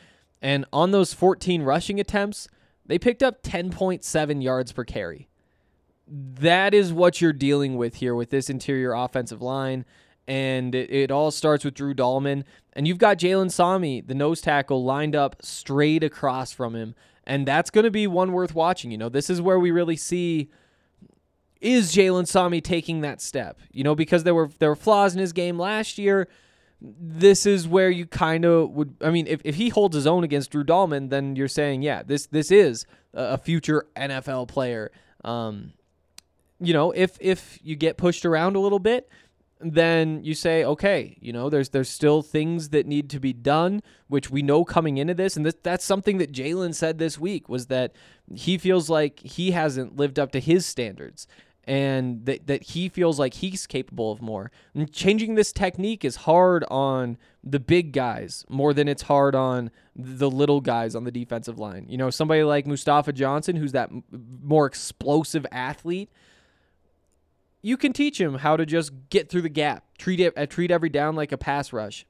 And 0.41 0.65
on 0.73 0.93
those 0.93 1.13
14 1.13 1.63
rushing 1.63 1.99
attempts, 1.99 2.49
they 2.87 2.99
picked 2.99 3.23
up 3.23 3.43
10.7 3.43 4.43
yards 4.43 4.73
per 4.73 4.85
carry. 4.85 5.29
That 6.07 6.75
is 6.75 6.93
what 6.93 7.21
you're 7.21 7.33
dealing 7.33 7.77
with 7.77 7.97
here 7.97 8.15
with 8.15 8.31
this 8.31 8.51
interior 8.51 8.93
offensive 8.93 9.41
line. 9.41 9.85
And 10.27 10.75
it, 10.75 10.91
it 10.91 11.11
all 11.11 11.31
starts 11.31 11.65
with 11.65 11.75
Drew 11.75 11.95
Dalman. 11.95 12.45
And 12.73 12.87
you've 12.87 12.99
got 12.99 13.19
Jalen 13.19 13.51
Sami, 13.51 14.01
the 14.01 14.15
nose 14.15 14.41
tackle, 14.41 14.85
lined 14.85 15.17
up 15.17 15.37
straight 15.43 16.03
across 16.05 16.53
from 16.53 16.75
him. 16.75 16.95
And 17.25 17.47
that's 17.47 17.71
going 17.71 17.85
to 17.85 17.91
be 17.91 18.07
one 18.07 18.33
worth 18.33 18.55
watching. 18.55 18.91
You 18.91 18.99
know, 18.99 19.09
this 19.09 19.31
is 19.31 19.41
where 19.41 19.59
we 19.59 19.71
really 19.71 19.97
see 19.97 20.51
is 21.63 21.95
Jalen 21.95 22.27
Sami 22.27 22.61
taking 22.61 23.03
that 23.03 23.21
step? 23.21 23.61
You 23.71 23.85
know, 23.85 23.95
because 23.95 24.25
there 24.25 24.35
were 24.35 24.51
there 24.59 24.69
were 24.69 24.77
flaws 24.77 25.15
in 25.15 25.21
his 25.21 25.33
game 25.33 25.59
last 25.59 25.97
year. 25.97 26.29
This 26.85 27.47
is 27.47 27.69
where 27.69 27.91
you 27.91 28.07
kind 28.07 28.45
of 28.45 28.71
would. 28.71 28.97
I 29.01 29.11
mean, 29.11 29.29
if, 29.29 29.41
if 29.45 29.55
he 29.55 29.69
holds 29.69 29.95
his 29.95 30.07
own 30.07 30.25
against 30.25 30.51
Drew 30.51 30.65
Dalman, 30.65 31.11
then 31.11 31.37
you're 31.37 31.47
saying, 31.47 31.83
yeah, 31.83 32.03
this 32.03 32.27
this 32.27 32.51
is 32.51 32.87
a 33.15 33.39
future 33.39 33.87
NFL 33.97 34.49
player. 34.49 34.91
Um, 35.25 35.75
you 36.59 36.73
know, 36.73 36.91
if 36.91 37.17
if 37.21 37.59
you 37.63 37.77
get 37.77 37.97
pushed 37.97 38.25
around 38.25 38.57
a 38.57 38.61
little 38.61 38.81
bit, 38.81 39.09
then 39.61 40.25
you 40.25 40.35
say, 40.35 40.65
okay, 40.65 41.17
you 41.21 41.33
know, 41.33 41.49
there's 41.49 41.69
there's 41.69 41.89
still 41.89 42.23
things 42.23 42.71
that 42.71 42.87
need 42.87 43.11
to 43.11 43.21
be 43.21 43.33
done, 43.33 43.83
which 44.09 44.31
we 44.31 44.43
know 44.43 44.65
coming 44.65 44.97
into 44.97 45.15
this, 45.15 45.37
and 45.37 45.47
this, 45.47 45.55
that's 45.63 45.85
something 45.85 46.19
that 46.19 46.33
Jalen 46.33 46.75
said 46.75 46.99
this 46.99 47.19
week 47.19 47.49
was 47.49 47.67
that 47.67 47.95
he 48.35 48.59
feels 48.59 48.91
like 48.91 49.21
he 49.21 49.53
hasn't 49.53 49.97
lived 49.97 50.19
up 50.19 50.33
to 50.33 50.41
his 50.41 50.67
standards, 50.67 51.27
and 51.65 52.27
that 52.27 52.47
that 52.47 52.63
he 52.63 52.89
feels 52.89 53.19
like 53.19 53.35
he's 53.35 53.67
capable 53.67 54.13
of 54.13 54.21
more. 54.21 54.51
And 54.75 54.93
changing 54.93 55.35
this 55.35 55.53
technique 55.53 56.05
is 56.05 56.17
hard 56.17 56.65
on 56.71 57.19
the 57.45 57.61
big 57.61 57.93
guys 57.93 58.45
more 58.49 58.73
than 58.75 58.89
it's 58.89 59.03
hard 59.03 59.35
on 59.35 59.71
the 59.95 60.31
little 60.31 60.61
guys 60.61 60.95
on 60.95 61.05
the 61.05 61.11
defensive 61.11 61.59
line. 61.59 61.87
You 61.89 61.99
know, 61.99 62.11
somebody 62.11 62.43
like 62.43 62.67
Mustafa 62.67 63.13
Johnson, 63.13 63.57
who's 63.57 63.73
that 63.73 63.91
more 64.43 64.67
explosive 64.67 65.47
athlete 65.53 66.11
you 67.63 67.77
can 67.77 67.93
teach 67.93 68.21
him 68.21 68.35
how 68.35 68.57
to 68.57 68.67
just 68.67 68.93
get 69.09 69.29
through 69.29 69.43
the 69.43 69.49
gap, 69.49 69.85
treat 69.97 70.21
it, 70.21 70.37
uh, 70.37 70.47
treat 70.47 70.71
every 70.71 70.89
down 70.89 71.15
like 71.15 71.33
a 71.33 71.39
pass 71.39 71.73
rush. 71.73 72.05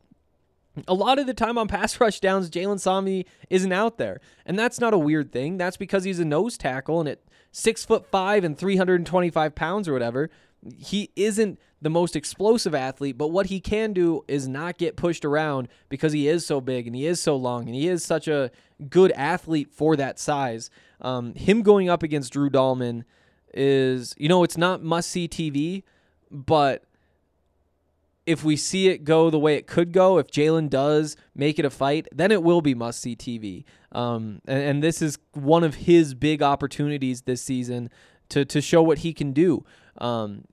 A 0.89 0.95
lot 0.95 1.19
of 1.19 1.27
the 1.27 1.35
time 1.35 1.59
on 1.59 1.69
pass 1.69 2.01
rush 2.01 2.21
downs, 2.21 2.51
Jalen 2.51 2.81
Sami 2.81 3.27
isn't 3.51 3.73
out 3.73 3.99
there, 3.99 4.21
and 4.47 4.59
that's 4.59 4.81
not 4.81 4.95
a 4.95 4.99
weird 4.99 5.33
thing. 5.33 5.59
That's 5.59 5.77
because 5.77 6.05
he's 6.05 6.21
a 6.21 6.25
nose 6.25 6.57
tackle, 6.57 7.01
and 7.01 7.09
at 7.09 7.21
six 7.51 7.85
foot 7.85 8.07
five 8.07 8.45
and 8.45 8.57
325 8.57 9.55
pounds 9.55 9.89
or 9.89 9.93
whatever, 9.93 10.31
he 10.79 11.11
isn't 11.17 11.59
the 11.81 11.91
most 11.91 12.17
explosive 12.17 12.75
athlete. 12.75 13.19
But 13.19 13.29
what 13.29 13.47
he 13.47 13.61
can 13.61 13.93
do 13.93 14.25
is 14.29 14.49
not 14.49 14.79
get 14.79 14.97
pushed 14.97 15.25
around 15.25 15.69
because 15.89 16.13
he 16.13 16.29
is 16.29 16.47
so 16.47 16.61
big 16.61 16.87
and 16.87 16.95
he 16.95 17.07
is 17.07 17.21
so 17.21 17.37
long 17.37 17.67
and 17.67 17.75
he 17.75 17.89
is 17.89 18.05
such 18.05 18.29
a 18.29 18.51
good 18.89 19.13
athlete 19.13 19.71
for 19.73 19.97
that 19.97 20.19
size. 20.19 20.71
Um, 21.01 21.35
him 21.35 21.63
going 21.63 21.89
up 21.89 22.03
against 22.03 22.33
Drew 22.33 22.49
Dalman 22.49 23.05
is 23.53 24.15
you 24.17 24.29
know 24.29 24.45
it's 24.45 24.57
not 24.57 24.83
must 24.83 25.11
see 25.11 25.29
TV, 25.29 25.83
but 26.31 26.85
if 28.27 28.45
we 28.45 28.57
see 28.57 28.89
it 28.89 29.05
go 29.05 29.31
the 29.31 29.39
way 29.39 29.57
it 29.57 29.67
could 29.67 29.93
go, 29.93 30.19
if 30.19 30.29
Jalen 30.31 30.71
does 30.71 31.17
make 31.35 31.59
it 31.59 31.65
a 31.65 31.71
fight, 31.71 32.07
then 32.13 32.31
it 32.31 32.43
will 32.43 32.61
be 32.61 32.75
must 32.75 33.01
see 33.01 33.17
TV. 33.17 33.65
Um, 33.91 34.41
and, 34.47 34.63
and, 34.63 34.83
this 34.83 35.03
is 35.03 35.19
one 35.33 35.65
of 35.65 35.75
his 35.75 36.15
big 36.15 36.43
opportunities 36.43 37.23
this 37.23 37.43
season 37.43 37.91
to 38.31 38.45
to 38.45 38.61
show 38.61 38.83
what 38.83 38.99
he 38.99 39.13
can 39.13 39.33
do. 39.33 39.65
Um, 39.99 40.45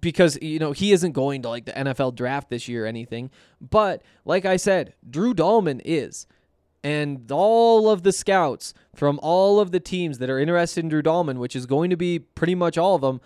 because 0.00 0.38
you 0.42 0.58
know 0.58 0.72
he 0.72 0.92
isn't 0.92 1.12
going 1.12 1.42
to 1.42 1.48
like 1.48 1.64
the 1.64 1.72
NFL 1.72 2.14
draft 2.14 2.50
this 2.50 2.68
year 2.68 2.84
or 2.84 2.86
anything, 2.86 3.30
but 3.60 4.02
like 4.24 4.44
I 4.44 4.56
said, 4.56 4.94
Drew 5.08 5.32
Dalman 5.32 5.80
is 5.84 6.26
and 6.84 7.30
all 7.30 7.88
of 7.90 8.02
the 8.02 8.12
scouts 8.12 8.72
from 8.94 9.18
all 9.22 9.60
of 9.60 9.72
the 9.72 9.80
teams 9.80 10.18
that 10.18 10.30
are 10.30 10.38
interested 10.38 10.84
in 10.84 10.88
Drew 10.88 11.02
Dalman, 11.02 11.38
which 11.38 11.56
is 11.56 11.66
going 11.66 11.90
to 11.90 11.96
be 11.96 12.18
pretty 12.18 12.54
much 12.54 12.78
all 12.78 12.94
of 12.94 13.00
them, 13.00 13.20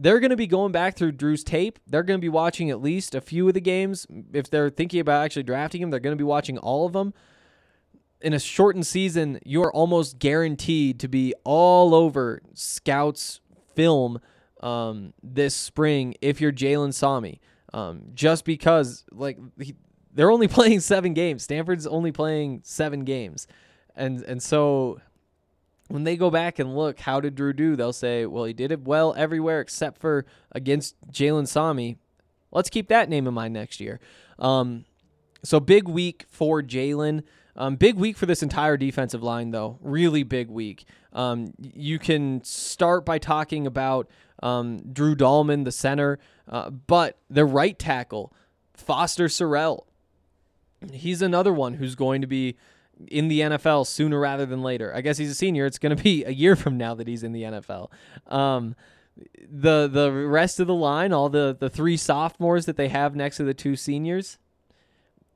they're 0.00 0.20
going 0.20 0.30
to 0.30 0.36
be 0.36 0.46
going 0.46 0.70
back 0.70 0.96
through 0.96 1.12
Drew's 1.12 1.42
tape. 1.42 1.78
They're 1.86 2.04
going 2.04 2.18
to 2.18 2.24
be 2.24 2.28
watching 2.28 2.70
at 2.70 2.80
least 2.80 3.14
a 3.14 3.20
few 3.20 3.48
of 3.48 3.54
the 3.54 3.60
games. 3.60 4.06
If 4.32 4.48
they're 4.48 4.70
thinking 4.70 5.00
about 5.00 5.24
actually 5.24 5.42
drafting 5.42 5.82
him, 5.82 5.90
they're 5.90 6.00
going 6.00 6.16
to 6.16 6.20
be 6.20 6.24
watching 6.24 6.56
all 6.56 6.86
of 6.86 6.92
them. 6.92 7.12
In 8.20 8.32
a 8.32 8.38
shortened 8.38 8.86
season, 8.86 9.40
you're 9.44 9.72
almost 9.72 10.18
guaranteed 10.18 11.00
to 11.00 11.08
be 11.08 11.34
all 11.44 11.94
over 11.94 12.40
scouts' 12.54 13.40
film 13.74 14.20
um, 14.60 15.14
this 15.22 15.54
spring 15.54 16.14
if 16.20 16.40
you're 16.40 16.52
Jalen 16.52 16.94
Sami. 16.94 17.40
Um, 17.74 18.02
just 18.14 18.44
because, 18.44 19.04
like, 19.10 19.38
he, 19.60 19.74
they're 20.12 20.30
only 20.30 20.48
playing 20.48 20.80
seven 20.80 21.12
games. 21.12 21.42
Stanford's 21.42 21.86
only 21.86 22.12
playing 22.12 22.62
seven 22.64 23.04
games, 23.04 23.46
and 23.94 24.22
and 24.22 24.42
so 24.42 25.00
when 25.88 26.04
they 26.04 26.16
go 26.16 26.30
back 26.30 26.58
and 26.58 26.76
look, 26.76 27.00
how 27.00 27.20
did 27.20 27.34
Drew 27.34 27.52
do? 27.52 27.74
They'll 27.74 27.92
say, 27.92 28.26
well, 28.26 28.44
he 28.44 28.52
did 28.52 28.70
it 28.70 28.82
well 28.82 29.14
everywhere 29.16 29.60
except 29.60 30.00
for 30.00 30.24
against 30.52 30.94
Jalen 31.10 31.48
Sami. 31.48 31.96
Let's 32.52 32.70
keep 32.70 32.88
that 32.88 33.08
name 33.08 33.26
in 33.26 33.34
mind 33.34 33.54
next 33.54 33.80
year. 33.80 34.00
Um, 34.38 34.84
so 35.42 35.60
big 35.60 35.88
week 35.88 36.26
for 36.28 36.62
Jalen. 36.62 37.22
Um, 37.56 37.76
big 37.76 37.96
week 37.96 38.16
for 38.16 38.26
this 38.26 38.42
entire 38.42 38.76
defensive 38.76 39.22
line, 39.22 39.50
though. 39.50 39.78
Really 39.80 40.22
big 40.22 40.48
week. 40.48 40.84
Um, 41.12 41.54
you 41.60 41.98
can 41.98 42.44
start 42.44 43.04
by 43.04 43.18
talking 43.18 43.66
about 43.66 44.08
um, 44.42 44.78
Drew 44.92 45.16
Dalman, 45.16 45.64
the 45.64 45.72
center, 45.72 46.18
uh, 46.48 46.70
but 46.70 47.18
the 47.28 47.44
right 47.44 47.76
tackle, 47.76 48.32
Foster 48.74 49.26
Sarell, 49.26 49.86
he's 50.92 51.20
another 51.22 51.52
one 51.52 51.74
who's 51.74 51.96
going 51.96 52.20
to 52.20 52.28
be 52.28 52.56
in 53.06 53.28
the 53.28 53.40
NFL 53.40 53.86
sooner 53.86 54.18
rather 54.18 54.46
than 54.46 54.62
later. 54.62 54.92
I 54.94 55.00
guess 55.00 55.18
he's 55.18 55.30
a 55.30 55.34
senior. 55.34 55.66
It's 55.66 55.78
going 55.78 55.96
to 55.96 56.02
be 56.02 56.24
a 56.24 56.30
year 56.30 56.56
from 56.56 56.76
now 56.76 56.94
that 56.94 57.06
he's 57.06 57.22
in 57.22 57.32
the 57.32 57.42
NFL. 57.42 57.90
Um, 58.26 58.74
the 59.50 59.88
the 59.88 60.12
rest 60.12 60.60
of 60.60 60.66
the 60.66 60.74
line, 60.74 61.12
all 61.12 61.28
the 61.28 61.56
the 61.58 61.70
three 61.70 61.96
sophomores 61.96 62.66
that 62.66 62.76
they 62.76 62.88
have 62.88 63.16
next 63.16 63.38
to 63.38 63.44
the 63.44 63.54
two 63.54 63.76
seniors, 63.76 64.38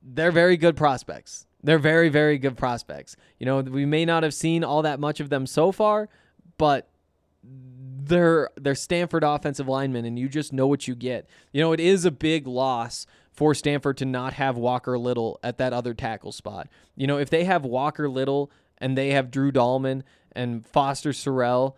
they're 0.03 0.33
very 0.33 0.57
good 0.57 0.77
prospects. 0.77 1.47
They're 1.65 1.79
very, 1.79 2.09
very 2.09 2.39
good 2.39 2.57
prospects. 2.57 3.17
You 3.39 3.47
know, 3.47 3.61
we 3.61 3.87
may 3.87 4.05
not 4.05 4.25
have 4.25 4.35
seen 4.35 4.65
all 4.65 4.83
that 4.83 4.99
much 4.99 5.21
of 5.21 5.31
them 5.31 5.47
so 5.47 5.71
far, 5.71 6.09
but 6.59 6.89
they're 7.45 8.51
they're 8.57 8.75
Stanford 8.75 9.23
offensive 9.25 9.69
linemen, 9.69 10.05
and 10.05 10.19
you 10.19 10.29
just 10.29 10.53
know 10.53 10.67
what 10.67 10.89
you 10.89 10.95
get. 10.95 11.29
You 11.53 11.61
know, 11.61 11.73
it 11.73 11.81
is 11.81 12.05
a 12.05 12.11
big 12.11 12.47
loss 12.47 13.07
for 13.33 13.55
Stanford 13.55 13.97
to 13.99 14.05
not 14.05 14.35
have 14.35 14.57
Walker 14.57 14.99
Little 14.99 15.41
at 15.43 15.59
that 15.59 15.73
other 15.73 15.95
tackle 15.95 16.33
spot. 16.33 16.69
You 16.97 17.07
know, 17.07 17.19
if 17.19 17.31
they 17.31 17.45
have 17.45 17.65
Walker 17.65 18.09
Little 18.09 18.51
and 18.79 18.97
they 18.97 19.11
have 19.11 19.31
Drew 19.31 19.51
Dalman 19.51 20.03
and 20.33 20.67
Foster 20.67 21.11
Sarell, 21.11 21.75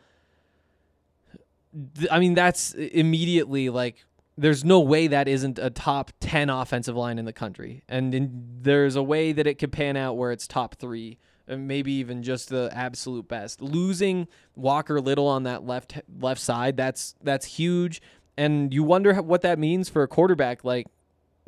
th- 1.96 2.08
I 2.10 2.18
mean, 2.18 2.34
that's 2.34 2.74
immediately 2.74 3.70
like 3.70 4.04
there's 4.36 4.64
no 4.64 4.80
way 4.80 5.06
that 5.06 5.28
isn't 5.28 5.58
a 5.60 5.70
top 5.70 6.10
10 6.20 6.50
offensive 6.50 6.96
line 6.96 7.18
in 7.18 7.24
the 7.24 7.32
country. 7.32 7.84
And 7.88 8.12
in, 8.14 8.58
there's 8.62 8.96
a 8.96 9.02
way 9.02 9.32
that 9.32 9.46
it 9.46 9.54
could 9.54 9.70
pan 9.70 9.96
out 9.96 10.16
where 10.16 10.32
it's 10.32 10.48
top 10.48 10.74
three, 10.74 11.18
maybe 11.46 11.92
even 11.92 12.24
just 12.24 12.48
the 12.48 12.68
absolute 12.72 13.28
best. 13.28 13.60
Losing 13.60 14.26
Walker 14.56 15.00
Little 15.00 15.28
on 15.28 15.44
that 15.44 15.64
left 15.64 16.00
left 16.18 16.40
side, 16.40 16.76
that's 16.76 17.14
that's 17.22 17.46
huge. 17.46 18.02
And 18.36 18.74
you 18.74 18.82
wonder 18.82 19.14
what 19.22 19.42
that 19.42 19.60
means 19.60 19.88
for 19.88 20.02
a 20.02 20.08
quarterback 20.08 20.64
like 20.64 20.88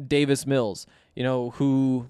Davis 0.05 0.47
Mills, 0.47 0.87
you 1.15 1.23
know, 1.23 1.51
who 1.51 2.09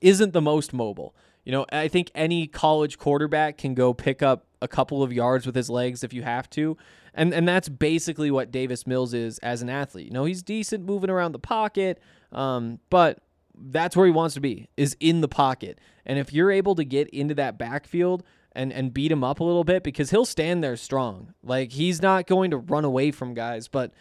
isn't 0.00 0.32
the 0.32 0.40
most 0.40 0.72
mobile. 0.72 1.14
You 1.44 1.52
know, 1.52 1.66
I 1.70 1.88
think 1.88 2.10
any 2.14 2.46
college 2.46 2.98
quarterback 2.98 3.58
can 3.58 3.74
go 3.74 3.92
pick 3.92 4.22
up 4.22 4.46
a 4.62 4.68
couple 4.68 5.02
of 5.02 5.12
yards 5.12 5.44
with 5.44 5.54
his 5.54 5.68
legs 5.68 6.02
if 6.02 6.12
you 6.12 6.22
have 6.22 6.48
to. 6.50 6.76
And 7.12 7.32
and 7.32 7.46
that's 7.46 7.68
basically 7.68 8.30
what 8.30 8.50
Davis 8.50 8.86
Mills 8.86 9.14
is 9.14 9.38
as 9.38 9.62
an 9.62 9.68
athlete. 9.68 10.06
You 10.06 10.12
know, 10.12 10.24
he's 10.24 10.42
decent 10.42 10.84
moving 10.84 11.10
around 11.10 11.32
the 11.32 11.38
pocket, 11.38 12.00
um, 12.32 12.80
but 12.90 13.18
that's 13.56 13.96
where 13.96 14.06
he 14.06 14.12
wants 14.12 14.34
to 14.34 14.40
be, 14.40 14.68
is 14.76 14.96
in 14.98 15.20
the 15.20 15.28
pocket. 15.28 15.78
And 16.06 16.18
if 16.18 16.32
you're 16.32 16.50
able 16.50 16.74
to 16.74 16.84
get 16.84 17.08
into 17.10 17.34
that 17.36 17.58
backfield 17.58 18.24
and 18.52 18.72
and 18.72 18.94
beat 18.94 19.12
him 19.12 19.22
up 19.22 19.40
a 19.40 19.44
little 19.44 19.64
bit 19.64 19.82
because 19.82 20.10
he'll 20.10 20.24
stand 20.24 20.64
there 20.64 20.76
strong. 20.76 21.34
Like 21.42 21.72
he's 21.72 22.00
not 22.00 22.26
going 22.26 22.50
to 22.52 22.56
run 22.56 22.84
away 22.84 23.10
from 23.10 23.34
guys, 23.34 23.68
but 23.68 23.92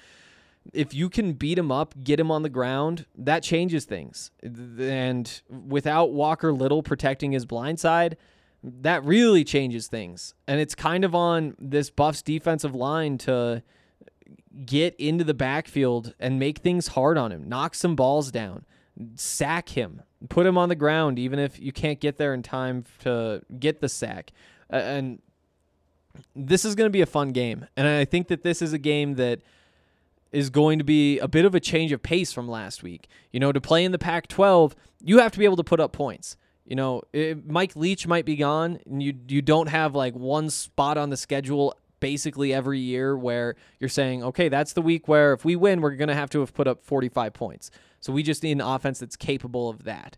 if 0.71 0.93
you 0.93 1.09
can 1.09 1.33
beat 1.33 1.57
him 1.57 1.71
up, 1.71 1.93
get 2.03 2.19
him 2.19 2.31
on 2.31 2.43
the 2.43 2.49
ground, 2.49 3.05
that 3.17 3.43
changes 3.43 3.85
things. 3.85 4.31
And 4.41 5.41
without 5.49 6.13
Walker 6.13 6.53
Little 6.53 6.81
protecting 6.81 7.33
his 7.33 7.45
blind 7.45 7.79
side, 7.79 8.17
that 8.63 9.03
really 9.03 9.43
changes 9.43 9.87
things. 9.87 10.33
And 10.47 10.61
it's 10.61 10.73
kind 10.73 11.03
of 11.03 11.13
on 11.13 11.55
this 11.59 11.89
Buffs 11.89 12.21
defensive 12.21 12.73
line 12.73 13.17
to 13.19 13.61
get 14.65 14.95
into 14.95 15.23
the 15.23 15.33
backfield 15.33 16.13
and 16.19 16.39
make 16.39 16.59
things 16.59 16.87
hard 16.89 17.17
on 17.17 17.31
him, 17.31 17.49
knock 17.49 17.75
some 17.75 17.95
balls 17.95 18.31
down, 18.31 18.65
sack 19.15 19.69
him, 19.69 20.01
put 20.29 20.45
him 20.45 20.57
on 20.57 20.69
the 20.69 20.75
ground, 20.75 21.19
even 21.19 21.39
if 21.39 21.59
you 21.59 21.73
can't 21.73 21.99
get 21.99 22.17
there 22.17 22.33
in 22.33 22.41
time 22.41 22.85
to 22.99 23.41
get 23.59 23.81
the 23.81 23.89
sack. 23.89 24.31
And 24.69 25.19
this 26.35 26.63
is 26.63 26.75
going 26.75 26.85
to 26.85 26.91
be 26.91 27.01
a 27.01 27.07
fun 27.07 27.31
game. 27.31 27.67
And 27.75 27.87
I 27.87 28.05
think 28.05 28.27
that 28.29 28.43
this 28.43 28.61
is 28.61 28.71
a 28.71 28.77
game 28.77 29.15
that 29.15 29.41
is 30.33 30.49
going 30.49 30.79
to 30.79 30.83
be 30.83 31.19
a 31.19 31.27
bit 31.27 31.45
of 31.45 31.55
a 31.55 31.59
change 31.59 31.91
of 31.91 32.03
pace 32.03 32.33
from 32.33 32.49
last 32.49 32.83
week. 32.83 33.07
You 33.31 33.39
know, 33.39 33.51
to 33.51 33.61
play 33.61 33.85
in 33.85 33.91
the 33.93 33.99
Pac 33.99 34.27
12, 34.27 34.75
you 35.01 35.19
have 35.19 35.31
to 35.31 35.39
be 35.39 35.45
able 35.45 35.57
to 35.57 35.63
put 35.63 35.79
up 35.79 35.93
points. 35.93 36.35
You 36.65 36.75
know, 36.75 37.03
it, 37.13 37.45
Mike 37.45 37.75
Leach 37.75 38.07
might 38.07 38.25
be 38.25 38.35
gone, 38.35 38.79
and 38.85 39.01
you 39.03 39.13
you 39.27 39.41
don't 39.41 39.67
have 39.67 39.95
like 39.95 40.15
one 40.15 40.49
spot 40.49 40.97
on 40.97 41.09
the 41.09 41.17
schedule 41.17 41.77
basically 41.99 42.53
every 42.53 42.79
year 42.79 43.17
where 43.17 43.55
you're 43.79 43.89
saying, 43.89 44.23
okay, 44.23 44.49
that's 44.49 44.73
the 44.73 44.81
week 44.81 45.07
where 45.07 45.31
if 45.31 45.45
we 45.45 45.55
win, 45.55 45.79
we're 45.79 45.95
going 45.95 46.09
to 46.09 46.13
have 46.13 46.29
to 46.29 46.41
have 46.41 46.53
put 46.53 46.67
up 46.67 46.83
45 46.83 47.31
points. 47.31 47.71
So 48.01 48.11
we 48.11 48.23
just 48.23 48.43
need 48.43 48.51
an 48.51 48.61
offense 48.61 48.99
that's 48.99 49.15
capable 49.15 49.69
of 49.69 49.85
that. 49.85 50.17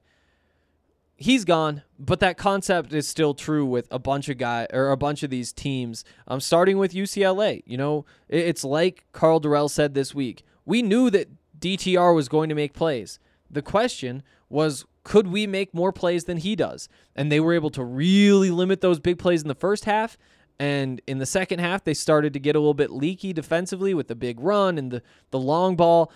He's 1.18 1.46
gone, 1.46 1.84
but 1.98 2.20
that 2.20 2.38
concept 2.38 2.94
is 2.94 3.08
still 3.08 3.34
true 3.34 3.66
with 3.66 3.88
a 3.90 4.00
bunch 4.00 4.28
of 4.28 4.38
guys 4.38 4.68
or 4.74 4.92
a 4.92 4.98
bunch 4.98 5.24
of 5.24 5.30
these 5.30 5.54
teams. 5.54 6.04
Um, 6.28 6.42
starting 6.42 6.78
with 6.78 6.94
UCLA, 6.94 7.64
you 7.66 7.78
know, 7.78 8.06
it's 8.28 8.66
like 8.66 9.06
Karl 9.14 9.40
Dorrell 9.40 9.70
said 9.70 9.94
this 9.94 10.14
week. 10.14 10.44
We 10.66 10.82
knew 10.82 11.10
that 11.12 11.30
DTR 11.58 12.14
was 12.14 12.28
going 12.28 12.50
to 12.50 12.56
make 12.56 12.74
plays. 12.74 13.20
The 13.50 13.62
question 13.62 14.24
was 14.50 14.86
could 15.06 15.28
we 15.28 15.48
make 15.48 15.74
more 15.74 15.94
plays 15.94 16.26
than 16.26 16.38
he 16.38 16.56
does? 16.56 16.90
And 17.16 17.32
they 17.32 17.40
were 17.40 17.54
able 17.54 17.70
to 17.72 17.84
really 17.84 18.50
limit 18.50 18.82
those 18.82 19.00
big 19.00 19.20
plays 19.20 19.42
in 19.42 19.48
the 19.48 19.56
first 19.56 19.86
half. 19.86 20.18
And 20.60 21.00
in 21.06 21.20
the 21.20 21.26
second 21.26 21.60
half, 21.60 21.84
they 21.84 21.94
started 21.94 22.34
to 22.34 22.40
get 22.40 22.56
a 22.56 22.60
little 22.60 22.74
bit 22.74 22.92
leaky 22.92 23.32
defensively 23.32 23.94
with 23.94 24.08
the 24.08 24.16
big 24.16 24.40
run 24.40 24.78
and 24.78 24.92
the, 24.92 25.04
the 25.30 25.40
long 25.40 25.76
ball. 25.76 26.12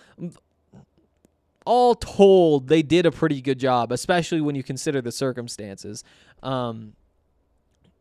All 1.70 1.94
told, 1.94 2.66
they 2.66 2.82
did 2.82 3.06
a 3.06 3.12
pretty 3.12 3.40
good 3.40 3.60
job, 3.60 3.92
especially 3.92 4.40
when 4.40 4.56
you 4.56 4.62
consider 4.64 5.00
the 5.00 5.12
circumstances. 5.12 6.02
Um, 6.42 6.94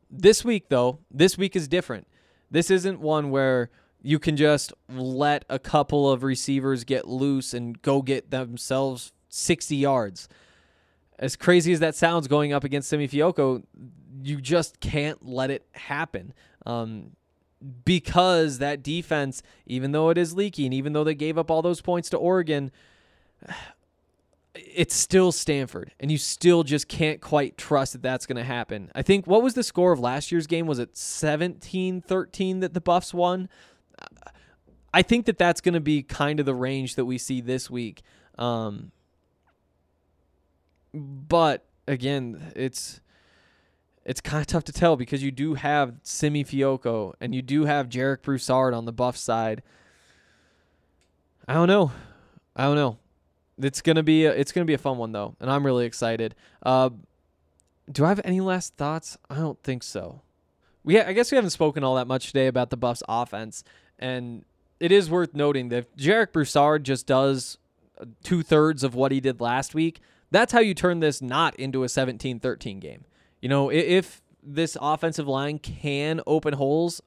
this 0.09 0.43
week, 0.43 0.70
though, 0.70 0.99
this 1.11 1.38
week 1.38 1.55
is 1.55 1.67
different. 1.67 2.07
This 2.49 2.72
isn't 2.72 2.99
one 2.99 3.30
where 3.30 3.70
you 4.01 4.17
can 4.17 4.36
just 4.38 4.74
let 4.89 5.45
a 5.49 5.59
couple 5.59 6.09
of 6.09 6.24
receivers 6.24 6.84
get 6.84 7.07
loose 7.07 7.53
and 7.53 7.80
go 7.82 8.01
get 8.01 8.32
themselves 8.32 9.11
60 9.30 9.76
yards 9.76 10.28
as 11.20 11.36
crazy 11.36 11.74
as 11.74 11.82
that 11.82 11.95
sounds 11.95 12.28
going 12.28 12.53
up 12.53 12.63
against 12.63 12.89
Simi 12.89 13.07
Fehoko, 13.07 13.63
you 14.24 14.39
just 14.41 14.80
can't 14.80 15.24
let 15.26 15.51
it 15.51 15.65
happen. 15.74 16.34
Um, 16.65 17.11
because 17.84 18.59
that 18.59 18.82
defense, 18.82 19.43
even 19.65 19.91
though 19.91 20.09
it 20.09 20.17
is 20.17 20.34
leaky 20.34 20.63
and 20.63 20.74
even 20.74 20.93
though 20.93 21.03
they 21.03 21.13
gave 21.13 21.38
up 21.38 21.51
all 21.51 21.61
those 21.61 21.82
points 21.82 22.09
to 22.09 22.17
Oregon, 22.17 22.72
it's 24.55 24.95
still 24.95 25.31
Stanford, 25.31 25.93
and 25.99 26.11
you 26.11 26.17
still 26.17 26.63
just 26.63 26.87
can't 26.87 27.21
quite 27.21 27.57
trust 27.57 27.93
that 27.93 28.01
that's 28.01 28.25
going 28.25 28.37
to 28.37 28.43
happen. 28.43 28.91
I 28.95 29.01
think 29.01 29.27
what 29.27 29.41
was 29.43 29.53
the 29.53 29.63
score 29.63 29.91
of 29.91 29.99
last 29.99 30.31
year's 30.31 30.47
game? 30.47 30.67
Was 30.67 30.79
it 30.79 30.97
17 30.97 32.01
13 32.01 32.59
that 32.59 32.73
the 32.73 32.81
Buffs 32.81 33.13
won? 33.13 33.49
I 34.93 35.01
think 35.01 35.25
that 35.25 35.37
that's 35.37 35.61
going 35.61 35.73
to 35.73 35.79
be 35.79 36.01
kind 36.01 36.39
of 36.39 36.45
the 36.45 36.55
range 36.55 36.95
that 36.95 37.05
we 37.05 37.17
see 37.17 37.41
this 37.41 37.69
week. 37.69 38.01
Um, 38.37 38.91
but 40.93 41.65
again, 41.87 42.51
it's 42.55 43.01
it's 44.05 44.21
kind 44.21 44.41
of 44.41 44.47
tough 44.47 44.63
to 44.63 44.71
tell 44.71 44.95
because 44.95 45.21
you 45.21 45.31
do 45.31 45.53
have 45.53 45.93
Simi 46.03 46.43
Fehoko 46.43 47.13
and 47.21 47.35
you 47.35 47.41
do 47.41 47.65
have 47.65 47.89
Jarek 47.89 48.23
Broussard 48.23 48.73
on 48.73 48.85
the 48.85 48.93
buff 48.93 49.15
side. 49.15 49.61
I 51.47 51.53
don't 51.53 51.67
know. 51.67 51.91
I 52.55 52.63
don't 52.63 52.75
know. 52.75 52.97
It's 53.62 53.82
gonna 53.82 54.03
be 54.03 54.26
a, 54.26 54.32
it's 54.32 54.51
gonna 54.51 54.66
be 54.66 54.74
a 54.74 54.80
fun 54.80 54.97
one 54.97 55.12
though, 55.12 55.36
and 55.39 55.49
I'm 55.49 55.66
really 55.66 55.86
excited. 55.86 56.36
Uh, 56.64 56.89
do 57.91 58.05
I 58.05 58.10
have 58.10 58.22
any 58.24 58.39
last 58.41 58.76
thoughts? 58.76 59.18
I 59.30 59.36
don't 59.36 59.62
think 59.64 59.84
so. 59.84 60.22
We 60.84 60.97
ha- 60.97 61.05
I 61.07 61.14
guess 61.14 61.32
we 61.32 61.36
haven't 61.36 61.51
spoken 61.51 61.84
all 61.84 61.95
that 61.95 62.07
much 62.07 62.28
today 62.28 62.47
about 62.47 62.70
the 62.70 62.78
Buffs 62.78 63.03
offense, 63.07 63.64
and 63.97 64.45
it 64.80 64.91
is 64.91 65.10
worth 65.10 65.34
noting 65.34 65.70
that 65.70 65.95
Jarek 65.97 66.32
Broussard 66.32 66.84
just 66.84 67.05
does 67.05 67.57
two 68.24 68.43
thirds 68.43 68.84
of 68.84 68.95
what 68.95 69.12
he 69.12 69.20
did 69.20 69.41
last 69.41 69.74
week, 69.74 70.01
that's 70.32 70.53
how 70.53 70.60
you 70.60 70.74
turn 70.74 70.99
this 70.99 71.22
not 71.22 71.55
into 71.55 71.84
a 71.84 71.88
17-13 71.88 72.80
game. 72.80 73.05
You 73.41 73.49
know, 73.49 73.72
if 73.72 74.22
this 74.43 74.78
offensive 74.80 75.28
line 75.28 75.60
can 75.60 76.22
open 76.28 76.53
holes 76.53 77.01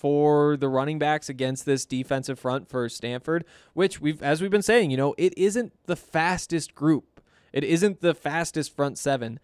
for 0.00 0.56
the 0.56 0.68
running 0.68 0.98
backs 0.98 1.28
against 1.28 1.66
this 1.66 1.84
defensive 1.84 2.38
front 2.38 2.70
for 2.70 2.88
Stanford, 2.88 3.44
which 3.74 4.00
we've 4.00 4.22
as 4.22 4.40
we've 4.40 4.50
been 4.50 4.62
saying, 4.62 4.90
you 4.90 4.96
know, 4.96 5.14
it 5.18 5.36
isn't 5.36 5.74
the 5.84 5.94
fastest 5.94 6.74
group. 6.74 7.20
It 7.52 7.64
isn't 7.64 8.00
the 8.00 8.14
fastest 8.14 8.74
front 8.74 8.96
seven. 8.96 9.38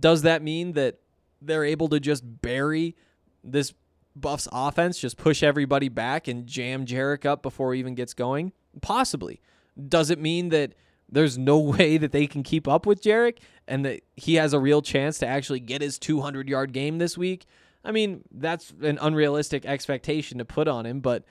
Does 0.00 0.22
that 0.22 0.42
mean 0.42 0.72
that 0.72 0.98
they're 1.40 1.64
able 1.64 1.88
to 1.90 2.00
just 2.00 2.24
bury 2.42 2.96
this 3.44 3.72
Buffs 4.16 4.48
offense, 4.50 4.98
just 4.98 5.16
push 5.16 5.44
everybody 5.44 5.88
back 5.88 6.26
and 6.26 6.44
jam 6.44 6.86
Jarek 6.86 7.24
up 7.24 7.42
before 7.42 7.72
he 7.72 7.78
even 7.78 7.94
gets 7.94 8.14
going? 8.14 8.50
Possibly. 8.80 9.40
Does 9.88 10.10
it 10.10 10.18
mean 10.18 10.48
that 10.48 10.74
there's 11.08 11.38
no 11.38 11.58
way 11.78 11.98
that 11.98 12.10
they 12.10 12.26
can 12.26 12.42
keep 12.42 12.66
up 12.66 12.84
with 12.84 13.00
Jarek 13.00 13.38
and 13.68 13.84
that 13.84 14.02
he 14.16 14.34
has 14.34 14.52
a 14.52 14.58
real 14.58 14.82
chance 14.82 15.18
to 15.18 15.26
actually 15.26 15.60
get 15.60 15.82
his 15.82 16.00
200 16.00 16.48
yard 16.48 16.72
game 16.72 16.98
this 16.98 17.16
week. 17.16 17.46
I 17.84 17.92
mean, 17.92 18.22
that's 18.32 18.72
an 18.82 18.98
unrealistic 19.00 19.66
expectation 19.66 20.38
to 20.38 20.44
put 20.44 20.68
on 20.68 20.86
him, 20.86 21.00
but 21.00 21.24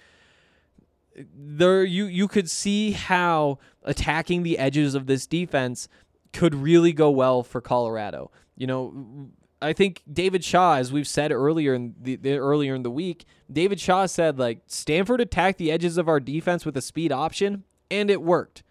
there 1.35 1.83
you 1.83 2.05
you 2.05 2.27
could 2.27 2.49
see 2.49 2.91
how 2.91 3.59
attacking 3.83 4.43
the 4.43 4.57
edges 4.57 4.95
of 4.95 5.05
this 5.05 5.27
defense 5.27 5.87
could 6.31 6.55
really 6.55 6.93
go 6.93 7.09
well 7.09 7.43
for 7.43 7.61
Colorado. 7.61 8.31
You 8.55 8.67
know, 8.67 9.29
I 9.61 9.73
think 9.73 10.01
David 10.11 10.43
Shaw, 10.43 10.75
as 10.75 10.91
we've 10.91 11.07
said 11.07 11.31
earlier 11.31 11.73
in 11.73 11.95
the, 11.99 12.15
the, 12.15 12.37
earlier 12.37 12.73
in 12.75 12.83
the 12.83 12.91
week, 12.91 13.25
David 13.51 13.79
Shaw 13.79 14.05
said 14.05 14.39
like 14.39 14.61
Stanford 14.67 15.21
attacked 15.21 15.57
the 15.57 15.71
edges 15.71 15.97
of 15.97 16.07
our 16.07 16.19
defense 16.19 16.65
with 16.65 16.77
a 16.77 16.81
speed 16.81 17.11
option, 17.11 17.63
and 17.89 18.09
it 18.09 18.21
worked 18.21 18.63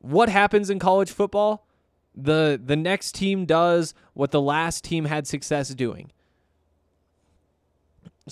what 0.00 0.28
happens 0.28 0.70
in 0.70 0.78
college 0.78 1.10
football? 1.10 1.66
The 2.14 2.60
the 2.62 2.76
next 2.76 3.14
team 3.14 3.46
does 3.46 3.94
what 4.14 4.30
the 4.30 4.40
last 4.40 4.82
team 4.82 5.04
had 5.04 5.26
success 5.26 5.68
doing. 5.70 6.10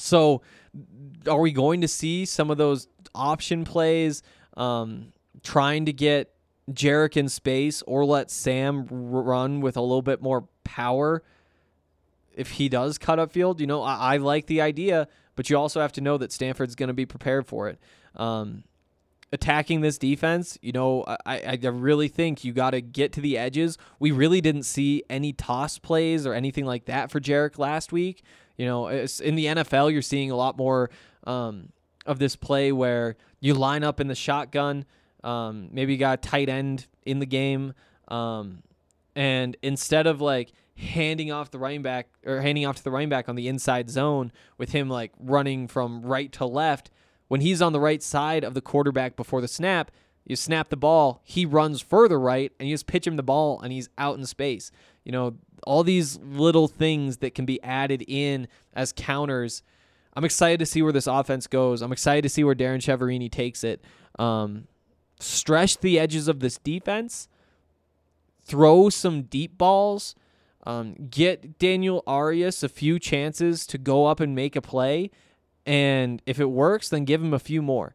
So, 0.00 0.42
are 1.26 1.40
we 1.40 1.52
going 1.52 1.80
to 1.80 1.88
see 1.88 2.24
some 2.24 2.50
of 2.50 2.58
those 2.58 2.88
option 3.14 3.64
plays, 3.64 4.22
um, 4.56 5.12
trying 5.42 5.86
to 5.86 5.92
get 5.92 6.32
Jarek 6.70 7.16
in 7.16 7.28
space 7.28 7.82
or 7.82 8.04
let 8.04 8.30
Sam 8.30 8.86
run 8.90 9.60
with 9.60 9.76
a 9.76 9.80
little 9.80 10.02
bit 10.02 10.22
more 10.22 10.48
power 10.64 11.22
if 12.34 12.52
he 12.52 12.68
does 12.68 12.98
cut 12.98 13.18
upfield. 13.18 13.60
You 13.60 13.66
know, 13.66 13.82
I, 13.82 14.14
I 14.14 14.16
like 14.18 14.46
the 14.46 14.60
idea, 14.60 15.08
but 15.34 15.50
you 15.50 15.56
also 15.56 15.80
have 15.80 15.92
to 15.92 16.00
know 16.00 16.18
that 16.18 16.32
Stanford's 16.32 16.74
going 16.74 16.88
to 16.88 16.94
be 16.94 17.06
prepared 17.06 17.46
for 17.46 17.68
it. 17.68 17.78
Um, 18.14 18.64
attacking 19.32 19.80
this 19.80 19.98
defense, 19.98 20.58
you 20.62 20.72
know, 20.72 21.04
I, 21.26 21.58
I 21.62 21.68
really 21.68 22.08
think 22.08 22.44
you 22.44 22.52
got 22.52 22.70
to 22.70 22.80
get 22.80 23.12
to 23.14 23.20
the 23.20 23.36
edges. 23.36 23.76
We 23.98 24.10
really 24.10 24.40
didn't 24.40 24.62
see 24.62 25.02
any 25.10 25.32
toss 25.32 25.78
plays 25.78 26.26
or 26.26 26.32
anything 26.32 26.64
like 26.64 26.86
that 26.86 27.10
for 27.10 27.20
Jarek 27.20 27.58
last 27.58 27.92
week. 27.92 28.22
You 28.58 28.66
know, 28.66 28.88
in 28.88 29.34
the 29.36 29.46
NFL, 29.46 29.92
you're 29.92 30.02
seeing 30.02 30.30
a 30.30 30.36
lot 30.36 30.58
more 30.58 30.90
um, 31.24 31.70
of 32.04 32.18
this 32.18 32.36
play 32.36 32.72
where 32.72 33.16
you 33.40 33.54
line 33.54 33.84
up 33.84 34.00
in 34.00 34.08
the 34.08 34.14
shotgun. 34.14 34.84
Um, 35.24 35.68
maybe 35.72 35.92
you 35.92 35.98
got 35.98 36.18
a 36.18 36.28
tight 36.28 36.48
end 36.48 36.86
in 37.06 37.20
the 37.20 37.26
game. 37.26 37.72
Um, 38.08 38.62
and 39.14 39.56
instead 39.62 40.06
of 40.06 40.20
like 40.20 40.52
handing 40.76 41.32
off 41.32 41.50
the 41.50 41.58
running 41.58 41.82
back 41.82 42.08
or 42.26 42.40
handing 42.40 42.66
off 42.66 42.76
to 42.76 42.84
the 42.84 42.90
running 42.90 43.08
back 43.08 43.28
on 43.28 43.36
the 43.36 43.48
inside 43.48 43.90
zone 43.90 44.32
with 44.58 44.70
him 44.70 44.88
like 44.88 45.12
running 45.18 45.68
from 45.68 46.02
right 46.02 46.32
to 46.32 46.44
left, 46.44 46.90
when 47.28 47.40
he's 47.40 47.62
on 47.62 47.72
the 47.72 47.80
right 47.80 48.02
side 48.02 48.44
of 48.44 48.54
the 48.54 48.60
quarterback 48.60 49.16
before 49.16 49.40
the 49.40 49.48
snap, 49.48 49.90
you 50.24 50.36
snap 50.36 50.68
the 50.68 50.76
ball, 50.76 51.20
he 51.24 51.46
runs 51.46 51.80
further 51.80 52.18
right, 52.20 52.52
and 52.58 52.68
you 52.68 52.74
just 52.74 52.86
pitch 52.86 53.06
him 53.06 53.16
the 53.16 53.22
ball, 53.22 53.60
and 53.60 53.72
he's 53.72 53.88
out 53.96 54.18
in 54.18 54.26
space. 54.26 54.70
You 55.08 55.12
know, 55.12 55.36
all 55.66 55.84
these 55.84 56.18
little 56.18 56.68
things 56.68 57.16
that 57.16 57.34
can 57.34 57.46
be 57.46 57.62
added 57.62 58.04
in 58.06 58.46
as 58.74 58.92
counters. 58.92 59.62
I'm 60.14 60.24
excited 60.24 60.58
to 60.58 60.66
see 60.66 60.82
where 60.82 60.92
this 60.92 61.06
offense 61.06 61.46
goes. 61.46 61.80
I'm 61.80 61.92
excited 61.92 62.22
to 62.24 62.28
see 62.28 62.44
where 62.44 62.54
Darren 62.54 62.76
Chiaverini 62.76 63.32
takes 63.32 63.64
it. 63.64 63.82
Um, 64.18 64.68
stretch 65.18 65.78
the 65.78 65.98
edges 65.98 66.28
of 66.28 66.40
this 66.40 66.58
defense, 66.58 67.26
throw 68.42 68.90
some 68.90 69.22
deep 69.22 69.56
balls, 69.56 70.14
um, 70.64 70.94
get 71.10 71.58
Daniel 71.58 72.02
Arias 72.06 72.62
a 72.62 72.68
few 72.68 72.98
chances 72.98 73.66
to 73.68 73.78
go 73.78 74.04
up 74.04 74.20
and 74.20 74.34
make 74.34 74.56
a 74.56 74.60
play, 74.60 75.10
and 75.64 76.20
if 76.26 76.38
it 76.38 76.50
works, 76.50 76.90
then 76.90 77.06
give 77.06 77.22
him 77.22 77.32
a 77.32 77.38
few 77.38 77.62
more. 77.62 77.94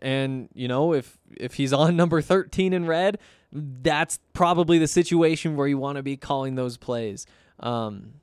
And 0.00 0.48
you 0.54 0.68
know, 0.68 0.92
if 0.92 1.18
if 1.36 1.54
he's 1.54 1.72
on 1.72 1.96
number 1.96 2.20
13 2.20 2.72
in 2.72 2.86
red, 2.86 3.18
that's 3.52 4.18
probably 4.32 4.78
the 4.78 4.88
situation 4.88 5.56
where 5.56 5.66
you 5.66 5.78
want 5.78 5.96
to 5.96 6.02
be 6.02 6.16
calling 6.16 6.54
those 6.54 6.76
plays. 6.76 7.26
Um, 7.60 8.14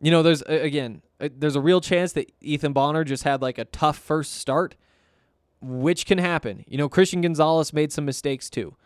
you 0.00 0.10
know, 0.10 0.22
there's 0.22 0.42
again, 0.42 1.02
there's 1.18 1.56
a 1.56 1.60
real 1.60 1.80
chance 1.80 2.12
that 2.12 2.32
Ethan 2.40 2.72
Bonner 2.72 3.04
just 3.04 3.24
had 3.24 3.42
like 3.42 3.58
a 3.58 3.64
tough 3.64 3.98
first 3.98 4.34
start, 4.34 4.76
which 5.60 6.06
can 6.06 6.18
happen. 6.18 6.64
You 6.68 6.78
know, 6.78 6.88
Christian 6.88 7.20
Gonzalez 7.20 7.72
made 7.72 7.92
some 7.92 8.04
mistakes 8.04 8.48
too. 8.48 8.76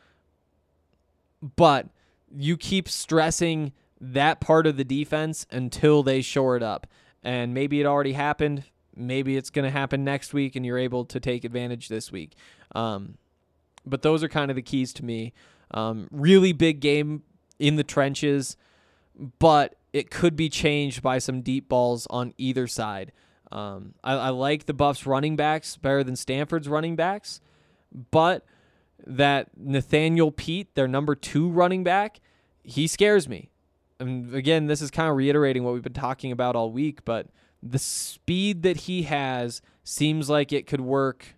But 1.56 1.88
you 2.30 2.56
keep 2.56 2.88
stressing 2.88 3.72
that 4.00 4.40
part 4.40 4.66
of 4.66 4.76
the 4.76 4.84
defense 4.84 5.46
until 5.50 6.02
they 6.02 6.22
shore 6.22 6.56
it 6.56 6.62
up. 6.62 6.86
And 7.22 7.54
maybe 7.54 7.80
it 7.80 7.86
already 7.86 8.14
happened 8.14 8.64
maybe 8.96 9.36
it's 9.36 9.50
going 9.50 9.64
to 9.64 9.70
happen 9.70 10.04
next 10.04 10.34
week 10.34 10.56
and 10.56 10.64
you're 10.64 10.78
able 10.78 11.04
to 11.06 11.20
take 11.20 11.44
advantage 11.44 11.88
this 11.88 12.12
week. 12.12 12.34
Um, 12.74 13.16
but 13.84 14.02
those 14.02 14.22
are 14.22 14.28
kind 14.28 14.50
of 14.50 14.56
the 14.56 14.62
keys 14.62 14.92
to 14.94 15.04
me. 15.04 15.32
Um, 15.72 16.08
really 16.10 16.52
big 16.52 16.80
game 16.80 17.22
in 17.58 17.76
the 17.76 17.84
trenches, 17.84 18.56
but 19.38 19.76
it 19.92 20.10
could 20.10 20.36
be 20.36 20.48
changed 20.48 21.02
by 21.02 21.18
some 21.18 21.42
deep 21.42 21.68
balls 21.68 22.06
on 22.10 22.34
either 22.38 22.66
side. 22.66 23.12
Um, 23.50 23.94
I, 24.02 24.14
I 24.14 24.28
like 24.30 24.66
the 24.66 24.74
Buffs 24.74 25.06
running 25.06 25.36
backs 25.36 25.76
better 25.76 26.02
than 26.02 26.16
Stanford's 26.16 26.68
running 26.68 26.96
backs, 26.96 27.40
but 28.10 28.46
that 29.06 29.48
Nathaniel 29.56 30.30
Peat, 30.30 30.74
their 30.74 30.88
number 30.88 31.14
two 31.14 31.48
running 31.48 31.84
back, 31.84 32.20
he 32.62 32.86
scares 32.86 33.28
me. 33.28 33.50
And 34.00 34.34
again, 34.34 34.66
this 34.66 34.80
is 34.80 34.90
kind 34.90 35.08
of 35.08 35.16
reiterating 35.16 35.64
what 35.64 35.74
we've 35.74 35.82
been 35.82 35.92
talking 35.92 36.32
about 36.32 36.56
all 36.56 36.72
week, 36.72 37.04
but 37.04 37.28
the 37.62 37.78
speed 37.78 38.62
that 38.62 38.78
he 38.78 39.02
has 39.04 39.62
seems 39.84 40.28
like 40.28 40.52
it 40.52 40.66
could 40.66 40.80
work 40.80 41.36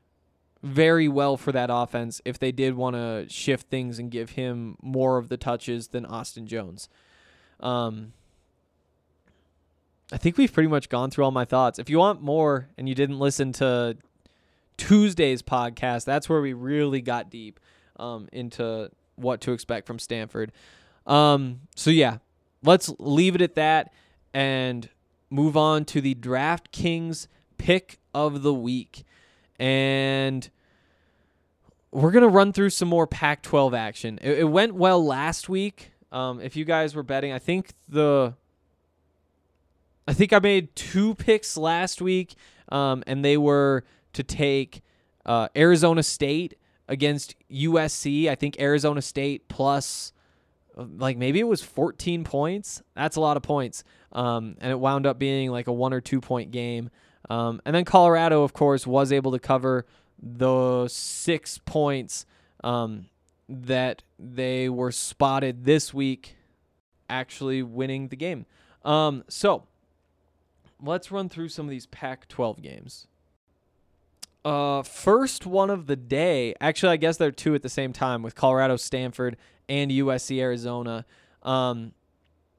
very 0.62 1.08
well 1.08 1.36
for 1.36 1.52
that 1.52 1.68
offense 1.70 2.22
if 2.24 2.38
they 2.38 2.50
did 2.50 2.74
want 2.74 2.96
to 2.96 3.26
shift 3.28 3.68
things 3.68 3.98
and 3.98 4.10
give 4.10 4.30
him 4.30 4.76
more 4.80 5.18
of 5.18 5.28
the 5.28 5.36
touches 5.36 5.88
than 5.88 6.06
Austin 6.06 6.46
Jones. 6.46 6.88
Um, 7.60 8.14
I 10.10 10.16
think 10.16 10.38
we've 10.38 10.52
pretty 10.52 10.68
much 10.68 10.88
gone 10.88 11.10
through 11.10 11.24
all 11.24 11.30
my 11.30 11.44
thoughts. 11.44 11.78
If 11.78 11.90
you 11.90 11.98
want 11.98 12.22
more 12.22 12.68
and 12.78 12.88
you 12.88 12.94
didn't 12.94 13.18
listen 13.18 13.52
to 13.54 13.98
Tuesday's 14.78 15.42
podcast, 15.42 16.04
that's 16.06 16.28
where 16.28 16.40
we 16.40 16.54
really 16.54 17.02
got 17.02 17.30
deep 17.30 17.60
um, 17.96 18.28
into 18.32 18.90
what 19.16 19.42
to 19.42 19.52
expect 19.52 19.86
from 19.86 19.98
Stanford. 19.98 20.50
Um, 21.06 21.60
so, 21.76 21.90
yeah, 21.90 22.18
let's 22.62 22.90
leave 22.98 23.34
it 23.34 23.42
at 23.42 23.54
that. 23.56 23.92
And 24.32 24.88
move 25.30 25.56
on 25.56 25.84
to 25.86 26.00
the 26.00 26.14
DraftKings 26.14 27.26
pick 27.58 27.98
of 28.14 28.42
the 28.42 28.54
week. 28.54 29.04
And 29.58 30.48
we're 31.90 32.10
going 32.10 32.22
to 32.22 32.28
run 32.28 32.52
through 32.52 32.70
some 32.70 32.88
more 32.88 33.06
Pac 33.06 33.42
12 33.42 33.72
action. 33.74 34.18
It, 34.20 34.40
it, 34.40 34.44
went 34.44 34.74
well 34.74 35.04
last 35.04 35.48
week. 35.48 35.92
Um, 36.12 36.40
if 36.40 36.56
you 36.56 36.64
guys 36.64 36.94
were 36.94 37.02
betting, 37.02 37.32
I 37.32 37.38
think 37.38 37.72
the. 37.88 38.34
I 40.06 40.12
think 40.12 40.34
I 40.34 40.38
made 40.38 40.76
two 40.76 41.14
picks 41.14 41.56
last 41.56 42.02
week, 42.02 42.34
um, 42.70 43.02
and 43.06 43.24
they 43.24 43.38
were 43.38 43.84
to 44.12 44.22
take 44.22 44.82
uh, 45.24 45.48
Arizona 45.56 46.02
State 46.02 46.58
against 46.88 47.34
USC. 47.50 48.28
I 48.28 48.34
think 48.34 48.60
Arizona 48.60 49.00
State 49.00 49.48
plus, 49.48 50.12
like 50.76 51.16
maybe 51.16 51.40
it 51.40 51.44
was 51.44 51.62
14 51.62 52.22
points. 52.22 52.82
That's 52.94 53.16
a 53.16 53.20
lot 53.20 53.38
of 53.38 53.42
points 53.42 53.82
um, 54.14 54.56
and 54.60 54.70
it 54.70 54.78
wound 54.78 55.06
up 55.06 55.18
being 55.18 55.50
like 55.50 55.66
a 55.66 55.72
one 55.72 55.92
or 55.92 56.00
two 56.00 56.20
point 56.20 56.50
game. 56.50 56.90
Um, 57.30 57.60
and 57.64 57.74
then 57.74 57.84
Colorado, 57.84 58.42
of 58.42 58.52
course, 58.52 58.86
was 58.86 59.12
able 59.12 59.32
to 59.32 59.38
cover 59.38 59.86
the 60.22 60.88
six 60.88 61.58
points 61.58 62.26
um, 62.62 63.06
that 63.48 64.02
they 64.18 64.68
were 64.68 64.92
spotted 64.92 65.64
this 65.64 65.92
week, 65.92 66.36
actually 67.08 67.62
winning 67.62 68.08
the 68.08 68.16
game. 68.16 68.46
Um, 68.84 69.24
so 69.28 69.64
let's 70.82 71.10
run 71.10 71.28
through 71.28 71.48
some 71.48 71.66
of 71.66 71.70
these 71.70 71.86
Pac 71.86 72.28
12 72.28 72.62
games. 72.62 73.06
Uh, 74.44 74.82
first 74.82 75.46
one 75.46 75.70
of 75.70 75.86
the 75.86 75.96
day. 75.96 76.54
Actually, 76.60 76.92
I 76.92 76.96
guess 76.96 77.16
there 77.16 77.28
are 77.28 77.32
two 77.32 77.54
at 77.54 77.62
the 77.62 77.70
same 77.70 77.94
time 77.94 78.22
with 78.22 78.34
Colorado, 78.34 78.76
Stanford, 78.76 79.38
and 79.68 79.90
USC 79.90 80.38
Arizona. 80.38 81.06
Um, 81.42 81.92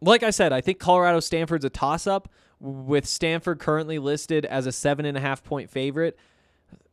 like 0.05 0.23
I 0.23 0.29
said, 0.29 0.53
I 0.53 0.61
think 0.61 0.79
Colorado 0.79 1.19
Stanford's 1.19 1.65
a 1.65 1.69
toss 1.69 2.07
up 2.07 2.29
with 2.59 3.05
Stanford 3.05 3.59
currently 3.59 3.99
listed 3.99 4.45
as 4.45 4.65
a 4.65 4.71
seven 4.71 5.05
and 5.05 5.17
a 5.17 5.21
half 5.21 5.43
point 5.43 5.69
favorite. 5.69 6.17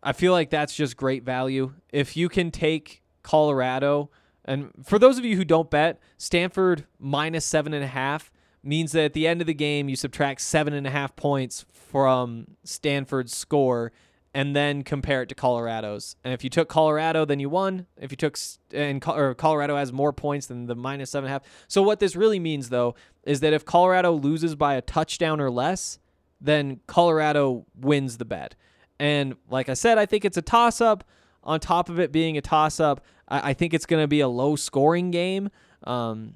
I 0.03 0.13
feel 0.13 0.33
like 0.33 0.51
that's 0.51 0.75
just 0.75 0.97
great 0.97 1.23
value. 1.23 1.75
If 1.93 2.17
you 2.17 2.29
can 2.29 2.51
take 2.51 3.03
Colorado, 3.23 4.11
and 4.45 4.71
for 4.83 4.99
those 4.99 5.19
of 5.19 5.25
you 5.25 5.37
who 5.37 5.45
don't 5.45 5.71
bet, 5.71 6.01
Stanford 6.19 6.87
minus 6.99 7.45
seven 7.45 7.73
and 7.73 7.85
a 7.85 7.89
half 7.89 8.33
means 8.65 8.93
that 8.93 9.05
at 9.05 9.13
the 9.13 9.27
end 9.27 9.41
of 9.41 9.47
the 9.47 9.55
game, 9.55 9.89
you 9.89 9.97
subtract 9.97 10.41
seven 10.41 10.73
and 10.73 10.87
a 10.87 10.91
half 10.91 11.15
points 11.17 11.65
from 11.73 12.47
Stanford's 12.65 13.37
score 13.37 13.93
and 14.35 14.57
then 14.57 14.83
compare 14.83 15.23
it 15.23 15.29
to 15.29 15.35
Colorado's. 15.35 16.17
And 16.25 16.33
if 16.33 16.43
you 16.43 16.51
took 16.51 16.69
Colorado, 16.69 17.25
then 17.25 17.39
you 17.39 17.49
won. 17.49 17.87
If 18.01 18.11
you 18.11 18.17
took 18.17 18.39
and 18.73 19.03
or 19.07 19.35
Colorado 19.35 19.77
has 19.77 19.93
more 19.93 20.13
points 20.13 20.47
than 20.47 20.67
the 20.67 20.75
minus 20.75 21.11
seven 21.11 21.27
and 21.27 21.31
a 21.31 21.33
half. 21.35 21.43
So 21.69 21.83
what 21.83 22.01
this 22.01 22.17
really 22.17 22.39
means 22.39 22.71
though 22.71 22.95
is 23.25 23.41
that 23.41 23.53
if 23.53 23.65
Colorado 23.65 24.13
loses 24.13 24.55
by 24.55 24.75
a 24.75 24.81
touchdown 24.81 25.41
or 25.41 25.51
less, 25.51 25.99
then 26.41 26.81
Colorado 26.87 27.67
wins 27.79 28.19
the 28.19 28.25
bet. 28.25 28.55
And 28.99 29.35
like 29.51 29.69
I 29.69 29.75
said, 29.75 29.99
I 29.99 30.07
think 30.07 30.25
it's 30.25 30.37
a 30.37 30.43
toss 30.43 30.81
up. 30.81 31.05
On 31.45 31.59
top 31.59 31.89
of 31.89 31.99
it 31.99 32.13
being 32.13 32.39
a 32.39 32.41
toss 32.41 32.79
up, 32.79 33.05
I, 33.29 33.51
I 33.51 33.55
think 33.55 33.75
it's 33.75 33.87
going 33.87 34.03
to 34.03 34.09
be 34.09 34.21
a 34.21 34.29
low 34.29 34.55
scoring 34.55 35.11
game. 35.11 35.51
Um, 35.85 36.35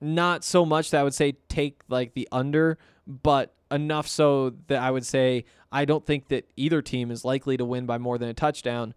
not 0.00 0.42
so 0.44 0.66
much 0.66 0.90
that 0.90 1.00
I 1.00 1.04
would 1.04 1.14
say 1.14 1.32
take 1.48 1.80
like 1.88 2.14
the 2.14 2.28
under, 2.32 2.78
but 3.06 3.54
enough 3.70 4.06
so 4.06 4.54
that 4.68 4.80
I 4.80 4.90
would 4.90 5.04
say 5.04 5.44
I 5.72 5.84
don't 5.84 6.06
think 6.06 6.28
that 6.28 6.48
either 6.56 6.82
team 6.82 7.10
is 7.10 7.24
likely 7.24 7.56
to 7.56 7.64
win 7.64 7.86
by 7.86 7.98
more 7.98 8.18
than 8.18 8.28
a 8.28 8.34
touchdown. 8.34 8.94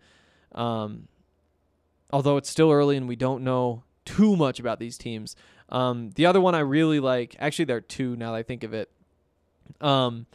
Um, 0.54 1.08
although 2.12 2.38
it's 2.38 2.50
still 2.50 2.72
early 2.72 2.98
and 2.98 3.08
we 3.08 3.16
don't 3.16 3.44
know 3.44 3.84
too 4.06 4.36
much 4.36 4.60
about 4.60 4.80
these 4.80 4.98
teams. 4.98 5.36
Um, 5.70 6.12
the 6.12 6.26
other 6.26 6.40
one 6.40 6.56
I 6.56 6.60
really 6.60 7.00
like, 7.00 7.36
actually, 7.40 7.66
there 7.66 7.78
are 7.78 7.82
two 7.82 8.16
now 8.16 8.32
that 8.32 8.38
I 8.38 8.44
think 8.44 8.64
of 8.64 8.74
it. 8.74 8.90
Um, 9.82 10.28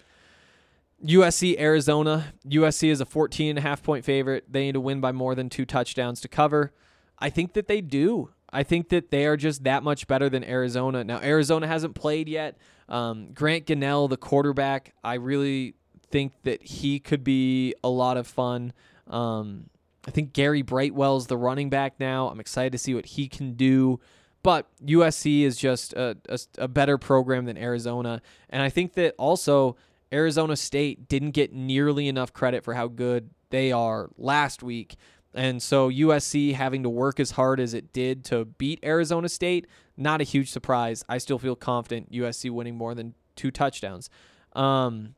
USC, 1.04 1.58
Arizona. 1.58 2.32
USC 2.46 2.90
is 2.90 3.00
a 3.00 3.06
14 3.06 3.50
and 3.50 3.58
a 3.58 3.62
half 3.62 3.82
point 3.82 4.04
favorite. 4.04 4.44
They 4.50 4.66
need 4.66 4.72
to 4.72 4.80
win 4.80 5.00
by 5.00 5.12
more 5.12 5.34
than 5.34 5.48
two 5.48 5.64
touchdowns 5.64 6.20
to 6.20 6.28
cover. 6.28 6.72
I 7.18 7.30
think 7.30 7.54
that 7.54 7.66
they 7.66 7.80
do. 7.80 8.30
I 8.52 8.62
think 8.62 8.90
that 8.90 9.10
they 9.10 9.26
are 9.26 9.36
just 9.36 9.64
that 9.64 9.82
much 9.82 10.06
better 10.06 10.28
than 10.28 10.44
Arizona. 10.44 11.02
Now, 11.02 11.20
Arizona 11.20 11.66
hasn't 11.66 11.94
played 11.94 12.28
yet. 12.28 12.58
Um, 12.88 13.32
Grant 13.32 13.66
Gunnell, 13.66 14.08
the 14.08 14.16
quarterback, 14.16 14.94
I 15.02 15.14
really 15.14 15.74
think 16.10 16.34
that 16.42 16.62
he 16.62 16.98
could 17.00 17.24
be 17.24 17.74
a 17.82 17.88
lot 17.88 18.16
of 18.16 18.26
fun. 18.26 18.72
Um, 19.06 19.70
I 20.06 20.10
think 20.10 20.32
Gary 20.32 20.62
Brightwell's 20.62 21.26
the 21.26 21.36
running 21.36 21.70
back 21.70 21.98
now. 21.98 22.28
I'm 22.28 22.40
excited 22.40 22.72
to 22.72 22.78
see 22.78 22.94
what 22.94 23.06
he 23.06 23.28
can 23.28 23.54
do. 23.54 24.00
But 24.42 24.66
USC 24.84 25.42
is 25.42 25.56
just 25.56 25.92
a, 25.92 26.16
a, 26.28 26.38
a 26.58 26.68
better 26.68 26.98
program 26.98 27.44
than 27.44 27.56
Arizona. 27.56 28.20
And 28.50 28.62
I 28.62 28.68
think 28.68 28.94
that 28.94 29.14
also 29.16 29.76
Arizona 30.12 30.56
State 30.56 31.08
didn't 31.08 31.30
get 31.30 31.52
nearly 31.52 32.08
enough 32.08 32.32
credit 32.32 32.64
for 32.64 32.74
how 32.74 32.88
good 32.88 33.30
they 33.50 33.70
are 33.70 34.10
last 34.18 34.62
week. 34.62 34.96
And 35.34 35.62
so 35.62 35.88
USC 35.90 36.54
having 36.54 36.82
to 36.82 36.90
work 36.90 37.18
as 37.18 37.32
hard 37.32 37.60
as 37.60 37.72
it 37.72 37.92
did 37.92 38.24
to 38.26 38.44
beat 38.44 38.80
Arizona 38.84 39.28
State, 39.28 39.66
not 40.02 40.20
a 40.20 40.24
huge 40.24 40.50
surprise. 40.50 41.04
I 41.08 41.18
still 41.18 41.38
feel 41.38 41.56
confident 41.56 42.12
USC 42.12 42.50
winning 42.50 42.76
more 42.76 42.94
than 42.94 43.14
two 43.36 43.50
touchdowns. 43.50 44.10
Um, 44.54 45.14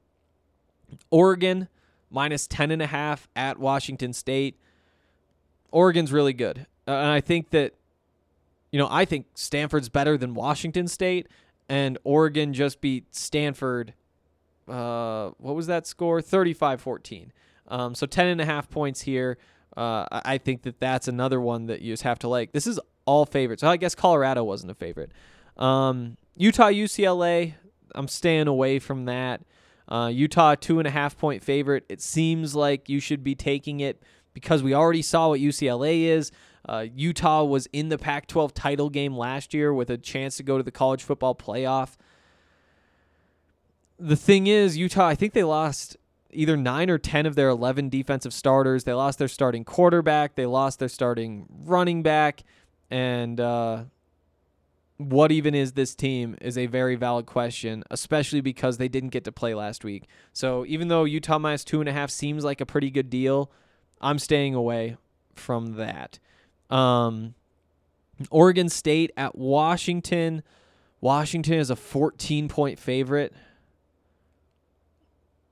Oregon 1.10 1.68
minus 2.10 2.46
10 2.46 2.70
and 2.70 2.82
a 2.82 2.86
half 2.86 3.28
at 3.34 3.58
Washington 3.58 4.12
State. 4.12 4.58
Oregon's 5.72 6.12
really 6.12 6.32
good. 6.32 6.66
Uh, 6.86 6.92
and 6.92 7.10
I 7.10 7.20
think 7.20 7.50
that 7.50 7.74
you 8.70 8.78
know, 8.78 8.88
I 8.90 9.04
think 9.04 9.26
Stanford's 9.34 9.88
better 9.88 10.18
than 10.18 10.34
Washington 10.34 10.88
State 10.88 11.28
and 11.68 11.96
Oregon 12.02 12.52
just 12.52 12.80
beat 12.80 13.14
Stanford 13.14 13.94
uh, 14.68 15.30
what 15.38 15.54
was 15.54 15.66
that 15.66 15.86
score? 15.86 16.20
35-14. 16.20 17.28
Um, 17.68 17.94
so 17.94 18.06
10 18.06 18.26
and 18.28 18.40
a 18.40 18.44
half 18.44 18.70
points 18.70 19.02
here. 19.02 19.38
Uh, 19.76 20.06
I 20.10 20.38
think 20.38 20.62
that 20.62 20.78
that's 20.78 21.08
another 21.08 21.40
one 21.40 21.66
that 21.66 21.80
you 21.80 21.92
just 21.92 22.04
have 22.04 22.18
to 22.20 22.28
like. 22.28 22.52
This 22.52 22.66
is 22.66 22.78
all 23.06 23.26
favorites. 23.26 23.60
So 23.60 23.68
I 23.68 23.76
guess 23.76 23.94
Colorado 23.94 24.44
wasn't 24.44 24.72
a 24.72 24.74
favorite. 24.74 25.12
Um, 25.56 26.16
Utah, 26.36 26.68
UCLA. 26.68 27.54
I'm 27.94 28.08
staying 28.08 28.48
away 28.48 28.78
from 28.78 29.04
that. 29.04 29.42
Uh, 29.86 30.10
Utah 30.12 30.54
two 30.54 30.78
and 30.78 30.88
a 30.88 30.90
half 30.90 31.16
point 31.16 31.42
favorite. 31.42 31.84
It 31.88 32.00
seems 32.00 32.54
like 32.54 32.88
you 32.88 33.00
should 33.00 33.22
be 33.22 33.34
taking 33.34 33.80
it 33.80 34.02
because 34.32 34.62
we 34.62 34.74
already 34.74 35.02
saw 35.02 35.28
what 35.28 35.40
UCLA 35.40 36.04
is. 36.04 36.32
Uh, 36.66 36.86
Utah 36.94 37.44
was 37.44 37.68
in 37.72 37.90
the 37.90 37.98
Pac 37.98 38.26
12 38.26 38.54
title 38.54 38.88
game 38.88 39.16
last 39.16 39.52
year 39.52 39.72
with 39.72 39.90
a 39.90 39.98
chance 39.98 40.36
to 40.38 40.42
go 40.42 40.56
to 40.56 40.64
the 40.64 40.70
college 40.70 41.02
football 41.02 41.34
playoff. 41.34 41.96
The 43.98 44.16
thing 44.16 44.46
is, 44.46 44.76
Utah, 44.76 45.06
I 45.06 45.14
think 45.14 45.34
they 45.34 45.44
lost 45.44 45.96
either 46.32 46.56
nine 46.56 46.90
or 46.90 46.98
10 46.98 47.26
of 47.26 47.36
their 47.36 47.48
11 47.48 47.90
defensive 47.90 48.32
starters. 48.32 48.84
They 48.84 48.92
lost 48.92 49.18
their 49.18 49.28
starting 49.28 49.64
quarterback, 49.64 50.34
they 50.34 50.46
lost 50.46 50.78
their 50.78 50.88
starting 50.88 51.46
running 51.64 52.02
back. 52.02 52.42
And 52.94 53.40
uh, 53.40 53.84
what 54.98 55.32
even 55.32 55.52
is 55.52 55.72
this 55.72 55.96
team 55.96 56.36
is 56.40 56.56
a 56.56 56.66
very 56.66 56.94
valid 56.94 57.26
question, 57.26 57.82
especially 57.90 58.40
because 58.40 58.78
they 58.78 58.86
didn't 58.86 59.08
get 59.08 59.24
to 59.24 59.32
play 59.32 59.52
last 59.52 59.82
week. 59.82 60.04
So 60.32 60.64
even 60.66 60.86
though 60.86 61.02
Utah 61.02 61.40
minus 61.40 61.64
two 61.64 61.80
and 61.80 61.88
a 61.88 61.92
half 61.92 62.08
seems 62.08 62.44
like 62.44 62.60
a 62.60 62.66
pretty 62.66 62.92
good 62.92 63.10
deal, 63.10 63.50
I'm 64.00 64.20
staying 64.20 64.54
away 64.54 64.96
from 65.34 65.72
that. 65.74 66.20
Um, 66.70 67.34
Oregon 68.30 68.68
State 68.68 69.10
at 69.16 69.36
Washington. 69.36 70.44
Washington 71.00 71.54
is 71.54 71.70
a 71.70 71.76
14 71.76 72.46
point 72.46 72.78
favorite. 72.78 73.32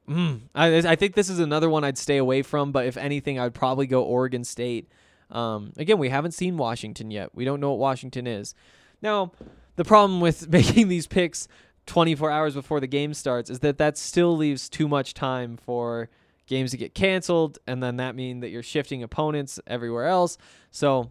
Mm, 0.09 0.43
I, 0.55 0.77
I 0.77 0.95
think 0.95 1.17
this 1.17 1.29
is 1.29 1.41
another 1.41 1.69
one 1.69 1.83
I'd 1.83 1.99
stay 1.99 2.19
away 2.19 2.43
from, 2.43 2.71
but 2.71 2.87
if 2.87 2.97
anything, 2.97 3.41
I'd 3.41 3.53
probably 3.53 3.89
go 3.89 4.05
Oregon 4.05 4.45
State. 4.45 4.89
Um, 5.33 5.73
again, 5.77 5.99
we 5.99 6.11
haven't 6.11 6.33
seen 6.33 6.57
Washington 6.57 7.11
yet. 7.11 7.35
We 7.35 7.45
don't 7.45 7.59
know 7.59 7.71
what 7.71 7.79
Washington 7.79 8.27
is. 8.27 8.55
Now, 9.01 9.33
the 9.77 9.85
problem 9.85 10.21
with 10.21 10.49
making 10.51 10.89
these 10.89 11.07
picks 11.07 11.49
24 11.87 12.31
hours 12.31 12.55
before 12.55 12.81
the 12.81 12.87
game 12.87 13.15
starts 13.15 13.51
is 13.51 13.61
that 13.61 13.79
that 13.79 13.99
still 13.99 14.37
leaves 14.37 14.69
too 14.69 14.87
much 14.87 15.15
time 15.15 15.57
for 15.57 16.09
games 16.47 16.71
to 16.73 16.77
get 16.77 16.95
canceled, 16.95 17.59
and 17.67 17.83
then 17.83 17.97
that 17.97 18.15
means 18.15 18.43
that 18.43 18.51
you're 18.51 18.63
shifting 18.63 19.03
opponents 19.03 19.59
everywhere 19.67 20.07
else. 20.07 20.39
So 20.71 21.11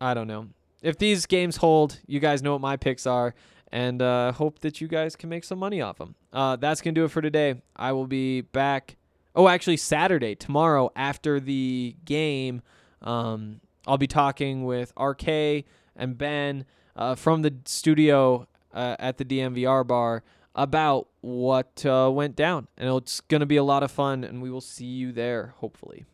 I 0.00 0.14
don't 0.14 0.26
know. 0.26 0.48
If 0.82 0.98
these 0.98 1.26
games 1.26 1.56
hold, 1.56 1.98
you 2.06 2.20
guys 2.20 2.42
know 2.42 2.52
what 2.52 2.60
my 2.60 2.76
picks 2.76 3.06
are, 3.06 3.34
and 3.72 4.02
uh, 4.02 4.32
hope 4.32 4.60
that 4.60 4.80
you 4.80 4.88
guys 4.88 5.16
can 5.16 5.28
make 5.28 5.44
some 5.44 5.58
money 5.58 5.80
off 5.80 5.98
them. 5.98 6.14
Uh, 6.32 6.56
that's 6.56 6.80
gonna 6.80 6.94
do 6.94 7.04
it 7.04 7.10
for 7.10 7.22
today. 7.22 7.62
I 7.76 7.92
will 7.92 8.06
be 8.06 8.42
back. 8.42 8.96
Oh, 9.34 9.48
actually, 9.48 9.76
Saturday 9.76 10.34
tomorrow 10.34 10.90
after 10.96 11.38
the 11.38 11.96
game. 12.04 12.62
Um, 13.02 13.60
I'll 13.86 13.98
be 13.98 14.06
talking 14.06 14.64
with 14.64 14.92
RK 14.98 15.64
and 15.96 16.18
Ben 16.18 16.64
uh, 16.96 17.14
from 17.14 17.42
the 17.42 17.54
studio 17.64 18.46
uh, 18.74 18.96
at 18.98 19.18
the 19.18 19.24
DMVR 19.24 19.86
bar 19.86 20.22
about 20.54 21.08
what 21.20 21.84
uh, 21.86 22.10
went 22.12 22.36
down. 22.36 22.68
And 22.76 22.94
it's 22.96 23.20
going 23.20 23.40
to 23.40 23.46
be 23.46 23.56
a 23.56 23.64
lot 23.64 23.82
of 23.82 23.90
fun, 23.90 24.24
and 24.24 24.42
we 24.42 24.50
will 24.50 24.60
see 24.60 24.84
you 24.84 25.12
there, 25.12 25.54
hopefully. 25.58 26.04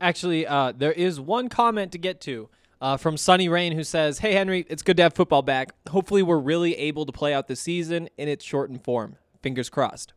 Actually, 0.00 0.46
uh, 0.46 0.72
there 0.76 0.92
is 0.92 1.20
one 1.20 1.48
comment 1.48 1.92
to 1.92 1.98
get 1.98 2.20
to 2.22 2.48
uh, 2.80 2.96
from 2.96 3.16
Sunny 3.16 3.48
Rain 3.48 3.72
who 3.72 3.84
says, 3.84 4.18
Hey, 4.18 4.32
Henry, 4.32 4.66
it's 4.68 4.82
good 4.82 4.96
to 4.98 5.02
have 5.04 5.14
football 5.14 5.42
back. 5.42 5.74
Hopefully, 5.88 6.22
we're 6.22 6.38
really 6.38 6.76
able 6.76 7.06
to 7.06 7.12
play 7.12 7.32
out 7.32 7.48
the 7.48 7.56
season 7.56 8.08
in 8.16 8.28
its 8.28 8.44
shortened 8.44 8.84
form. 8.84 9.16
Fingers 9.42 9.70
crossed. 9.70 10.12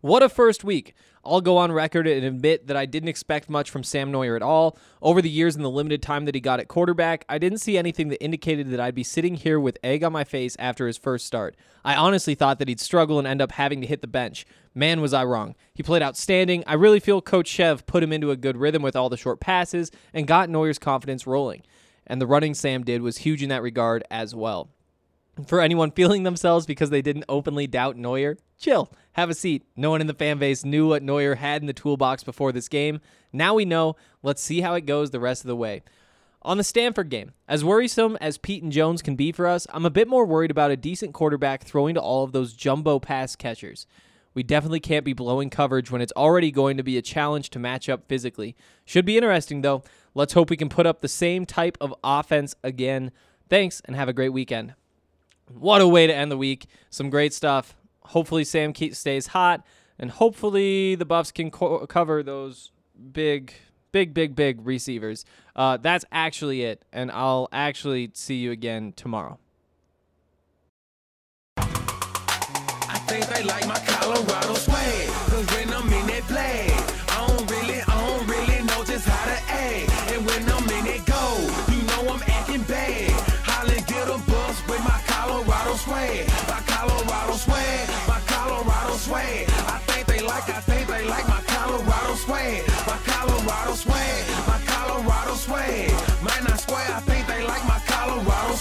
What 0.00 0.22
a 0.22 0.28
first 0.28 0.62
week. 0.62 0.94
I'll 1.24 1.40
go 1.40 1.56
on 1.56 1.72
record 1.72 2.06
and 2.06 2.24
admit 2.24 2.68
that 2.68 2.76
I 2.76 2.86
didn't 2.86 3.08
expect 3.08 3.50
much 3.50 3.68
from 3.68 3.82
Sam 3.82 4.12
Noyer 4.12 4.36
at 4.36 4.42
all. 4.42 4.78
Over 5.02 5.20
the 5.20 5.28
years 5.28 5.56
and 5.56 5.64
the 5.64 5.70
limited 5.70 6.02
time 6.02 6.24
that 6.26 6.36
he 6.36 6.40
got 6.40 6.60
at 6.60 6.68
quarterback, 6.68 7.24
I 7.28 7.38
didn't 7.38 7.58
see 7.58 7.76
anything 7.76 8.06
that 8.08 8.22
indicated 8.22 8.70
that 8.70 8.78
I'd 8.78 8.94
be 8.94 9.02
sitting 9.02 9.34
here 9.34 9.58
with 9.58 9.76
egg 9.82 10.04
on 10.04 10.12
my 10.12 10.22
face 10.22 10.54
after 10.60 10.86
his 10.86 10.96
first 10.96 11.26
start. 11.26 11.56
I 11.84 11.96
honestly 11.96 12.36
thought 12.36 12.60
that 12.60 12.68
he'd 12.68 12.78
struggle 12.78 13.18
and 13.18 13.26
end 13.26 13.42
up 13.42 13.50
having 13.50 13.80
to 13.80 13.88
hit 13.88 14.00
the 14.00 14.06
bench. 14.06 14.46
Man, 14.72 15.00
was 15.00 15.12
I 15.12 15.24
wrong. 15.24 15.56
He 15.74 15.82
played 15.82 16.02
outstanding. 16.02 16.62
I 16.68 16.74
really 16.74 17.00
feel 17.00 17.20
Coach 17.20 17.48
Chev 17.48 17.84
put 17.86 18.04
him 18.04 18.12
into 18.12 18.30
a 18.30 18.36
good 18.36 18.56
rhythm 18.56 18.82
with 18.82 18.94
all 18.94 19.08
the 19.08 19.16
short 19.16 19.40
passes 19.40 19.90
and 20.14 20.28
got 20.28 20.48
Noyer's 20.48 20.78
confidence 20.78 21.26
rolling. 21.26 21.62
And 22.06 22.20
the 22.20 22.26
running 22.28 22.54
Sam 22.54 22.84
did 22.84 23.02
was 23.02 23.18
huge 23.18 23.42
in 23.42 23.48
that 23.48 23.62
regard 23.62 24.04
as 24.12 24.32
well. 24.32 24.70
For 25.46 25.60
anyone 25.60 25.92
feeling 25.92 26.24
themselves 26.24 26.66
because 26.66 26.90
they 26.90 27.02
didn't 27.02 27.24
openly 27.28 27.66
doubt 27.66 27.96
Noyer, 27.96 28.38
chill, 28.58 28.90
have 29.12 29.30
a 29.30 29.34
seat. 29.34 29.64
No 29.76 29.90
one 29.90 30.00
in 30.00 30.06
the 30.06 30.14
fan 30.14 30.38
base 30.38 30.64
knew 30.64 30.88
what 30.88 31.02
Noyer 31.02 31.36
had 31.36 31.62
in 31.62 31.66
the 31.66 31.72
toolbox 31.72 32.24
before 32.24 32.50
this 32.50 32.68
game. 32.68 33.00
Now 33.32 33.54
we 33.54 33.64
know. 33.64 33.96
Let's 34.22 34.42
see 34.42 34.60
how 34.62 34.74
it 34.74 34.86
goes 34.86 35.10
the 35.10 35.20
rest 35.20 35.42
of 35.44 35.48
the 35.48 35.56
way. 35.56 35.82
On 36.42 36.56
the 36.56 36.64
Stanford 36.64 37.08
game, 37.08 37.32
as 37.46 37.64
worrisome 37.64 38.16
as 38.20 38.38
Peat 38.38 38.62
and 38.62 38.72
Jones 38.72 39.02
can 39.02 39.16
be 39.16 39.32
for 39.32 39.46
us, 39.46 39.66
I'm 39.70 39.84
a 39.84 39.90
bit 39.90 40.08
more 40.08 40.24
worried 40.24 40.50
about 40.50 40.70
a 40.70 40.76
decent 40.76 41.12
quarterback 41.12 41.64
throwing 41.64 41.94
to 41.94 42.00
all 42.00 42.24
of 42.24 42.32
those 42.32 42.52
jumbo 42.52 42.98
pass 42.98 43.36
catchers. 43.36 43.86
We 44.34 44.42
definitely 44.44 44.80
can't 44.80 45.04
be 45.04 45.12
blowing 45.12 45.50
coverage 45.50 45.90
when 45.90 46.00
it's 46.00 46.12
already 46.12 46.50
going 46.50 46.76
to 46.76 46.84
be 46.84 46.96
a 46.96 47.02
challenge 47.02 47.50
to 47.50 47.58
match 47.58 47.88
up 47.88 48.08
physically. 48.08 48.56
Should 48.84 49.04
be 49.04 49.16
interesting, 49.16 49.62
though. 49.62 49.82
Let's 50.14 50.32
hope 50.32 50.48
we 50.48 50.56
can 50.56 50.68
put 50.68 50.86
up 50.86 51.00
the 51.00 51.08
same 51.08 51.44
type 51.44 51.76
of 51.80 51.94
offense 52.04 52.54
again. 52.62 53.10
Thanks, 53.48 53.82
and 53.84 53.96
have 53.96 54.08
a 54.08 54.12
great 54.12 54.32
weekend. 54.32 54.74
What 55.54 55.80
a 55.80 55.88
way 55.88 56.06
to 56.06 56.14
end 56.14 56.30
the 56.30 56.36
week. 56.36 56.66
Some 56.90 57.10
great 57.10 57.32
stuff. 57.32 57.74
Hopefully, 58.02 58.44
Sam 58.44 58.74
stays 58.74 59.28
hot, 59.28 59.64
and 59.98 60.10
hopefully, 60.10 60.94
the 60.94 61.04
Buffs 61.04 61.30
can 61.32 61.50
co- 61.50 61.86
cover 61.86 62.22
those 62.22 62.70
big, 63.12 63.52
big, 63.92 64.14
big, 64.14 64.34
big 64.34 64.64
receivers. 64.66 65.24
Uh, 65.54 65.76
that's 65.76 66.04
actually 66.10 66.62
it, 66.62 66.84
and 66.92 67.10
I'll 67.10 67.48
actually 67.52 68.10
see 68.14 68.36
you 68.36 68.50
again 68.50 68.92
tomorrow. 68.96 69.38
I 71.56 72.98
think 73.06 73.26
they 73.26 73.42
like 73.44 73.66
my 73.66 73.78
Colorado. 73.78 74.54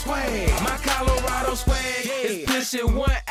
Swag. 0.08 0.64
My 0.64 0.78
Colorado 0.78 1.56
swag 1.56 2.06
is 2.24 2.46
pushing 2.46 2.96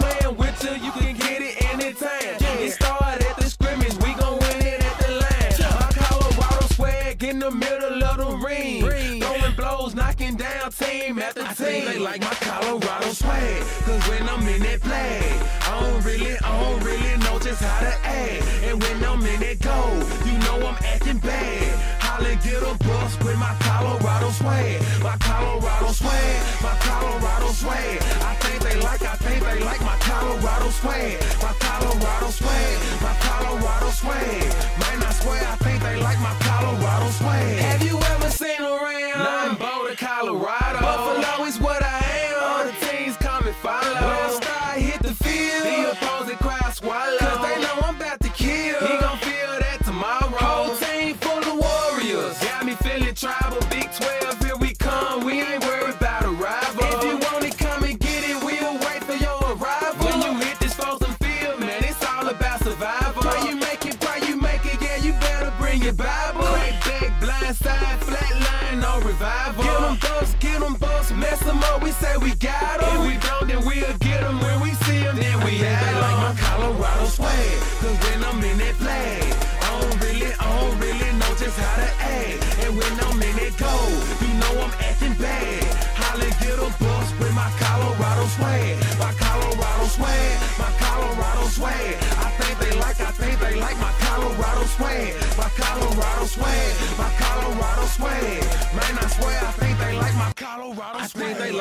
playing 0.00 0.36
with 0.36 0.64
you, 0.64 0.72
you 0.84 0.92
can 0.92 1.14
get 1.16 1.42
it 1.42 1.54
anytime. 1.72 2.36
Yeah. 2.40 2.64
It 2.64 2.72
started 2.72 3.24
at 3.26 3.36
the 3.36 3.48
scrimmage, 3.48 3.94
we 4.04 4.14
gon' 4.14 4.38
win 4.38 4.58
it 4.72 4.82
at 4.82 4.96
the 5.02 5.10
line. 5.22 5.54
Yeah. 5.60 5.78
My 5.80 5.90
Colorado 5.92 6.66
swag 6.74 7.22
in 7.22 7.38
the 7.38 7.50
middle 7.50 8.02
of 8.02 8.16
the 8.18 8.30
ring. 8.46 8.84
ring. 8.84 9.20
Throwing 9.20 9.54
blows, 9.54 9.94
knocking 9.94 10.36
down 10.36 10.72
team 10.72 11.18
after 11.18 11.42
I 11.42 11.52
team. 11.54 11.84
They 11.84 11.98
like 11.98 12.20
my 12.22 12.34
Colorado 12.48 13.10
swag, 13.12 13.62
cause 13.86 14.08
when 14.08 14.28
I'm 14.28 14.46
in 14.48 14.62
that 14.62 14.80
play, 14.80 15.20
I 15.68 15.80
don't 15.80 16.04
really, 16.04 16.36
I 16.38 16.50
don't 16.62 16.82
really 16.82 17.16
know 17.24 17.38
just 17.38 17.62
how 17.62 17.80
to 17.80 17.94
act. 18.06 18.42
And 18.64 18.82
when 18.82 19.04
I'm 19.04 19.24
in 19.24 19.40
that 19.40 19.58
goal, 19.60 19.96
you 20.26 20.38
know 20.44 20.66
I'm 20.66 20.78
acting 20.84 21.18
bad 21.18 21.89
and 22.22 22.42
get 22.42 22.62
a 22.62 22.74
bus 22.84 23.18
with 23.24 23.38
my 23.38 23.54
Colorado 23.60 24.30
swag. 24.30 24.82
My 25.02 25.16
Colorado 25.18 25.92
swag. 25.92 26.62
My 26.62 26.74
Colorado 26.80 27.48
swag. 27.52 28.02
I 28.22 28.34
think 28.34 28.62
they 28.62 28.80
like, 28.80 29.02
I 29.02 29.16
think 29.16 29.44
they 29.44 29.58
like 29.60 29.80
my 29.80 29.96
Colorado 29.98 30.70
swag. 30.70 31.20
My 31.42 31.52
Colorado 31.58 32.30
swag. 32.30 33.02
My 33.02 33.14
Colorado 33.20 33.90
swag. 33.90 34.49